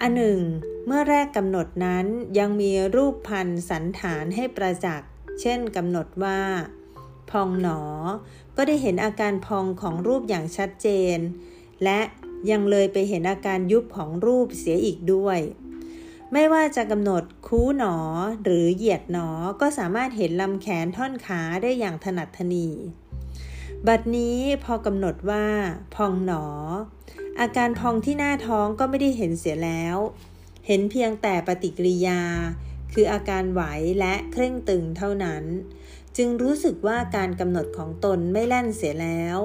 [0.00, 0.40] อันหนึ่ง
[0.86, 2.06] เมื่อแรกกำหนดนั้น
[2.38, 5.10] ยังมีรูปพันสันฐานให้ประจักษ์
[5.40, 6.40] เช่นกำหนดว่า
[7.30, 7.80] พองหนอ
[8.56, 11.18] ก็ได้เห็นอาการพองของรูปอย่างชัดเจน
[11.84, 12.00] และ
[12.50, 15.40] ยังเลยไปเห็นอาการยุบของรูปเสียอีกด้วย
[16.36, 17.96] ไม่ว่าจะกำหนดคูหนอ
[18.44, 19.28] หรือเหยียดหนอ
[19.60, 22.68] ก็สามารถเห็นลำแขนท่อนขาได้อย่างถนัดทนี
[23.86, 25.46] บัดนี้พอกำหนดว่า
[25.94, 26.46] พองหนอ
[27.40, 29.96] อาการพองที่หน้าท้องก็ไม่ได้เห็นเสียแล้ว
[30.66, 32.22] เห็นเพียงแต่ปฏิกิริยา
[32.92, 33.62] คืออาการไหว
[34.00, 35.44] และเคร่งตึงเท่านั้น
[36.16, 39.38] จึงรู้สึกว่าการกำหนดของตนไม่แล่นเสียแล้ว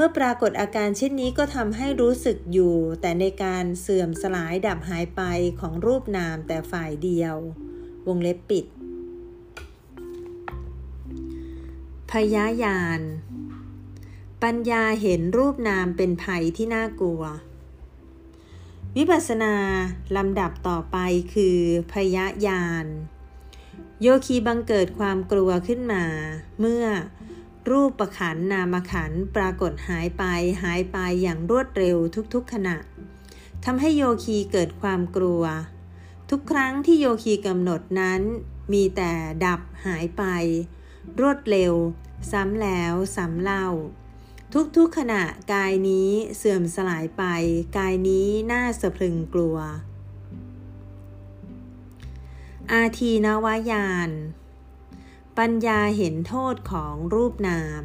[0.00, 5.22] เมื่อปรากฏอาการเช่นนี้ก็ทำให้รู้สึกอยู่ แต่ในการเสื่อมสลายดับหายไป
[5.60, 7.36] ของรูปนามแต่ฝ่ายเดียว
[8.06, 8.64] วงเล็บปิด
[12.12, 13.00] พยายาน
[14.42, 17.22] ปัญญาเห็นรูปนามเป็นภัยที่น่ากลัว
[18.96, 19.54] วิปัสสนา
[20.16, 20.96] ลำดับต่อไป
[21.34, 21.58] คือ
[21.92, 22.84] พยายาน
[24.00, 26.04] โยคีบังเกิดความกลัวขึ้นมา
[26.60, 26.84] เมื่อ
[27.70, 30.24] รูปประขันนามขันปรากฏหายไป
[30.62, 31.96] หายไปอย่างรวดเร็ว
[32.34, 32.76] ทุกๆขณะ
[33.64, 35.42] ทำให้โยคีเกิดความกลัว
[36.30, 38.20] ทุกครั้งที่โยคีกำหนดนั้น
[38.72, 39.12] มีแต่
[39.44, 40.24] ดับหายไป
[41.20, 41.74] รวดเร็ว
[42.30, 43.66] ซ้ำแล้วซ้ำเล่า
[44.76, 45.22] ทุกๆขณะ
[45.52, 47.22] กายนี้เสื่อมสลายไป
[47.76, 49.56] กายนี้น่าสะพรึงกลัว
[52.72, 54.10] อาทีนวายาน
[55.44, 57.82] ปัญญาเห็นโทษของรูปนาม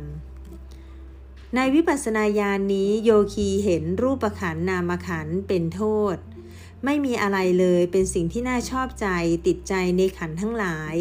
[1.55, 6.15] ในวิปัสสนาญาณนนี้โยคีเห็นรูปขันนามขันเป็นโทษ
[6.85, 9.07] ไม่มีอะไรเลยเป็นสิ่งที่น่าชอบใจ
[9.47, 10.95] ติดใจในขันทั้งหลาย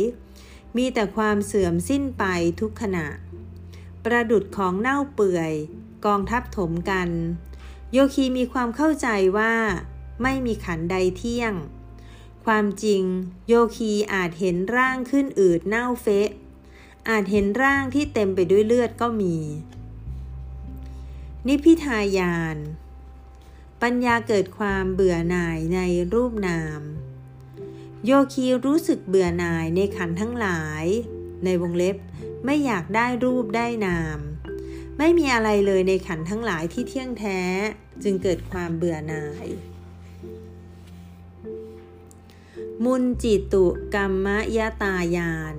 [0.77, 2.24] มีแต่ความเสื่อมสิ้นไป
[2.61, 3.07] ทุกขณะ
[4.05, 5.53] ประดุดของเน่าเปื่อย
[6.07, 7.09] กองทัพถมกัน
[7.93, 9.09] โยคีมีความเข้าใจ
[9.39, 9.55] ว่า
[10.23, 11.55] ไม่มีขันใดเที่ยง
[12.45, 13.03] ความจริง
[13.49, 16.29] โยคีอาจเห็นร่างขึ้นอืดเน่าเฟะ
[17.09, 19.37] อาจเห็นร่างที่เต็มไปด้วยเลือดก็มี
[21.47, 22.57] นิพิทายาน
[23.83, 25.81] ปัญญาเกิดความเบื่อหน่ายใน
[26.12, 26.81] รูปนาม
[28.05, 30.85] โยคีรู้สึกเบื่อหน่ายในขันทั้งหลาย
[31.45, 31.97] ในวงเล็บ
[32.45, 34.19] ไม่อยากได้รูปได้นาม
[34.99, 37.41] ไม่มีอะไรเลยในขันทั้งหลายที่เที่ยงแท้
[38.03, 39.47] จึงเกิดความเบื่อหน่าย
[42.85, 44.27] มุนจิตุกรรม
[44.57, 45.57] ยตายาน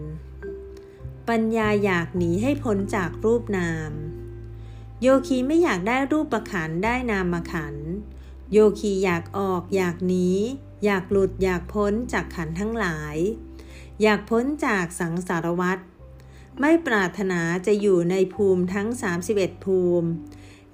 [1.30, 3.92] ปัญญาอยากหนีให้พ้นจากรูปนาม
[5.02, 7.76] โยคีไม่อยากได้รูปประขันได้นามขัน
[8.52, 10.30] โยคีอยากออก อยากหนี
[10.86, 13.16] อยากหลุดอยากพ้นจากขันทั้งหลาย
[14.02, 15.80] อยากพ้นจากสังสารวัฏ
[16.60, 18.88] ไม่ปรารถนาจะอยู่ในภูมิทั้ง
[19.28, 20.10] 31 ภูมิ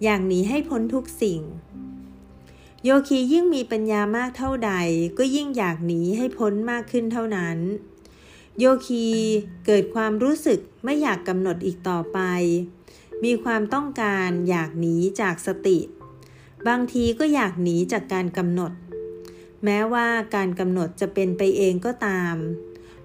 [0.03, 1.41] อยากหนีให้พ้นทุกสิ่ง
[2.83, 4.71] โยคียิ่งมีปัญญามากเท่าใด
[5.17, 7.57] ก็ยิ่งอยากหนีให้พ้นมากขึ้นเท่านั้น
[8.59, 9.07] โยคี
[9.65, 12.19] เกิดความรู้สึกไม่อยากกำหนดอีกต่อไป
[13.23, 15.79] มีความต้องการอยากหนีจากสติ
[16.67, 18.71] บางทีก็อยากหนีจากการกำหนด
[19.63, 22.35] แม้ว่าการกำหนดจะเป็นไปเองก็ตาม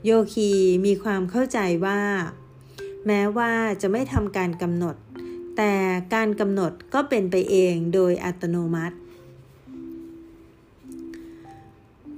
[0.05, 0.51] โยคี
[0.86, 2.02] มีความเข้าใจว่า
[3.06, 3.52] แม้ว่า
[3.82, 4.97] จะไม่ทำการกำหนด
[5.56, 5.72] แต่
[6.14, 8.97] การกำหนดก็เป็นไปเองโดยอัตโนมัติ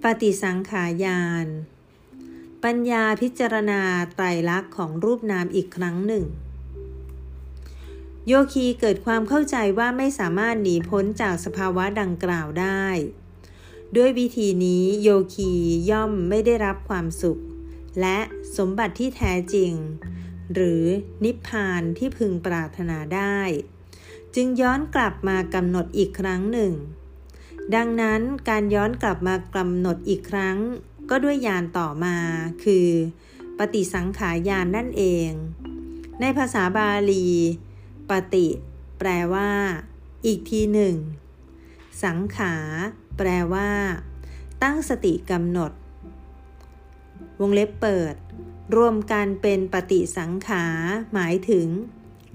[0.03, 1.49] ปฏิสังขายาน
[2.67, 3.83] ปัญญาพิจารณา
[4.17, 6.25] ไตรลักษณ์ของรูปนามอีกครั้งหนึ่ง
[8.27, 12.87] โยคีเกิดความเข้าใจว่าไม่สามารถหนีพ้นจากสภาวะดังกล่าวได้
[13.97, 15.53] ด้วยวิธีนี้โยคี
[15.91, 17.41] ย่อมไม่ได้รับความสุข
[18.01, 18.19] และ
[18.57, 19.73] สมบัติที่แท้จริง
[20.55, 20.85] หรือ
[21.25, 23.39] นิพพานที่พึงปรารถนาได้
[24.35, 26.73] จึงย้อนกลับมากำหนดอีกครั้งหนึ่ง
[27.75, 30.59] ดังนั้นการย้อนกลับมากำหนดอีกครั้ง
[31.11, 32.17] ก็ด้วยยานต่อมา
[32.65, 32.89] คือ
[33.59, 35.31] ปฏิสังขายานนั่นเอง
[36.21, 37.27] ในภาษาบาลี
[38.11, 38.47] ปฏิ
[38.99, 39.51] แปลว่า
[40.27, 40.97] อีกทีหนึ่ง
[42.05, 42.55] สังขา
[43.17, 43.71] แปลว่า
[44.63, 45.73] ตั้งสติกำหนด
[47.41, 48.15] วงเล็บเปิด
[48.77, 50.65] รวมกันเป็นปฏิสังขา
[51.13, 51.67] หมายถึง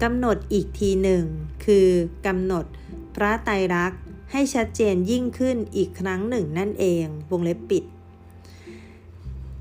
[0.02, 1.24] กำหนดอีกทีหนึ่ง
[1.64, 1.88] คือ
[2.26, 2.64] กำหนด
[3.14, 4.00] พระไตรลักษณ์
[4.32, 7.84] ให้ชัดเจนยิ่งขึ้นอีกครั้งหนึ่งนั่นเอง วงเล็บปิด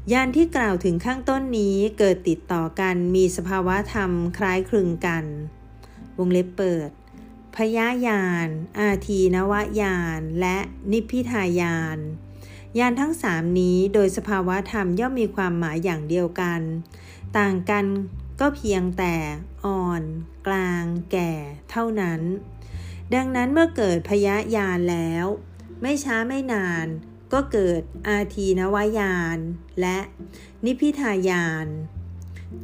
[0.09, 5.25] ยานที่กล่าวถึงข้างต้นนี้เกิดติดต่อกันมีสภาวะธรรมคล้ายคลึงกัน
[6.17, 6.89] วงเล็บเปิด
[7.57, 8.47] พยายาน
[8.79, 10.57] อาทีนวายาน และ
[10.91, 11.97] นิพพิทายาน
[12.79, 16.61] ยานทั้งสามนี้โดยสภาวะธรรมย่อมมีความหมายอย่างเดียวกัน
[17.37, 17.85] ต่างกัน
[18.39, 19.15] ก็เพียงแต่
[19.65, 20.03] อ่อน
[20.47, 21.31] กลาง แก่
[21.71, 22.21] เท่านั้น
[23.15, 25.25] ดังนั้นเมื่อเกิดพยายานแล้ว
[25.81, 26.87] ไม่ช้าไม่นาน
[27.33, 29.37] ก็เกิดอาทีนวายาน
[29.81, 29.97] และ
[30.65, 31.67] นิพิทายาน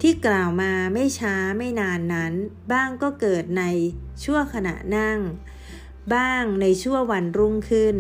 [0.02, 2.34] ที่กล่าวมาไม่ช้าไม่นานนั้น
[2.72, 3.64] บ้างก็เกิดใน
[4.24, 5.20] ชั่วขณะนั่ง
[6.14, 7.96] บ้างในชั่ววันรุ่งขึ้น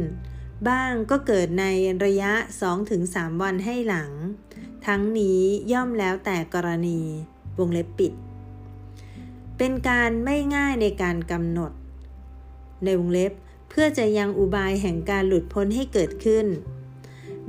[0.69, 1.65] บ้างก็เกิดใน
[2.06, 2.34] ระยะ
[2.88, 4.11] 2-3 วันให้หลัง
[4.85, 5.41] ทั้งนี้
[5.72, 6.99] ย่อมแล้วแต่กรณี
[7.60, 8.14] วงเล็บปิด
[9.57, 11.72] เป็นการไม่ง่ายในการกำหนด
[12.84, 13.34] ในวงเล็บ
[13.69, 16.45] เพื่อจะยังอุบายแห่งการหลุดพ้นให้เกิดขึ้น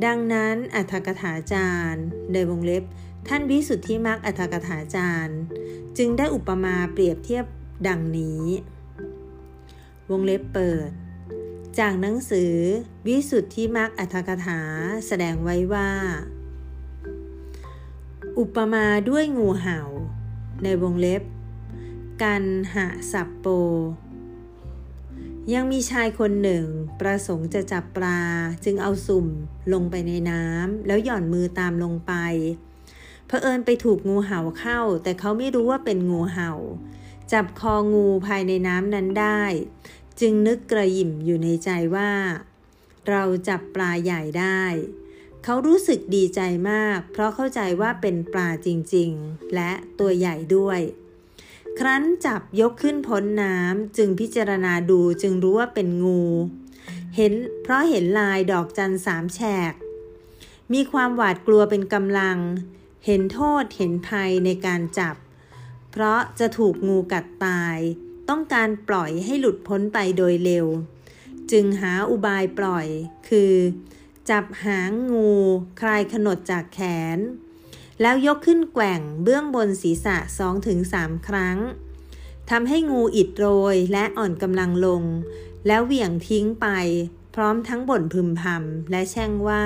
[0.04, 2.84] ดังนั้นอัธกถาจารย์ในวงเล็บ
[3.28, 5.38] ท่านวิสุทธิมรรคอัธกถาจารย์
[5.98, 7.44] จึงได้อุปมาเปรียบเทียบ
[7.88, 8.44] ดังนี้
[10.10, 10.90] วงเล็บเปิด
[11.78, 12.54] จากหนังสือ
[13.06, 14.60] วิสุทธิมรรคอัธกถา
[15.06, 15.90] แสดงไว้ว่า
[18.38, 19.80] อุปมาด้วยงูเห่า
[20.62, 21.22] ในวงเล็บ
[22.22, 23.46] กันหะสับโป
[25.54, 26.66] ยังมีชายคนหนึ่ง
[27.00, 28.20] ประสงค์จะจับปลา
[28.64, 29.26] จึงเอาสุ่ม
[29.72, 32.12] ลงไปในน้ำแล้วหย่อนมือตามลงไป
[33.26, 36.52] เผอิญไปถูกงูเห่าเข้า แต่เขาไม่รู้ว่าเป็นงูเห่า
[37.32, 39.42] จับคองูภายในน้ำนั้นได้
[40.20, 42.12] จึงนึกกระยิมอยู่ในใจว่า
[43.08, 44.62] เราจับปลาใหญ่ได้
[45.44, 50.80] เขารู้สึกดีใจมาก เพราะเข้าใจว่าเป็นปลาจริงๆ และตัวใหญ่ด้วย
[51.78, 56.22] ครั้นจับยกขึ้นพ้นน้ำจึงพิจารณาดูจึงรู้ว่าเป็นงู
[57.16, 57.32] เห็น
[57.62, 59.40] เพราะเห็นลายดอกจันสามแฉ
[59.72, 59.74] ก
[60.72, 62.38] มีความหวาดกลัวเป็นกำลัง
[63.06, 65.16] เห็นโทษเห็นภัยในการจับ
[65.90, 67.78] เพราะจะถูกงูกัดตาย
[68.28, 70.66] ต้องการปล่อยให้หลุดพ้นไปโดยเร็ว
[71.50, 72.86] จึงหาอุบายปล่อย
[73.28, 73.54] คือ
[74.30, 75.30] จับหางงู
[75.80, 76.80] คลายขนดจากแข
[77.16, 77.18] น
[78.00, 80.16] แล้วยกขึ้นแกว่งเบื้องบนศีรษะ
[80.72, 81.58] 2-3 ครั้ง
[82.50, 85.02] ทำให้งูอิดโรยและอ่อนกำลังลง
[85.66, 86.66] แล้วเหวี่ยงทิ้งไป
[87.34, 89.64] พร้อมทั้งบ่นพึมพำและแช่งว่า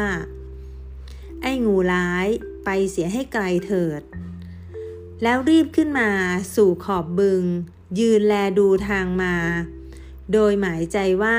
[1.42, 2.26] ไอ้งูร้าย
[2.64, 4.02] ไปเสียให้ไกลเถิด
[5.22, 6.10] แล้วรีบขึ้นมา
[6.54, 7.44] สู่ขอบบึง
[7.98, 9.36] ยืนแลดูทางมา
[10.32, 11.38] โดยหมายใจว่า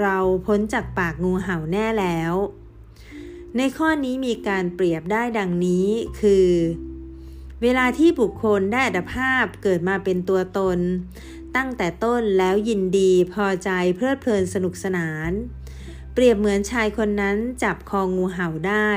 [0.00, 0.16] เรา
[0.46, 2.34] พ้นจากปากงูเห่าแน่แล้ว
[3.58, 5.88] ในข้อนี้มีการเปรียบได้ดังนี้
[6.20, 6.50] คือ
[7.62, 10.78] เวลาที่บุคคลได้อัตภาพเกิดมาเป็นตัวตน
[11.56, 15.30] ตั้งแต่ต้นแล้วยินดีพอใจเพลิดเพลินสนุกสนาน
[16.12, 18.90] เปรียบเหมือนชายคนนั้นจับคองูเห่าได้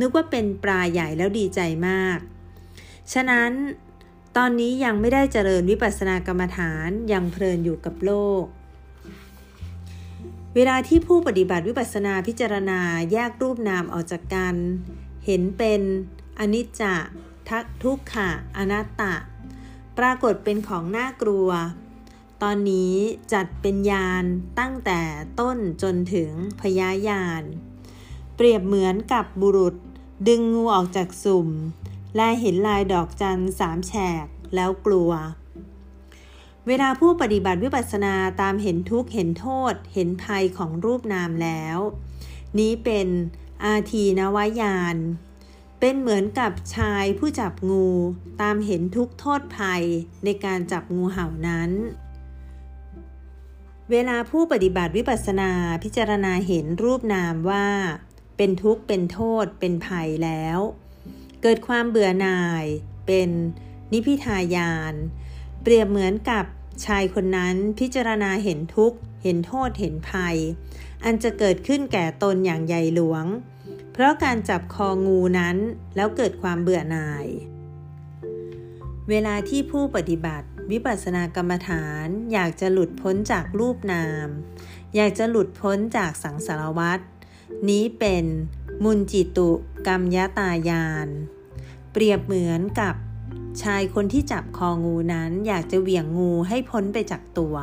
[0.00, 2.18] นึกว่าเป็นปลาใหญ่แล้วดีใจมาก
[3.12, 3.50] ฉะนั้น
[4.36, 8.12] ตอนนี้ยังไม่ได้เจริญวิปัสสนากรรมฐานยังเพลินอยู่กับโล
[8.42, 8.44] ก
[10.58, 12.80] เวลาที่ผู้ปฏิบัติวิปัสสนาพิจารณา
[13.12, 14.56] แยกรูปนามออกจากกัน
[15.26, 15.80] เห็นเป็น
[16.38, 16.82] อนิจจ
[17.48, 19.14] ทักทุกขะอนัตตะ
[19.98, 21.48] ปรากฏเป็นของน่ากลัว
[22.42, 22.94] ตอนนี้
[23.32, 24.24] จัดเป็นยาน
[24.58, 25.00] ตั้งแต่
[25.40, 27.42] ต้นจนถึงพยายาน
[28.36, 29.74] เปรียบเหมือนกับบุรุษ
[30.28, 31.48] ดึงงูออกจากสุ่ม
[32.16, 33.92] และเห็นลายดอกจันสามแฉ
[34.24, 35.10] กแล้วกลัว
[36.68, 41.78] เวลาผู้ปฏิบัติวิปัสสนาตามเห็นทุกข์เห็นโทษ เห็นภัยของรูปนามแล้ว
[42.58, 43.08] นี้เป็น
[43.64, 44.96] อาทีนวายาน
[45.80, 47.88] เป็นเหมือนกับชายผู้จับงู
[48.42, 49.84] ตามเห็นทุกโทษภัย
[50.24, 51.70] ในการจับงูเห่านั้น
[53.90, 55.52] เวลาผู้ปฏิบัติวิปัสสนา
[55.82, 57.66] พิจารณาเห็นรูปนามว่า
[58.36, 60.58] เป็นทุกข์เป็นโทษ เป็นภัยแล้ว
[61.42, 62.64] เกิดความเบื่อหน่าย
[63.06, 63.28] เป็น
[63.92, 64.94] นิพิทายาน
[65.62, 66.44] เปรียบเหมือนกับ
[66.84, 70.36] ชายคนนั้นพิจารณาเห็นทุกข์ เห็นโทษเห็นภัย
[71.04, 73.24] อันจะเกิดขึ้นแก่ตนอย่างใหญ่หลวง
[73.92, 75.56] เพราะการจับคองูนั้น
[75.96, 77.26] แล้วเกิดความเบื่อหน่าย
[79.08, 84.28] เวลาที่ผู้ปฏิบัติวิปัสสนากรรมฐาน อยากจะหลุดพ้นจากรูปนาม
[84.96, 87.00] อยากจะหลุดพ้นจากสังสารวัฏ
[87.68, 88.24] นี้เป็น
[88.84, 89.50] มุนจิตุ
[89.86, 91.08] กรรมยตายาน
[91.92, 92.94] เปรียบเหมือนกับ
[93.62, 97.56] ชายคนที่จับคองูนั้นอยากจะเหวี่ยงงูให้พ้นไปจากตัว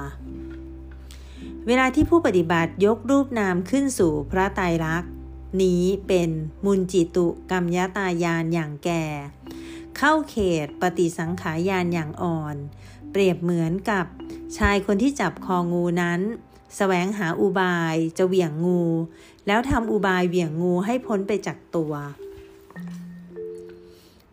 [1.68, 5.12] เวลาที่ผู้ปฏิบัติยกรูปนามขึ้นสู่พระไตรลักษณ์
[5.64, 6.30] นี้เป็น
[6.66, 9.06] มุนจิตุกรรมยตายานอย่างแก่
[9.98, 12.56] เข้าเขตปฏิสังขายานอย่างอ่อน
[13.12, 14.06] เปรียบเหมือนกับ
[14.58, 16.26] ชายคนที่จับคองูนั้นส
[16.78, 18.84] แสวงหาอุบายจะเหวี่ยงงู
[19.48, 21.94] แล้วทำอุบายเหวี่ยงงูให้พ้นไปจากตัว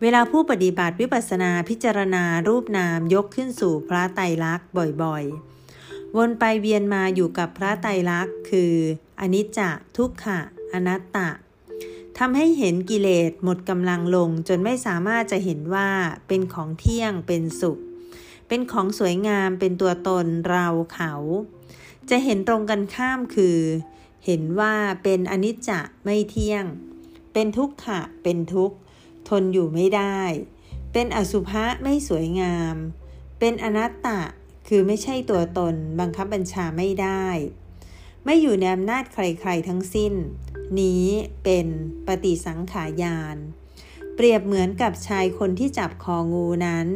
[0.02, 4.68] เวลาผู้ปฏิบัติวิปัสสนาพิจารณารูปนามยกขึ้นสู่พระไตรลักษณ์
[5.02, 8.74] บ่อยๆ วนไปเวียนมาอยู่กับพระไตรลักษณ์คือ
[9.20, 9.60] อนิจจ
[9.96, 10.40] ทุกขะ
[10.72, 11.30] อนัตตะ
[12.18, 15.88] ทำให้เห็นกิเลสหมดกำลังลงจนไม่สามารถจะเห็นว่า
[16.28, 17.78] เป็นของเที่ยงเป็นสุข
[18.48, 21.12] เป็นของสวยงามเป็นตัวตนเราเขา
[22.10, 23.58] จะเห็นตรงกันข้ามคือ
[24.26, 26.64] เห็นว่าเป็นอนิจจะไม่เที่ยง
[27.32, 28.76] เป็นทุกขะเป็นทุกข์
[29.30, 30.20] ทนอยู่ไม่ได้
[30.92, 32.76] เป็นอสุภะไม่สวยงาม
[33.38, 34.20] เป็นอนัตตะ
[34.68, 37.26] คือไม่ใช่ตัวตนบังคับบัญชาไม่ได้
[38.24, 40.12] ไม่อยู่ในอำนาจใครๆทั้งสิ้น
[40.80, 41.06] นี้
[41.44, 41.66] เป็น
[42.06, 43.36] ปฏิสังขายาน
[44.14, 46.88] เปรียบเหมือนกับชายคนที่จับคองูนั้น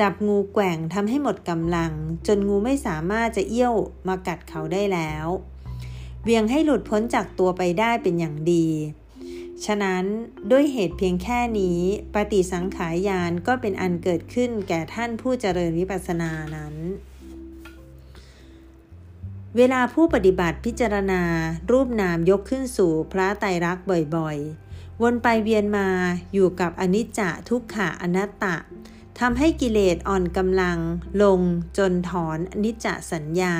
[0.00, 1.92] จับงูแกว่งทำให้หมดกำลัง
[2.26, 3.74] จนงูไม่สามารถจะเอี้ยว
[4.08, 5.26] มากัดเขาได้แล้ว
[6.22, 8.66] เวียงให้หลุดพ้นจากตัวไปได้เป็นอย่างดี
[9.66, 10.04] ฉะนั้น
[10.50, 11.80] ด้วยเหตุเพียงแค่นี้
[12.14, 16.74] ปฏิสังขายานก็เป็นอันเกิดขึ้นแก่ท่านผู้เจริญวิปัสสนานั้น
[19.56, 21.22] เวลาผู้ปฏิบัติพิจารณา
[21.70, 23.84] รูปนามยกขึ้นสู่พระไตรลักษณ์
[24.16, 25.88] บ่อยๆ วนไปเวียนมา
[26.32, 28.56] อยู่กับอนิจจะทุกขะอนัตตะ
[29.20, 30.78] ทำให้กิเลสอ่อนกำลัง
[31.22, 31.40] ลง
[31.78, 33.56] จนถอนอนิจจสัญญา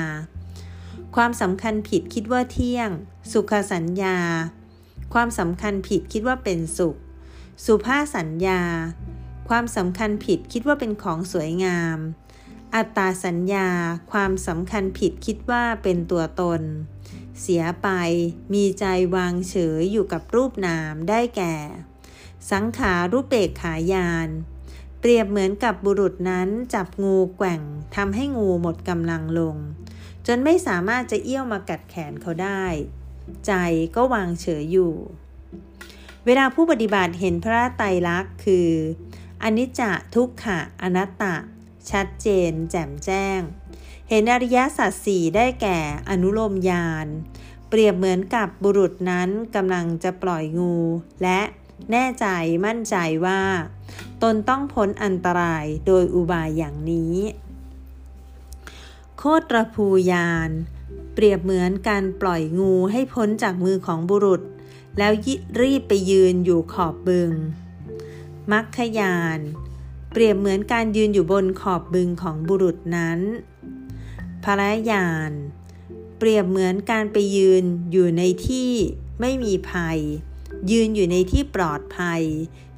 [1.15, 2.89] ความสำคัญผิดคิดว่าเที่ยง
[3.31, 4.17] สุขสัญญา
[5.17, 6.95] ความสำคัญผิดคิดว่าเป็นสุข
[7.65, 8.61] สุภาสัญญา
[9.49, 11.97] ความสำคัญผิดคิดว่าเป็นของสวยงาม
[12.75, 13.69] อัตตาสัญญา
[14.11, 16.61] ความสำคัญผิดคิดว่าเป็นตัวตน
[17.41, 17.89] เสียไป
[18.53, 18.85] มีใจ
[19.15, 21.55] วางเฉยอยู่กับรูปนามได้แก่
[22.51, 24.29] สังขารูปเบกขายาน
[24.99, 27.61] เปรียบเหมือนกับบุรุษนั้นจับงูแกว่ง
[27.95, 29.57] ทำให้งูหมดกำลังลง
[30.27, 32.65] จนไม่สามารถจะเอี้ยวมากัดแขนเขาได้
[33.45, 33.53] ใจ
[33.95, 34.93] ก็วางเฉยอยู่
[36.25, 38.69] เวลาผู้ปฏิบัติเห็นพระไตรลักษณ์คือ
[39.43, 39.81] อนิจจ
[40.15, 41.35] ทุกขะอนัตตะ
[41.91, 43.39] ชัดเจน แจ่มแจ้ง
[44.09, 45.79] เห็นอริยสัจสี่ได้แก่
[46.09, 47.07] อนุโลมญาณ
[47.69, 50.75] เปรียบเหมือนกับบุรุษนั้นกำลังจะปล่อยงู
[51.23, 51.41] และ
[51.91, 52.27] แน่ใจ
[52.65, 52.95] มั่นใจ
[53.25, 53.41] ว่า
[54.23, 57.15] ตนต้องพ้นอันตรายโดยอุบายอย่างนี้
[59.17, 60.49] โคตรภูยาน
[61.15, 64.41] เปรียบเหมือนการปล่อยงูให้พ้นจากมือของบุรุษ
[64.97, 65.11] แล้ว
[65.61, 67.31] รีบไปยืนอยู่ขอบบึง
[68.51, 69.39] มัคคยาน
[70.11, 73.19] เปรียบเหมือนการยืนอยู่บนขอบบึงของบุรุษนั้น
[74.43, 75.31] พระยาน
[76.17, 78.71] เปรียบเหมือนการไปยืนอยู่ในที่
[79.21, 79.99] ไม่มีภัย
[80.71, 82.23] ยืนอยู่ในที่ปลอดภัย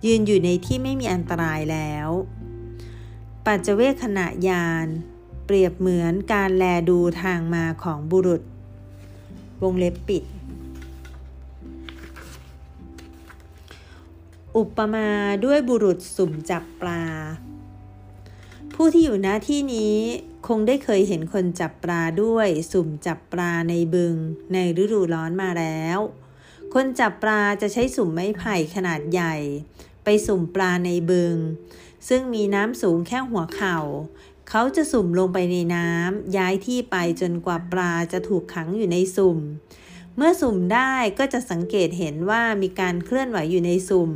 [0.05, 2.09] ยืนอยู่ในที่ไม่มีอันตรายแล้ว
[3.45, 4.88] ปัจเจเวขณะยาน
[5.49, 8.41] เปรียบเหมือนการแลดูทางมาของบุรุษ
[9.63, 10.23] วงเล็บปิด
[14.57, 15.09] อุปมา
[15.45, 17.03] ด้วยบุรุษสุ่มจับปลา
[18.73, 19.97] ผู้ที่อยู่หน้าที่นี้
[20.47, 24.15] คงได้เคยเห็นคนจับปลาด้วยสุ่มจับปลาในบึง
[24.53, 25.99] ในฤดูร้อนมาแล้ว
[26.73, 29.35] คนจับปลาจะใช้สุ่มไม้ไผ่ขนาดใหญ่
[30.03, 31.35] ไปสุ่มปลาในบึง
[32.07, 33.79] ซึ่งมีน้ำสูงแค่หัวเข่า
[34.49, 39.39] เขาจะสุ่มลงไปในน้ำย้ายที่ไปจนกว่าปลาจะถูกขังอยู่ในสุ่ม
[40.15, 44.11] เมื่อสุ่มได้ก็จะสังเกตเห็นว่ามีการเคลื่อนไหวอยู่ในสุ่ม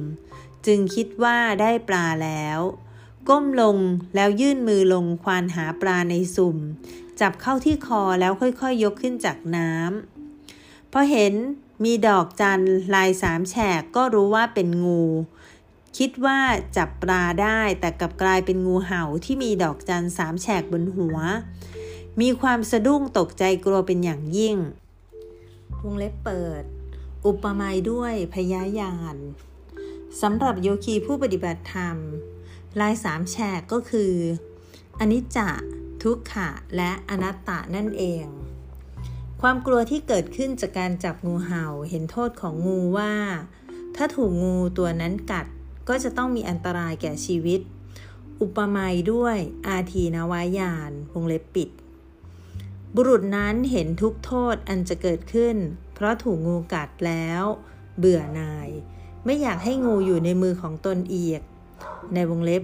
[0.66, 2.60] จึงคิดว่าได้ปลาแล้ว
[3.30, 3.78] ก้มลง
[4.16, 6.58] แล้วยื่นมือลงควานหาปลาในสุ่ม
[7.20, 11.34] จับเข้าที่คอแล้วค่อยๆยยกขึ้นจากน้ำพอเห็น
[11.84, 12.62] มีดอกจัน
[12.96, 15.04] ลายสามแฉกก็รู้ว่าเป็นงู
[15.98, 16.40] คิดว่า
[16.78, 21.18] จับปลาได้แต่กลับกลายเป็นงูเห่าที่มีดอกจันสามแฉกบนหัว
[22.22, 24.58] มีความสะดุ้งตกใจกลัวเป็นอย่างยิ่ง
[25.84, 26.64] วงเล็บเปิด
[27.26, 29.16] อุปมาด้วยพยายาน
[30.22, 31.98] สำหรับโยคีผู้ปฏิบัติธรรม
[32.80, 34.14] ลายสามแฉกก็คือ
[35.00, 35.40] อนิจจ
[36.04, 38.26] ทุกขะ และอนัตตานั่นเอง
[39.42, 43.14] ความกลัวที่เกิดขึ้นจากการจับงูเห่าเห็นโทษของงูว่า
[43.96, 45.46] ถ้าถูกงูตัวนั้นกัด
[45.88, 47.62] ก็จะต้องมีอันตรายแก่ชีวิต
[48.42, 49.38] อุปมาด้วย
[49.68, 51.70] อาทีนวายานวงเล็บปิด
[52.96, 55.56] บุรุษนั้นเห็นทุกโทษอันจะเกิดขึ้น
[55.94, 57.44] เพราะถูกงูกัดแล้ว
[57.98, 58.70] เบื่อนาย
[59.26, 61.42] ไม่อยากให้งูอยู่ในมือของตนอีก
[62.14, 62.64] ในวงเล็บ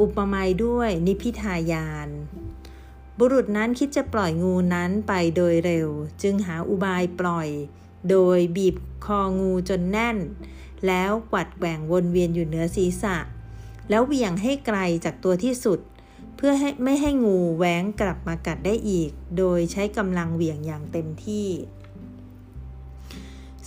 [0.00, 2.08] อุปมาด้วยนิพิทายาน
[3.18, 5.88] บุรุษนั้นคิดจะปล่อยงูนั้นไปโดยเร็ว
[6.22, 7.48] จึงหาอุบายปล่อย
[8.10, 8.76] โดยบีบ
[9.06, 10.16] คองูจนแน่น
[10.86, 13.16] แล้วกวัดแหว่งวนเวียนอยู่เหนือศีรษะ
[13.90, 15.78] แล้วเวี่ยงให้ไกลจากตัวที่สุด
[16.36, 21.48] เพื่อให้ไม่ให้งูแหวงกลับมากัดได้อีก โดยใช้กำลังเหวี่ยงอย่างเต็มที่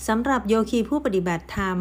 [0.08, 1.80] สำหรับโยคีผู้ปฏิบัติธรรม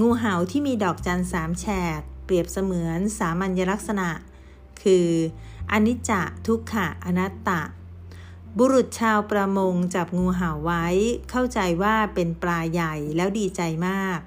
[0.00, 1.66] งูเห่าที่มีดอกจันสามแฉ
[1.98, 4.08] ก เปรียบเสมือนสามัญลักษณะ
[4.82, 5.08] คือ
[5.72, 7.62] อนิจจะทุกขะอนัตตะ
[8.58, 10.86] บุรุษชาวประมงจับงูเห่าไว้
[11.30, 14.20] เข้าใจว่าเป็นปลาใหญ่แล้วดีใจมาก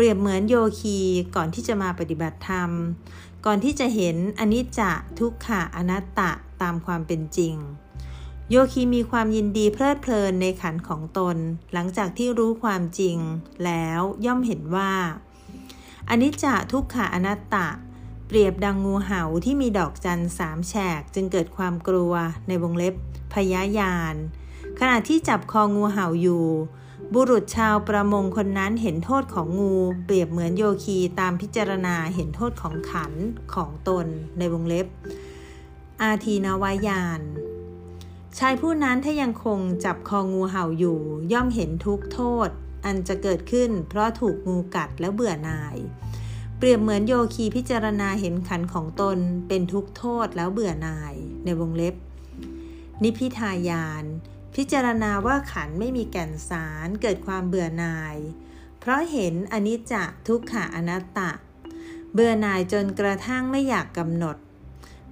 [0.00, 0.98] เปรียบเหมือนโยคี
[1.36, 2.70] ก่อนที่จะมาปฏิบัติธรรม
[3.46, 6.30] ก่อนที่จะเห็นอนิจจะทุกขะอนัตตะ
[6.62, 7.54] ตามความเป็นจริง
[8.50, 11.36] โยคีมีความยินดีเพลิดเพลินในขันของตน
[11.72, 13.16] หลังจากที่รู้ความจริง
[13.64, 14.92] แล้วย่อมเห็นว่า
[16.10, 17.68] อนิจจะทุกขาอนัตตะ
[18.26, 22.12] เปรียบดังงูเห่าที่มีดอกจันสามแฉกจึงเกิดความกลัว
[22.48, 22.94] ในวงเล็บ
[23.34, 24.14] พยายาน
[24.78, 26.46] ขณะที่จับคองูเห่าอยู่
[27.14, 29.74] บุรุษชาวประมงคนนั้นเห็นโทษของงู
[30.04, 33.12] เปรียบเหมือนโยคีตามพิจารณาเห็นโทษของขัน
[33.54, 34.06] ของตน
[34.38, 34.86] ในวงเล็บ
[36.02, 37.20] อาทีนวายาน
[38.38, 40.98] ชายผู้นั้นถ้ายังคงจับคองูเห่าอยู่
[41.32, 42.48] ย่อมเห็นทุกโทษ
[42.84, 45.76] อันจะเกิดขึ้น เพราะถูกงูกัดแล้วเบื่อหน่าย
[46.58, 49.18] เปรียบเหมือนโยคีพิจารณาเห็นขันของตน
[49.48, 51.14] เป็นทุกโทษแล้วเบื่อหน่าย
[51.44, 51.94] ในวงเล็บ
[53.02, 54.04] นิพิทายาน
[54.54, 58.16] พิจารณาว่าขันไม่มีแก่นสารเกิดความเบื่อหน่าย
[58.80, 59.94] เพราะเห็นอนิจจ
[60.28, 61.30] ทุกขะอนัตตะ
[62.14, 64.36] เบื่อหน่ายจนกระทั่งไม่อยากกำหนด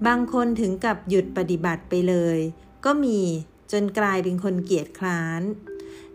[0.06, 2.39] บางคนถึงกับหยุดปฏิบัติไปเลย
[2.85, 3.20] ก็มี
[3.73, 5.43] จนกลายเป็นคนเกียจคร้าน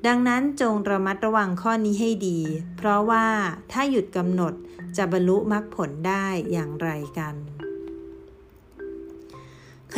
[0.07, 2.39] ดังนั้นจงระมัดระวังข้อนี้ให้ดี
[2.77, 3.27] เพราะว่า
[3.71, 4.53] ถ้าหยุดกำหนด
[4.97, 7.35] จะบรรลุมรรคผลได้อย่างไรกัน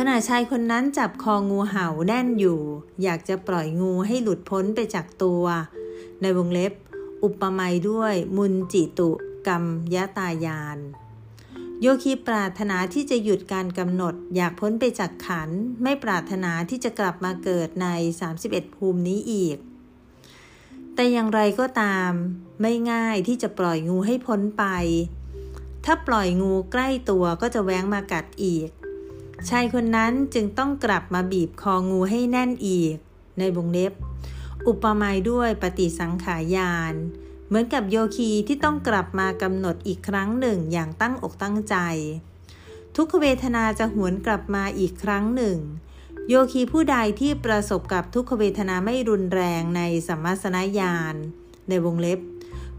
[0.00, 2.60] ขณะชายคนนั้นจับคองูเห่าแน่นอยู่
[3.02, 5.44] อยากจะปล่อยงูให้หลุดพ้นไปจากตัว
[6.20, 6.72] ในวงเล็บ
[7.24, 9.10] อุปมาด้วย มุนจิตุ
[9.46, 9.64] กรรม
[9.94, 10.78] ยะตายาน
[11.80, 15.50] โยคีปรารถนาที่จะหยุดการกำหนด อยากพ้นไปจากขัน
[15.82, 17.88] ไม่ปรารถนาที่จะกลับมาเกิดใน
[18.32, 19.56] 31 ภูมินี้อีก
[20.94, 22.10] แต่อย่างไรก็ตาม
[22.62, 24.64] ไม่ง่ายที่จะปล่อยงูให้พ้นไป
[25.84, 28.68] ถ้าปล่อยงูใกล้ตัวก็จะแว้งมากัดอีก
[29.50, 32.94] ชายคนนั้นจึงต้องกลับมาบีบคองูให้แน่นอีก
[33.38, 33.92] ในวงเล็บ
[34.68, 36.94] อุปมาด้วยปฏิสังขายาน
[37.46, 41.76] เหมือนกับโยคีที่ต้องกลับมากำหนดอีกครั้งหนึ่งอย่างตั้งอกตั้งใจ
[42.96, 45.58] ทุกขเวทนาจะหวนกลับมาอีกครั้งหนึ่ง
[46.28, 51.14] โยคีผู้ใดที่ประสบกับทุกขเวทนาไม่รุนแรงในสัมมาสนญาณ
[51.68, 52.20] ในวงเล็บ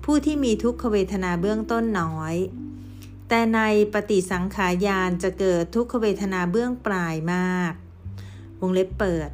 [0.04, 2.36] ผู้ที่มีทุกขเวทนาเบื้องต้นน้อย
[3.30, 3.60] แต่ใน
[3.94, 7.74] ปฏิสังขายานจะเกิดทุกขเวทนาเบื้องปลายมาก
[8.62, 9.30] วงเล็บเปิด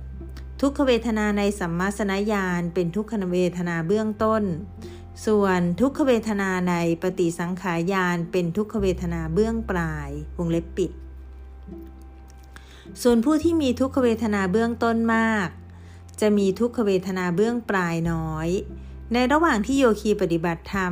[0.61, 4.44] ทุกขเวทนาในสัมมาสนญาณเป็นทุกขเวทนาเบื้องต้น
[5.26, 10.91] ส่วนทุกขเวทนาในปฏิสังขายานเป็นทุกขเวทนาเบื้องปลาย วงเล็บปิด
[13.02, 15.49] ส่วนผู้ที่มีทุกขเวทนาเบื้องต้นมาก
[16.22, 18.49] จะมีทุกขเวทนาเบื้องปลายน้อย
[19.12, 20.92] ในระหว่างที่โยคีปฏิบัติธรรม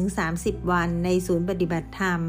[0.00, 2.20] 20-30 วันในศูนย์ปฏิบัติธรรม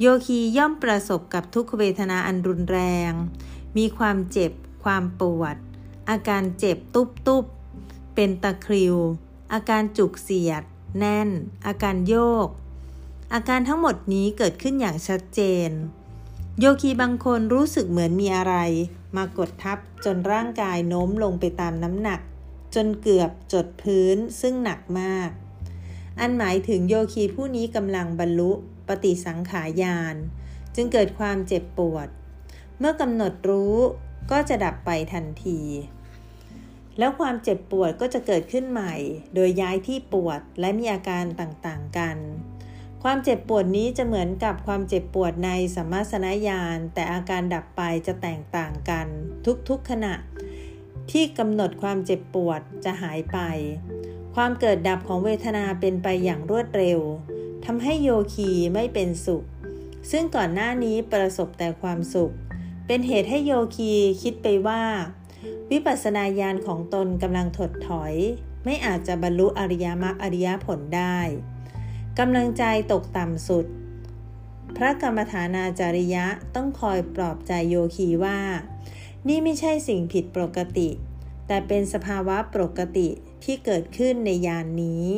[0.00, 2.80] โยคีย่อมประสบกับทุกขเวทนาอันรุนแร
[3.10, 3.12] ง
[3.76, 4.52] มีความเจ็บ
[4.84, 5.56] ความปวด
[6.10, 7.44] อาการเจ็บตุบตุบ
[8.14, 8.96] เป็นตะคริว
[9.52, 10.62] อาการจุกเสียด
[10.98, 11.28] แน่น
[11.66, 12.48] อาการโยก
[13.34, 15.70] อาการทั้งหมดนี้เกิดขึ้นอย่างชัดเจน
[16.58, 18.54] โยคีบางคนรู้สึกเหมือนมีอะไร
[19.16, 22.20] มากดทับจนร่างกายโน้มลงไปตามน้ำหนัก
[22.74, 25.30] จนเกือบจดพื้นซึ่งหนักมาก
[26.20, 28.52] อันหมายถึงโยคีผู้นี้กำลังบรรลุ
[28.88, 30.16] ปฏิสังขายาน
[30.74, 32.08] จึงเกิดความเจ็บปวด
[32.78, 33.76] เมื่อกำหนดรู้
[34.30, 35.60] ก็จะดับไปทันที
[36.98, 38.94] แล้วความเจ็บปวดก็จะเกิดขึ้นใหม่
[39.34, 42.16] โดยย้ายที่ปวดและมีอาการต่างๆกัน
[43.02, 49.06] ความเจ็บปวดนี้จะเหมือนกับความเจ็บปวดในสัมมาสนญาณแต่อาการดับไปจะแตกต่างกัน
[49.68, 50.14] ทุกๆขณะ
[51.10, 53.38] ที่กำหนดความเจ็บปวดจะหายไป
[54.34, 57.00] ความเกิดดับของเวทนาเป็นไปอย่างรวดเร็ว
[57.64, 59.44] ทำให้โยคีไม่เป็นสุข
[60.10, 62.32] ซึ่งก่อนหน้านี้ประสบแต่ความสุข
[62.86, 64.82] เป็นเหตุให้โยคีคิดไปว่า
[65.70, 68.14] วิปัสสนาญาณของตนกำลังถดถอย
[68.64, 71.18] ไม่อาจจะบรรลุอริยมรรคอริยผลได้
[72.18, 73.66] กำลังใจตกต่ำสุด
[74.76, 78.38] พระกรรมฐานาจาริยะต้องคอยปลอบใจโยคีว่า
[79.26, 80.88] นี่ไม่ใช่สิ่งผิดปกติ
[81.46, 83.08] แต่เป็นสภาวะปกติ
[83.44, 85.08] ที่เกิดขึ้นในยานนี้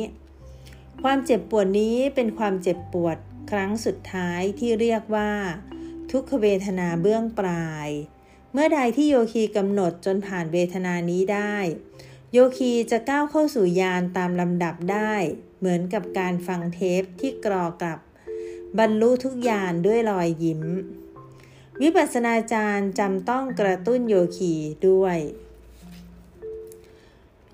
[1.03, 3.17] ความเจ็บปวดนี้เป็นความเจ็บปวด
[3.51, 5.31] ครั้งสุดท้ายที่เรียกว่า
[6.11, 7.89] ทุกขเวทนาเบื้องปลาย
[8.53, 11.55] เมื่อใดที่โยคีกำหนดจนผ่านเวทนานี้ได้
[12.31, 15.13] โยคีจะก้าวเข้าสู่ยานตามลำดับได้
[15.59, 17.99] เหมือนกับการฟังเทปที่กรอกลับ
[18.79, 20.61] บรรลุทุกยานด้วยรอยยิ้ม
[21.81, 24.53] วิปัสสนาจารย์จำต้องกระตุ้นโยคี
[24.89, 25.17] ด้วย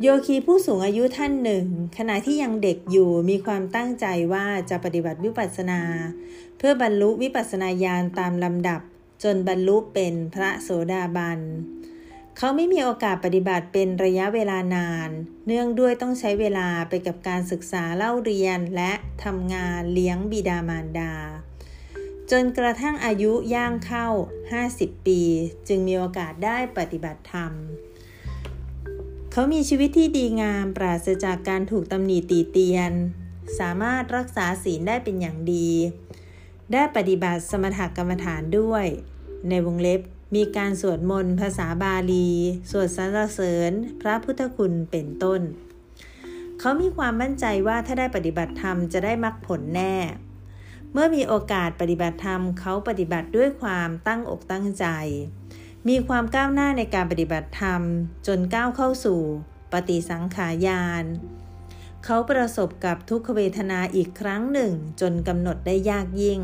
[0.02, 1.66] โยคีผู้สูงอายุท่านหนึ่ง
[1.98, 5.82] ขณะที่ยังเด็กอยู่มีความตั้งใจว่าจะปฏิบัติวิปัสสนา
[6.58, 8.82] เพื่อบรรลุวิปัสสนาญาณตามลำดับ
[9.24, 11.40] จนบรรลุเป็นพระโสดาบัน
[12.38, 15.10] เขาไม่มีโอกาสปฏิบัติเป็นระยะเวลานาน
[15.48, 18.91] เนื่องด้วยต้องใช้เวลาไปกับการศึกษาเล่าเรียนและ
[19.24, 21.14] ทำงานเลี้ยงบิดามารดา
[22.32, 24.08] จนกระทั่งอายุย่างเข้า
[24.58, 25.22] 50 ปี
[25.68, 27.52] จึงมีโอกาสได้ปฏิบัติธรรม
[29.32, 32.91] เขามีชีวิตที่ดีงามปราศจากการถูกตำหนิตีเตียน
[33.60, 35.70] สามารถรักษาศีลได้เป็นอย่างดี
[36.74, 38.86] ได้ปฏิบัติสมถกรรมฐานด้วย
[39.49, 40.02] ในวงเล็บ
[40.36, 42.30] มีการสวดมนต์ภาษาบาลี
[42.72, 43.72] สวดสรรเสริญ
[44.02, 45.41] พระพุทธคุณเป็นต้น
[46.60, 49.95] เขามีความมั่นใจว่าถ้าได้ปฏิบัติธรรมจะได้มรรคผลแน่
[50.99, 54.86] มื่อมีโอกาสปฏิบัติธรรมเขาปฏิบัติด้วยความตั้งอกตั้งใจ
[55.88, 57.82] มีความก้าวหน้าในการปฏิบัติธรรม
[58.28, 59.22] จนก้าวเข้าสู่
[59.72, 61.06] ปฏิสังขายาน
[62.03, 64.72] เขาประสบกับทุกขเวทนาอีกครั้งหนึ่ง
[65.02, 66.40] จนกำหนดได้ยากยิ่ง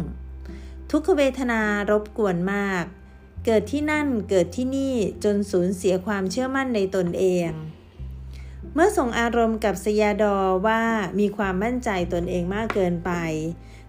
[0.92, 1.62] ทุกขเวทนา
[1.92, 2.84] รบกวนมาก
[3.46, 7.50] เกิดที่นั่นเกิดที่นี่จนสูญเสียความเชื่อมั่นในตนเอง
[8.74, 10.82] เมื่อส่งอารมณ์กับสยาดอว่า
[11.20, 13.12] มีความมั่นใจตนเองมากเกินไป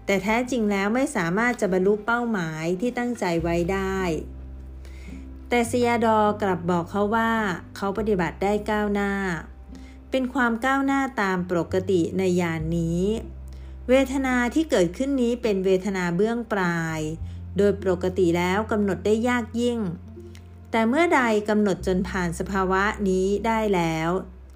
[0.05, 3.99] แต่แท้จริงแล้วไม่สามารถจะบรรลุเป้าหมายที่ตั้งใจไว้ได้
[5.49, 7.31] แต่สยาดอกลับบอกเขาว่า
[7.75, 9.11] เขาปฏิบัติได้ก้าวหน้า
[10.11, 13.03] เป็นความก้าวหน้าตามปกติในยานนี้
[13.89, 16.99] เวทนาที่เกิดขึ้นนี้เป็นเวทนาเบื้องปลาย
[17.57, 19.79] โดยปกติแล้วกำหนดได้ยากยิ่ง
[20.71, 24.09] แต่เมื่อใดกำหนดจนผ่านสภาวะนี้ได้แล้ว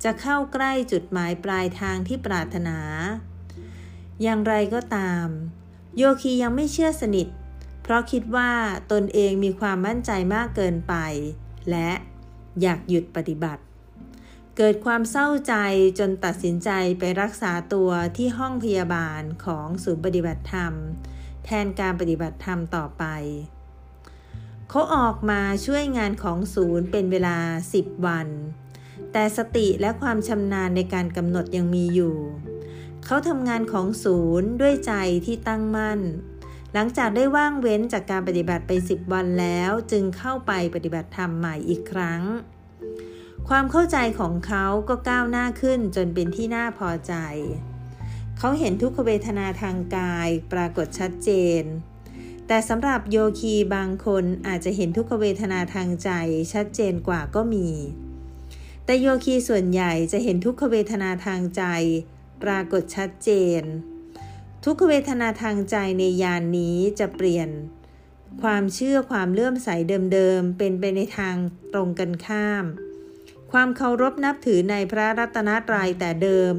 [0.04, 2.80] จะเข้าใกล้จุดหมายปลายทางที่ปรารถนา
[4.24, 5.28] อย่างไรก็ตาม
[5.98, 7.28] โยคียังไม่เชื่อสนิท
[7.82, 8.52] เพราะคิดว่า
[8.92, 10.96] ตนเองมีความมั่นใจมากเกินไป
[11.70, 11.90] และ
[12.62, 13.64] อยากหยุดปฏิบัติ
[14.58, 15.54] เกิดความเศร้าใจ
[16.00, 16.70] จนตัดสินใจ
[17.00, 20.74] ไปรักษาตัวที่ห้องพยาบาลของศูนย์ปฏิบัติธรรม
[21.46, 23.04] แทนการปฏิบัติธรรมต่อไป
[24.70, 27.38] เขาออกมาช่วยงานของศูนย์เป็นเวลา
[27.74, 28.28] 10 วัน
[29.12, 32.16] แต่สติและความชำนาญในการกำหนดยังมีอยู่
[33.12, 34.94] เขาทำงานของศูนย์ด้วยใจ
[35.26, 36.00] ที่ตั้งมั่น
[36.74, 42.22] หลังจากได้ว่างเว้นจากการปฏิบัติไปสิบวันแล้วจึงเข้าไปปฏิบัติธรรมใหม่อีกครั้ง
[43.50, 47.14] ความเข้าใจของเขาก็ก้าวหน้าขึ้นจนเป็นที่น่าพอใจ
[48.38, 51.30] เขาเห็นทุกขเวทนาทางกายปรากฏชัดเจ
[51.62, 51.64] น
[52.48, 56.10] แต่สำหรับโยคีบางคนอาจจะเห็นทุกขเวทนาทางใจ
[56.54, 57.70] ชัดเจนกว่าก็มี
[58.86, 61.64] แต่โยคีส่วนใหญ่จะเห็นทุกขเวทนาทางใจ
[62.44, 63.30] ปรากฏชัดเจ
[63.60, 63.62] น
[64.66, 67.50] ทุกเวทนาทางใจในยานนี้จะเปลี่ยน
[68.42, 69.70] ความเชื่อความเลื่อมใส
[70.14, 71.36] เดิมๆ เป็นไปในทาง
[71.74, 72.66] ตรงกันข้าม
[73.52, 76.54] ความเคารพนับถือในพระรัตนตรัยแต่เดิม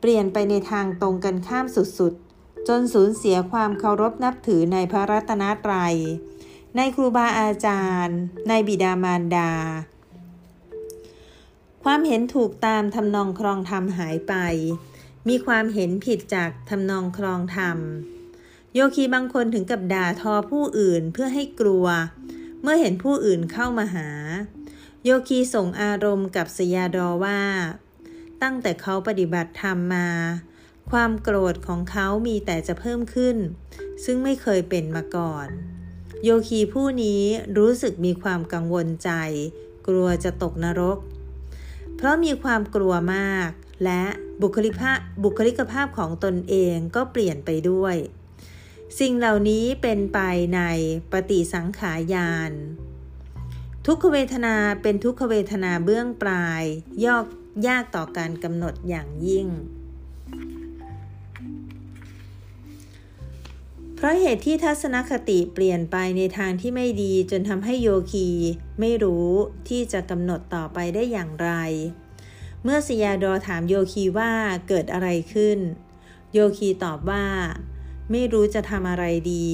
[0.00, 5.94] เปลี่ยนไปในทางตรงกันข้ามสุดๆ จนสูญเสียความเคารพนับถือในพระรัตนตรัย
[6.76, 9.52] ในครูบาอาจารย์ ในบิดามารดา
[11.84, 14.34] ความเห็นถูกตามทำนองครองธรรมหายไป
[15.28, 17.78] มีความเห็นผิดจากทำนองครองธรรม
[18.74, 21.86] โยคีบางคนถึงกับด่าทอผู้อื่นเพื่อให้กลัว
[22.62, 24.08] เมื่อเห็นผู้อื่นเข้ามาหา
[25.04, 27.40] โยคีส่งอารมณ์กับสยาดอว่า
[28.42, 30.08] ตั้งแต่เขาปฏิบัติธรรมมา
[30.90, 33.36] ความโกรธของเขามีแต่จะเพิ่มขึ้น
[34.04, 35.46] ซึ่งไม่เคยเป็นมาก่อน
[36.24, 37.22] โยคีผู้นี้
[37.58, 39.10] รู้สึกมีความกังวลใจ
[39.86, 40.98] กลัวจะตกนรก
[41.96, 43.50] เพราะมีความกลัวมาก
[43.84, 44.02] และ
[44.42, 47.96] บุคลิภาพบุคลิกภาพของตนเองก็เปลี่ยนไปด้วย
[48.98, 50.20] สิ่งเหล่านี้เป็นไป
[50.54, 50.60] ใน
[51.12, 52.52] ปฏิสังขายาน
[53.86, 56.62] ทุกขเวทนาเป็นทุกขเวทนาเบื้องปลาย
[57.04, 57.26] ยอก
[57.66, 59.48] ยากต่อการกำหนดอย่างยิ่ง
[63.94, 68.28] เพราะเหตุที่ทัศนคติเปลี่ยนไปในทางที่ไม่ดีจนทำให้โยคี
[68.80, 69.28] ไม่รู้
[69.68, 71.50] ที่จะกำหนดต่อไปได้อย่างไร
[72.68, 74.32] เมื่อสยาดอถามโยคีว่า
[74.68, 75.58] เกิดอะไรขึ้น
[76.32, 77.26] โยคีตอบว่า
[78.10, 79.48] ไม่รู้จะทำอะไรดี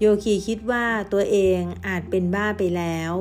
[0.00, 3.12] โยคีคิดว่าตัวเองอาจเป็นบ้าไปแล้ว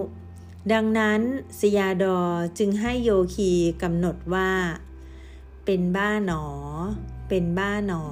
[0.74, 1.22] ดังนั้น
[1.60, 2.20] สยาดอ
[2.58, 3.52] จึงให้โยคี
[3.84, 4.52] กำหนดว่า
[5.66, 6.46] เป็นบ้าหนอ
[7.30, 8.06] เป็นบ้าหนอ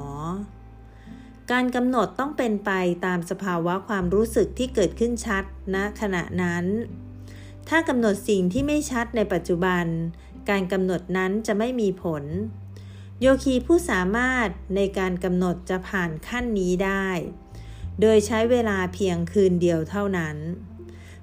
[1.51, 2.71] การกำหนดต้องเป็นไป
[3.05, 6.65] ตามสภาวะความรู้สึกที่เกิดขึ้นชัดณนะขณะนั้น
[7.69, 9.85] ถ้ากำหนดสิ่งที่ไม่ชัดในปัจจุบัน
[10.49, 12.23] การกำหนดนั้นจะไม่มีผล
[13.21, 17.07] โยคีผู้สามารถในการกำหนดจะผ่านขั้นนี้ได้
[18.01, 20.37] โดยใช้เวลาเพียงคืนเดียวเท่านั้น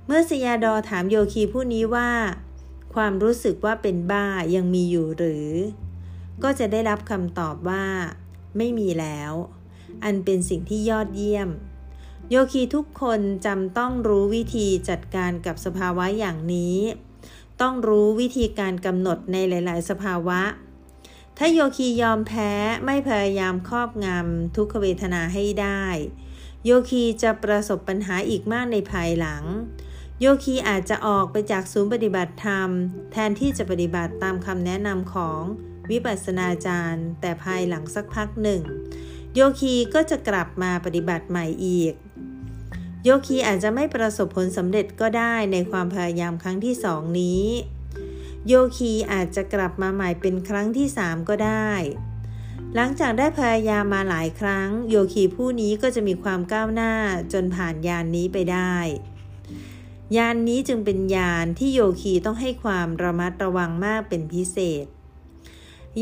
[0.06, 2.10] เมื่อสยาดอถามโยคีผู้นี้ว่า
[2.94, 5.48] ความรู้สึกว่าเป็นบ้ายังมีอยู่หรือ
[6.42, 7.84] ก็จะได้รับคำตอบว่า
[8.56, 9.32] ไม่มีแล้ว
[10.04, 11.48] อันเป็นสิ่งที่ยอดเยี่ยม
[12.30, 16.78] โยคีทุกคนจำต้องรู้วิธีจัดการกับสภาวะอย่างนี้
[17.62, 20.42] ต้องรู้วิธีการกำหนดในหลาย ๆ สภาวะ
[21.38, 22.52] ถ้าโยคียอมแพ้
[22.86, 25.84] ไม่พยายามครอบงำทุกขเวทนาให้ได้
[26.64, 29.44] โยคีจะประสบปัญหาอีกมากในภายหลัง
[30.20, 32.68] โยคีอาจจะออกไปจากศูนย์ปฏิบัติธรรม
[33.12, 35.40] แทนที่จะปฏิบัติตามคำแนะนำของ
[35.90, 38.62] วิปัสสนาจารย์ แต่ภายหลังสักพักหนึ่ง
[39.34, 41.94] โยคีก็จะกลับมาปฏิบัติใหม่อีก
[43.04, 47.44] โยคีอาจจะไม่ประสบผลสำเร็จก็ได้ในความพยายามครั้งที่สองนี้
[48.48, 51.70] โยคีอาจจะกลับมาใหม่เป็นครั้งที่สามก็ได้
[52.74, 56.92] หลังจากได้พยายามมาหลายครั้ง โยคีผู้นี้ก็จะมีความก้าวหน้า
[57.32, 58.76] จนผ่านยานนี้ไปได้
[60.16, 64.86] ยานนี้จึงเป็นยานที่โยคีต้องให้ความระมัดระวังมากเป็นพิเศษ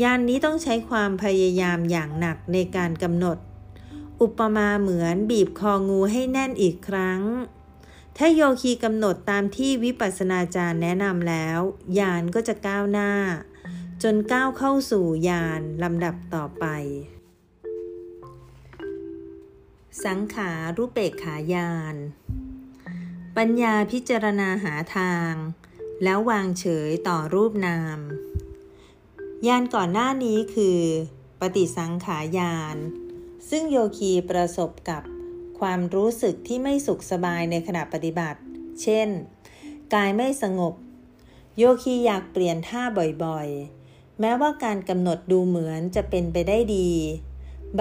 [0.01, 3.37] ยานนี้ต้องใช้ความพยายามอย่างหนักในการกำหนด
[4.21, 7.21] อุปมาเหมือนบีบคองูให้แน่นอีกครั้ง
[8.17, 11.59] ถ้าโยคีกำหนดตามที่วิปัสสนาจารย์แนะนำแล้ว
[11.99, 13.11] ยานก็จะก้าวหน้า
[14.03, 16.65] จนก้าวเข้าสู่ยานลำดับต่อไป
[20.05, 21.95] สังขารูปเปกขายาน
[23.37, 25.33] ปัญญาพิจารณาหาทาง
[26.03, 27.99] แล้ววางเฉยต่อรูปนาม
[29.47, 30.81] ยานก่อนหน้านี้คือ
[31.39, 32.77] ปฏิสังขายาน
[33.49, 35.03] ซึ่งโยคีประสบกับ
[35.59, 38.39] ความรู้สึกที่ไม่สุขสบายในขณะปฏิบัติ
[38.81, 39.09] เช่น
[39.93, 40.73] กายไม่สงบ
[41.57, 42.81] โยคีอยากเปลี่ยนท่า
[43.25, 46.91] บ่อยๆ แม้ว่าการกำหนดดูเหมือนจะเป็นไปได้ดี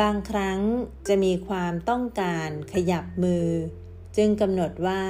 [0.01, 0.61] บางครั้ง
[1.09, 3.47] จะมีความต้องการขยับมือ
[4.17, 5.03] จึงกำหนดว่า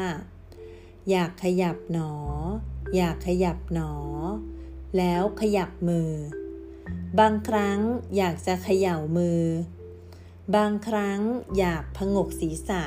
[1.10, 2.12] อยากขยับหนอ
[2.96, 3.92] อยากขยับหนอ
[4.96, 6.10] แล้วขยับมือ
[7.18, 7.78] บางครั้ง
[8.16, 9.40] อยากจะเขย่ามือ
[10.56, 11.20] บางครั้ง
[11.58, 12.82] อยากพงกศีรษะ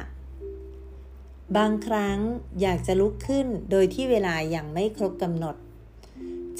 [1.57, 2.17] บางครั้ง
[2.61, 5.55] อยากจะลุกขึ้นโดยที่เวลายังไม่ครบกำหนด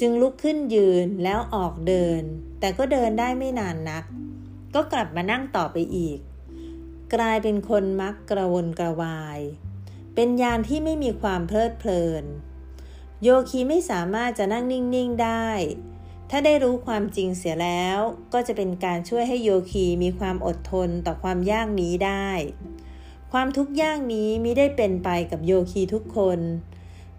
[0.00, 2.22] จึงลุกขึ้นยืนแล้วออกเดิน
[2.60, 4.04] แต่ก็เดินได้ไม่นานนัก
[4.74, 6.18] ก็กลับมานั่งต่อไปอีก
[7.14, 9.40] กลายเป็นคนมักกระวนกระวาย
[10.14, 12.24] เป็นยานที่ไม่มีความเพลิดเพลิน
[13.22, 15.48] โยคีไม่สามารถจะนั่งนิ่ง ๆ ได้
[16.34, 17.98] ถ้าได้รู้ความจริงเสียแล้ว
[18.32, 22.28] ก็จะเป็นการช่วยให้โยคีมีความอดทนต่อความยากนี้ได้
[23.32, 26.38] ความทุกข์ยากนี้มิได้เป็นไปกับโยคีทุกคน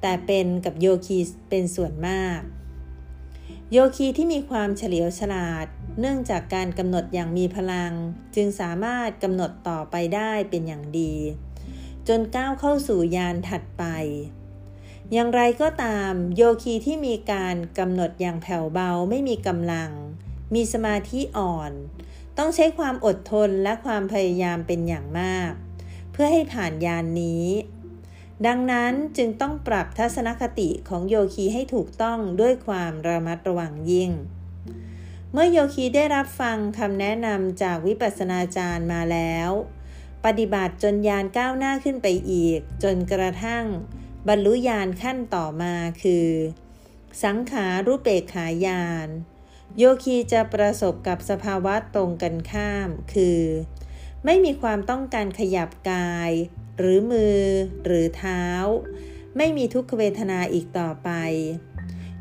[0.02, 1.18] แต่เป็นกับโยคี
[1.50, 2.40] เป็นส่วนมาก
[3.72, 5.66] โยคีที่มีความเฉลียวฉลาด
[6.00, 7.94] เนื่องจากการกำหนดอย่างมีพลัง
[8.36, 11.14] จึงสามารถกำหนดต่อไปได้เป็นอย่างดี
[12.08, 13.86] จนก้าวเข้าสู่ยานถัดไป
[15.12, 19.92] อย่างไรก็ตามโยคีที่มีการกำหนดอย่างแผ่วเบาไม่มีกำลัง
[20.54, 21.72] มีสมาธิอ่อน
[22.38, 25.52] ต้องใช้ความอดทนและความพยายามเป็นอย่างมาก
[26.12, 27.46] เพื่อให้ผ่านยานนี้
[28.48, 34.12] ดังนั้นจึงต้องปรับทัศนคติของโยคีให้ถูกต้องด้วยความระมัดระวังยิ่ง
[35.32, 39.50] เมื่อโยคีได้รับฟังคำแนะนำจากวิปัสสนาจารย์มาแล้ว
[40.26, 43.66] ปฏิบัติจนยานก้าวหน้าขึ้นไปอีก จนกระทั่ง
[44.30, 46.30] บรรลุยานขั้นต่อมาคือ
[47.24, 49.08] สังขารูปเปกขายาน
[49.78, 53.42] โยคีจะประสบกับสภาวะตรงกันข้าม คือ
[54.26, 56.32] ไม่มีความต้องการขยับกาย
[56.78, 57.42] หรือมือ
[57.86, 58.44] หรือเท้า
[59.38, 61.10] ไม่มีทุกขเวทนาอีกต่อไป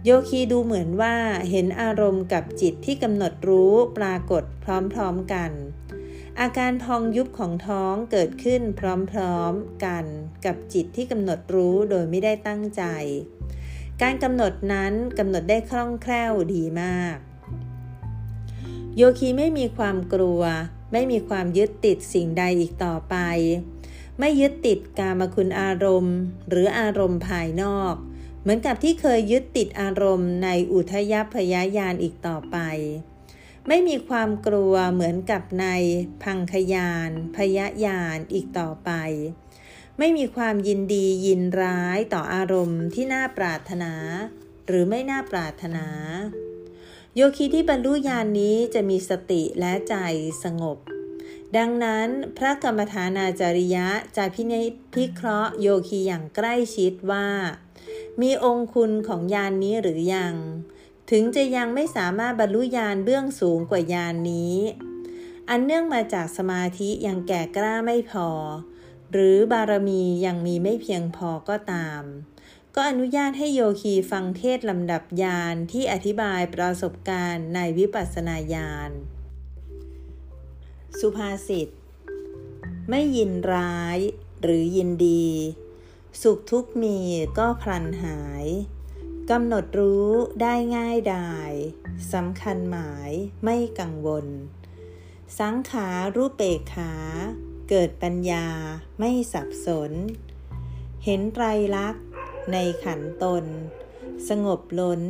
[0.05, 1.16] โยคีดูเหมือนว่า
[1.51, 4.66] เห็นอารมณ์กับจิตที่กำหนดรู้ปรากฏพ
[4.99, 5.51] ร้อมๆกัน
[6.41, 8.63] อาการพองยุบของท้องเกิดขึ้น
[9.13, 10.05] พร้อมๆกัน
[10.45, 12.83] กับจิตที่กำหนดรู้โดยไม่ได้ตั้งใจ
[14.03, 17.17] การกำหนดนั้นกำหนดได้คล่องแคล่วดีมาก
[18.97, 20.43] โยคีไม่มีความกลัว
[20.93, 23.17] ไม่มีความยึดติดสิ่งใดอีกต่อไป
[24.19, 26.17] ไม่ยึดติดกามคุณอารมณ์
[26.49, 27.95] หรืออารมณ์ภายนอก
[28.41, 32.59] เหมือนกับที่เคยยึดติดอารมณ์ในอุทยพยายานอีกต่อไป
[33.68, 35.66] ไม่มีความกลัวเหมือนกับใน
[36.22, 38.90] พังคยาน พยายานอีกต่อไป
[39.98, 43.93] ไม่มีความยินดียินร้ายต่ออารมณ์ที่น่าปรารถนา
[44.66, 45.86] หรือไม่น่าปรารถนา
[47.16, 49.94] โยคีที่บรรลุญาณนนี้จะมีสติและใจ
[50.44, 50.78] สงบ
[51.56, 57.28] ดังนั้นพระกรรมฐานาจาริยะจะพินิจพิเคราะห์โยคีอย่างใกล้ชิดว่า
[58.20, 60.34] มีองคุณของยานนี้หรือยัง
[61.14, 64.56] ถึงจะยังไม่สามารถบรรลุญาณเบื้องสูงกว่ายานนี้
[65.48, 68.28] อันเนื่องมาจากสมาธิยังแก่กล้าไม่พอ
[69.12, 72.02] หรือบารมียังมีไม่เพียงพอก็ตาม
[72.74, 78.90] ก็อนุญาตให้โยคีฟังเทศลำดับยานที่อธิบายประสบการณ์ในวิปัสสนาญาณ
[80.98, 81.68] สุภาษิต
[82.90, 83.98] ไม่ยินร้าย
[84.43, 85.28] หรือยินดี
[86.22, 86.98] สุขทุกมี
[87.39, 88.47] ก็พลันหาย
[89.37, 90.11] กำหนดรู้
[90.43, 91.53] ได้ง่ายดาย
[92.13, 93.11] สำคัญหมาย
[93.45, 94.27] ไม่กังวล
[95.41, 96.93] สังขารูปเปกขา
[97.69, 98.47] เกิดปัญญา
[98.99, 99.93] ไม่สับสน
[101.05, 101.45] เห็นไตร
[101.77, 102.05] ลักษณ์
[102.53, 103.45] ในขันตน
[104.29, 105.03] สงบล้น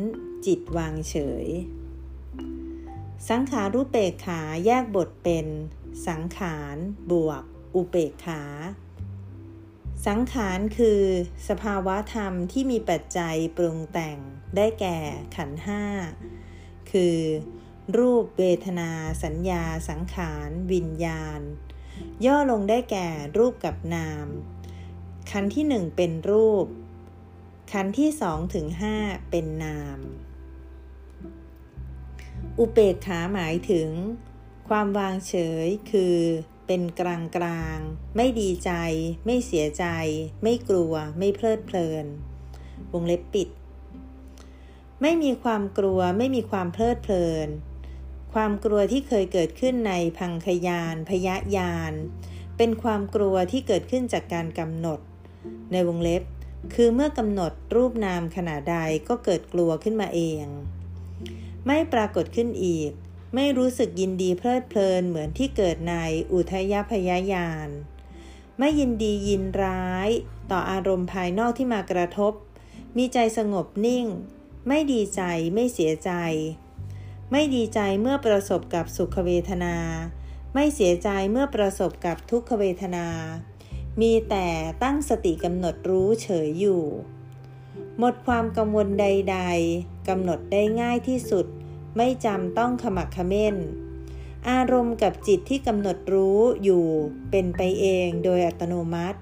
[0.45, 1.47] จิตวางเฉย
[3.29, 5.47] สังขารูปเปกขาแยกบทเป็น
[6.07, 6.77] สังขาร
[7.11, 7.43] บวก
[7.75, 8.41] อุเปกขา
[10.09, 11.01] สังขารคือ
[11.49, 14.17] สภาวะธรรมที่มีปัจจัยปรุงแต่ง
[14.55, 14.97] ได้แก่
[15.35, 15.83] ขันห้า
[16.91, 17.17] คือ
[17.97, 18.91] รูปเวทนา
[19.23, 21.41] สัญญา สังขาร วิญญาณ
[22.25, 24.27] ย่อลงได้แก่รูปกับนาม
[25.31, 26.65] ขันที่หนึ่งเป็นรูป
[27.71, 28.95] ขันที่สองถึงห้า
[29.29, 29.99] เป็นนาม
[32.59, 33.89] อุเปกขาหมายถึง
[34.69, 35.33] ความวางเฉ
[35.65, 36.17] ยคือ
[36.67, 37.79] เป็นกลางกลาง
[38.15, 38.71] ไม่ดีใจ
[39.25, 39.85] ไม่เสียใจ
[40.43, 42.05] ไม่กลัว ไม่เพลิดเพลิน
[42.93, 43.49] วงเล็บปิด
[45.01, 47.47] ไม่มีความกลัว ไม่มีความเพลิดเพลิน
[48.33, 51.93] ความกลัวที่เคยเกิดขึ้นในพังคยาน พยยาน
[52.57, 54.99] เป็นความกลัวที่เกิดขึ้นจากการกำหนด
[55.71, 56.23] ในวงเล็บ
[56.75, 58.77] คือเมื่อกำหนดรูปนามขนาดใด
[59.07, 60.45] ก็เกิดกลัวขึ้นมาเอง
[61.67, 62.91] ไม่ปรากฏขึ้นอีก
[63.35, 65.95] ไม่รู้สึกยินดีเพลิดเพลินเหมือนที่เกิดใน
[66.33, 67.67] อุทยพยายาน
[68.59, 70.09] ไม่ยินดียินร้าย
[70.51, 72.33] ต่ออารมณ์ภายนอกที่มากระทบ
[72.97, 74.05] มีใจสงบนิ่ง
[74.67, 75.21] ไม่ดีใจ
[75.53, 76.11] ไม่เสียใจ
[77.31, 79.75] ไม่ดีใจเมื่อประสบกับสุขเวทนา
[80.53, 83.07] ไม่เสียใจเมื่อประสบกับทุกขเวทนา
[84.01, 84.47] มีแต่
[84.83, 86.83] ตั้งสติกำหนดรู้เฉยอยู่
[87.99, 89.37] หมดความกังวลใด
[89.73, 91.45] ๆกำหนดได้ง่ายที่สุด
[91.97, 93.55] ไม่จำต้องขมักขม้น
[94.49, 96.85] อารมณ์กับจิตที่กำหนดรู้อยู่
[97.31, 99.19] เป็นไปเองโดยอัตโนมัติ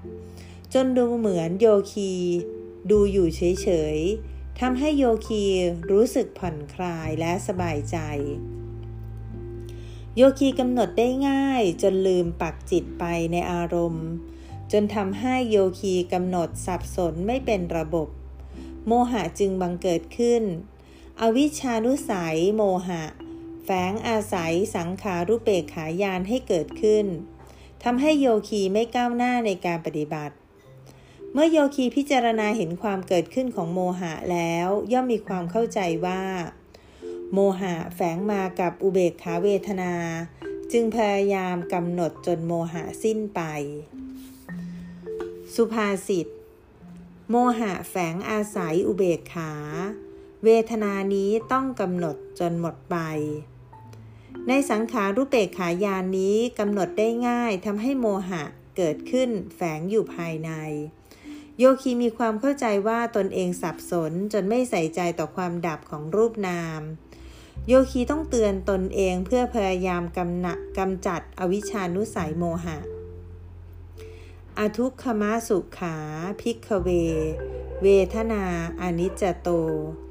[0.74, 2.12] จนดูเหมือนโยคี
[2.90, 5.44] ดูอยู่เฉยๆทำให้โยคี
[5.90, 7.98] รู้สึกผ่อนคลายและสบายใจ
[10.16, 14.08] โยคีกำหนดได้ง่ายจนลืมปักจิตไปในอารมณ์
[14.72, 18.08] จนทำให้โยคีกำหนดสับสนไม่เป็นระบบ
[18.86, 20.42] โมหะจึงบังเกิดขึ้น
[21.20, 23.04] อวิชานุสัยโมหะ
[23.64, 27.06] แฝงอาศัยสังขารุเปกขายานให้เกิดขึ้น
[27.82, 30.34] ทำให้โยคีไม่ก้าวหน้าในการปฏิบัติ
[31.32, 36.22] เมื่อโยคีพิจารณาเห็นความเกิดขึ้นของโมหะแล้ว ย่อมมีความเข้าใจว่า
[37.32, 39.94] โมหะแฝงมากับอุเบกขาเวทนา
[40.72, 43.40] จึงพยายามกำหนดจนโมหะสิ้นไป
[45.54, 46.26] สุภาษิต
[47.30, 49.52] โมหะแฝงอาศัยอุเบกขา
[50.44, 52.96] เวทนานี้ต้องกำหนดจนหมดไป
[54.48, 58.42] ในสังขารุเปกขายานนี้กำหนดได้ง่ายทำให้โมหะ
[58.76, 60.50] เกิดขึ้นแฝงอยู่ภายใน
[61.58, 66.80] โยคีมีความเข้าใจว่าตนเองสับสนจนไม่ใส่ใจต่อความดับของรูปนาม
[67.68, 72.76] โยคีต้องเตือนตนเองเพื่อพยายามกำนะกำจัดอวิชานุสัยโมหะ
[74.58, 75.96] อทุกขมสุขา
[76.40, 76.88] พิกเว
[77.82, 78.44] เวทนา
[78.80, 79.48] อนิจจโต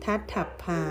[0.04, 0.84] ทัตถับพา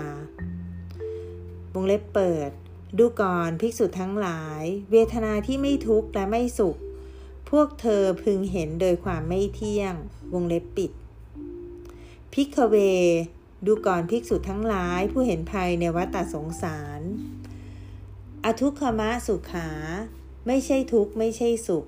[1.73, 2.51] วงเล็บเปิด
[2.97, 6.77] ดูก่อนภิกษุทั้งหลาย เวทนาที่ไม่ทุกข์และไม่สุข
[7.49, 9.93] พวกเธอพึงเห็นโดยความไม่เที่ยง
[10.33, 10.91] วงเล็บปิด
[12.33, 12.75] พิกเว
[13.65, 17.01] ดูก่อนภิกษุทั้งหลายผู้เห็นภัยในวัฏสงสาร
[18.45, 19.69] อทุกขมสุขา
[20.47, 21.85] ไม่ใช่ทุกข์ไม่ใช่สุข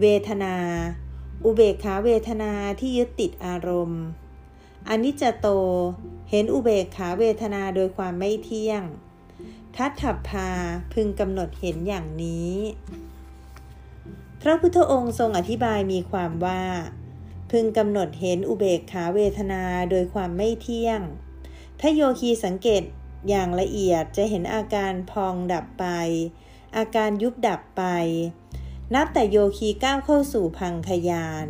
[0.00, 0.56] เวทนา
[1.44, 4.02] อุเบกขาเวทนาที่ยึดติดอารมณ์
[4.88, 5.46] อนิจจโต
[6.30, 8.82] เห็นอุเบกขาเวทนาโดยความไม่เที่ยง
[9.76, 10.50] ทัตถับพา
[10.92, 12.54] พึงกำหนดเห็นอย่างนี้
[14.40, 16.62] พระพุทธองค์ทรงอธิบายมีความว่า
[17.50, 21.00] พึงกำหนดเห็นอุเบกขาเวทนาโดยความไม่เที่ยง
[21.80, 22.82] ถ้าโยคีสังเกต
[23.28, 25.86] อย่างละเอียดจะเห็นอาการพองดับไป
[26.76, 27.84] อาการยุบดับไป
[28.94, 31.48] นับแต่โยคีก้าวเข้าสู่พังขยาน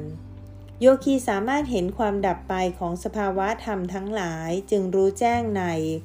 [0.81, 5.65] โยคีสามารถเห็นความดับไปของสภาวะธรรมทั้งหลายจึงรู้แจ้งใน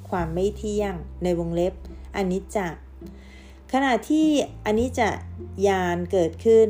[0.10, 0.94] ความไม่เที่ยง
[1.24, 1.74] ในวงเล็บ
[2.16, 2.58] อนิจจ
[3.74, 4.28] ขณะที่
[4.66, 5.02] อนิจจ
[5.68, 6.70] ยานเกิดขึ้น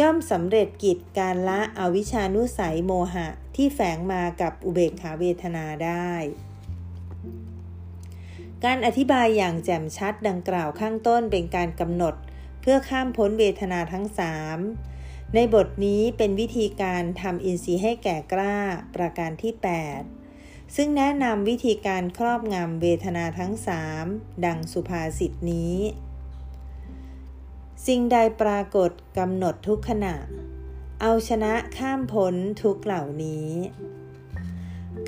[0.00, 3.26] ย่อมสำเร็จกิจการละอวิชานุสัยโมหะ
[3.56, 6.12] ที่แฝงมากับอุเบกขาเวทนาได้
[8.64, 12.14] การอธิบายอย่างแจ่มชัดดังกล่าวข้างต้นเป็นการกำหนด
[12.62, 14.58] เพื่อข้ามพ้นเวทนาทั้งสาม
[15.34, 18.56] ในบทนี้เป็นวิธีการทำอินทรีย์ให้แก่กล้า
[18.94, 19.52] ประการที่
[20.14, 24.04] 8 ซึ่งแนะนำวิธีการครอบงำเวทนาทั้งสาม
[24.44, 25.76] ดังสุภาษิตนี้
[27.86, 30.16] สิ่งใดปรากฏกำหนดทุกขณะ
[31.00, 33.50] เอาชนะข้ามพ้นทุกเหล่านี้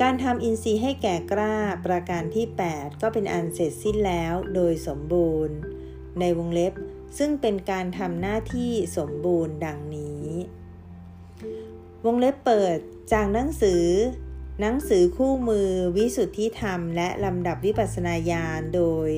[0.00, 1.54] การทำอินทรีย์ให้แก่กล้า
[1.86, 5.56] ประการที่ 8 ก็เป็นอันเสร็จสิ้นแล้วโดยสมบูรณ์
[6.20, 6.72] ในวงเล็บ
[7.18, 10.28] ซึ่งเป็นการทำหน้าที่สมบูรณ์ดังนี้
[12.04, 12.78] วงเล็บเปิด
[13.12, 13.84] จากหนังสือ
[14.60, 19.08] หนังสือคู่มือวิสุทธิธรรม และลำดับวิปัสสนาญาณโดย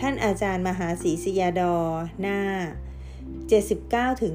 [0.00, 1.76] ท่านอาจารย์มหาศรีสยาดอ
[2.20, 2.40] หน้า
[3.50, 4.34] 79ถึง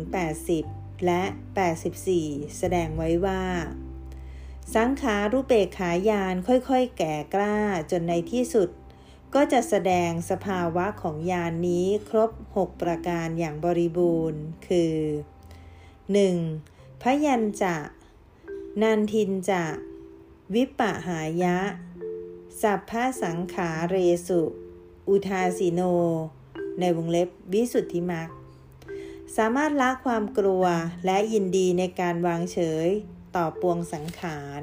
[0.53, 1.23] 80 และ
[1.91, 3.43] 84 แสดงไว้ว่า
[4.75, 7.57] สังขารูปเปกขายานค่อยๆ แก่กล้า
[7.91, 8.69] จนในที่สุด
[9.35, 14.95] ก็จะแสดงสภาวะของยานนี้ครบ 6 ประการอย่างบริบูรณ์ คือ
[16.21, 17.01] 1.
[17.01, 17.75] พยัญจะ
[18.81, 19.63] นันทินจะ
[20.53, 21.57] วิปะหายะ
[22.61, 22.91] สัพพ
[23.23, 23.95] สังขาเร
[24.27, 24.41] สุ
[25.09, 25.81] อุทาสิโน
[26.79, 28.29] ในวงเล็บวิสุทธิมัก
[29.37, 30.65] สามารถละความกลัว
[31.05, 32.87] และยินดีในการวางเฉย
[33.35, 34.61] ต่อปวงสังขาร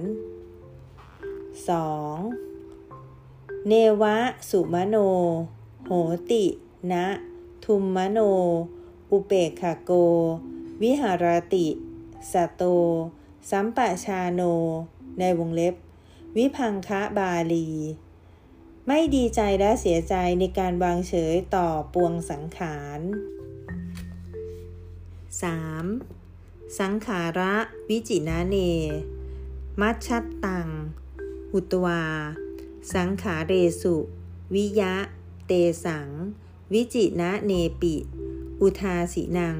[1.69, 2.58] 2.
[3.67, 3.73] เน
[4.03, 4.17] วะ
[4.51, 4.97] สุมโน
[5.87, 5.91] โห
[6.31, 6.45] ติ
[6.93, 7.07] นะ
[7.65, 8.19] ทุมมโน
[9.11, 9.93] อุเปกขโก
[10.83, 11.67] วิหารติ
[12.33, 12.63] สโต
[13.51, 14.43] สัมปะชาโน
[15.19, 15.75] ในวงเล็บ
[16.37, 17.69] วิพังคะบาลี
[18.87, 23.01] ไม่ดีใจและเสียใจในการวางเฉยต่อปวงสังขาร
[25.39, 26.79] 3.
[26.79, 27.55] สังขาระ
[27.89, 28.57] วิจินาเน
[29.81, 30.69] มัชชัตตัง
[31.51, 32.03] หุตวา
[32.95, 33.53] สังขาเร
[33.83, 33.95] สุ
[34.55, 34.95] วิยะ
[35.47, 35.53] เต
[35.85, 36.09] สัง
[36.73, 37.95] วิจินะเนปิ
[38.61, 39.59] อุทาสินัง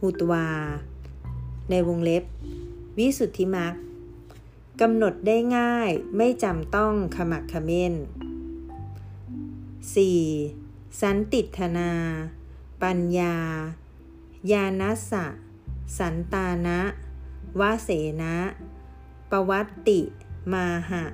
[0.00, 0.48] หุตวา
[1.70, 2.24] ในวงเล็บ
[2.98, 3.74] วิสุทธิมัก
[4.80, 7.94] กำหนดได้ง่ายไม่จำต้องขมักขม้น
[10.06, 11.00] 4.
[11.00, 11.90] สันติธนา
[12.82, 13.36] ปัญญา
[14.50, 15.26] ยานัสะ
[15.98, 16.80] สันตานะ
[17.60, 17.90] วาเส
[18.22, 18.34] นะ
[19.30, 20.00] ประวัติ
[20.52, 21.04] มาหะ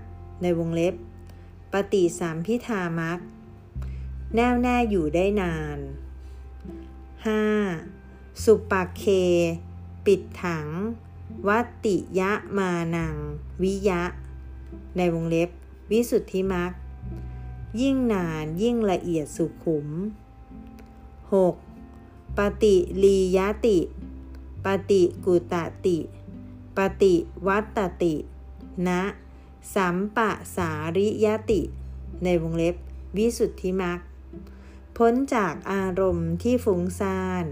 [0.42, 0.94] ในวงเล็บ
[1.72, 3.18] ปฏิสามพิธามัก
[4.34, 5.78] แน่วแน่อยู่ได้นาน
[7.30, 8.44] 5.
[8.44, 9.04] สุปเค
[10.06, 10.68] ปิดถัง
[11.48, 13.16] วัตติยะมานัง
[13.62, 14.02] วิยะ
[14.96, 15.50] ในวงเล็บ
[15.90, 16.72] วิสุทธิมัก
[17.80, 19.88] ยิ่งนานยิ่งละเอียดสุขุม
[21.52, 22.38] 6.
[22.38, 23.78] ปฏิลียติ
[24.64, 25.54] ปฏิกุต
[25.86, 25.98] ติ
[26.76, 27.14] ปฏิ
[27.46, 28.14] วัตติ
[28.88, 29.02] นะ
[29.74, 31.62] สัมปะสาริยติ
[32.24, 32.76] ในวงเล็บ
[33.16, 34.00] วิสุทธิมัก
[34.96, 37.46] พ้นจากอารมณ์ที่ฟุ้งซ่าน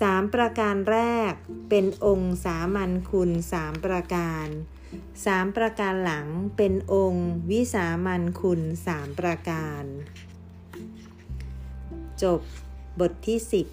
[0.00, 0.98] สามประการแร
[1.30, 1.32] ก
[1.68, 4.48] เป็นองค์สามัญคุณสามประการ
[5.24, 6.26] สามประการหลัง
[6.56, 9.84] เป็นองค์วิสามัญคุณสามประการ
[12.22, 12.40] จบ
[13.00, 13.66] บทที่สิบ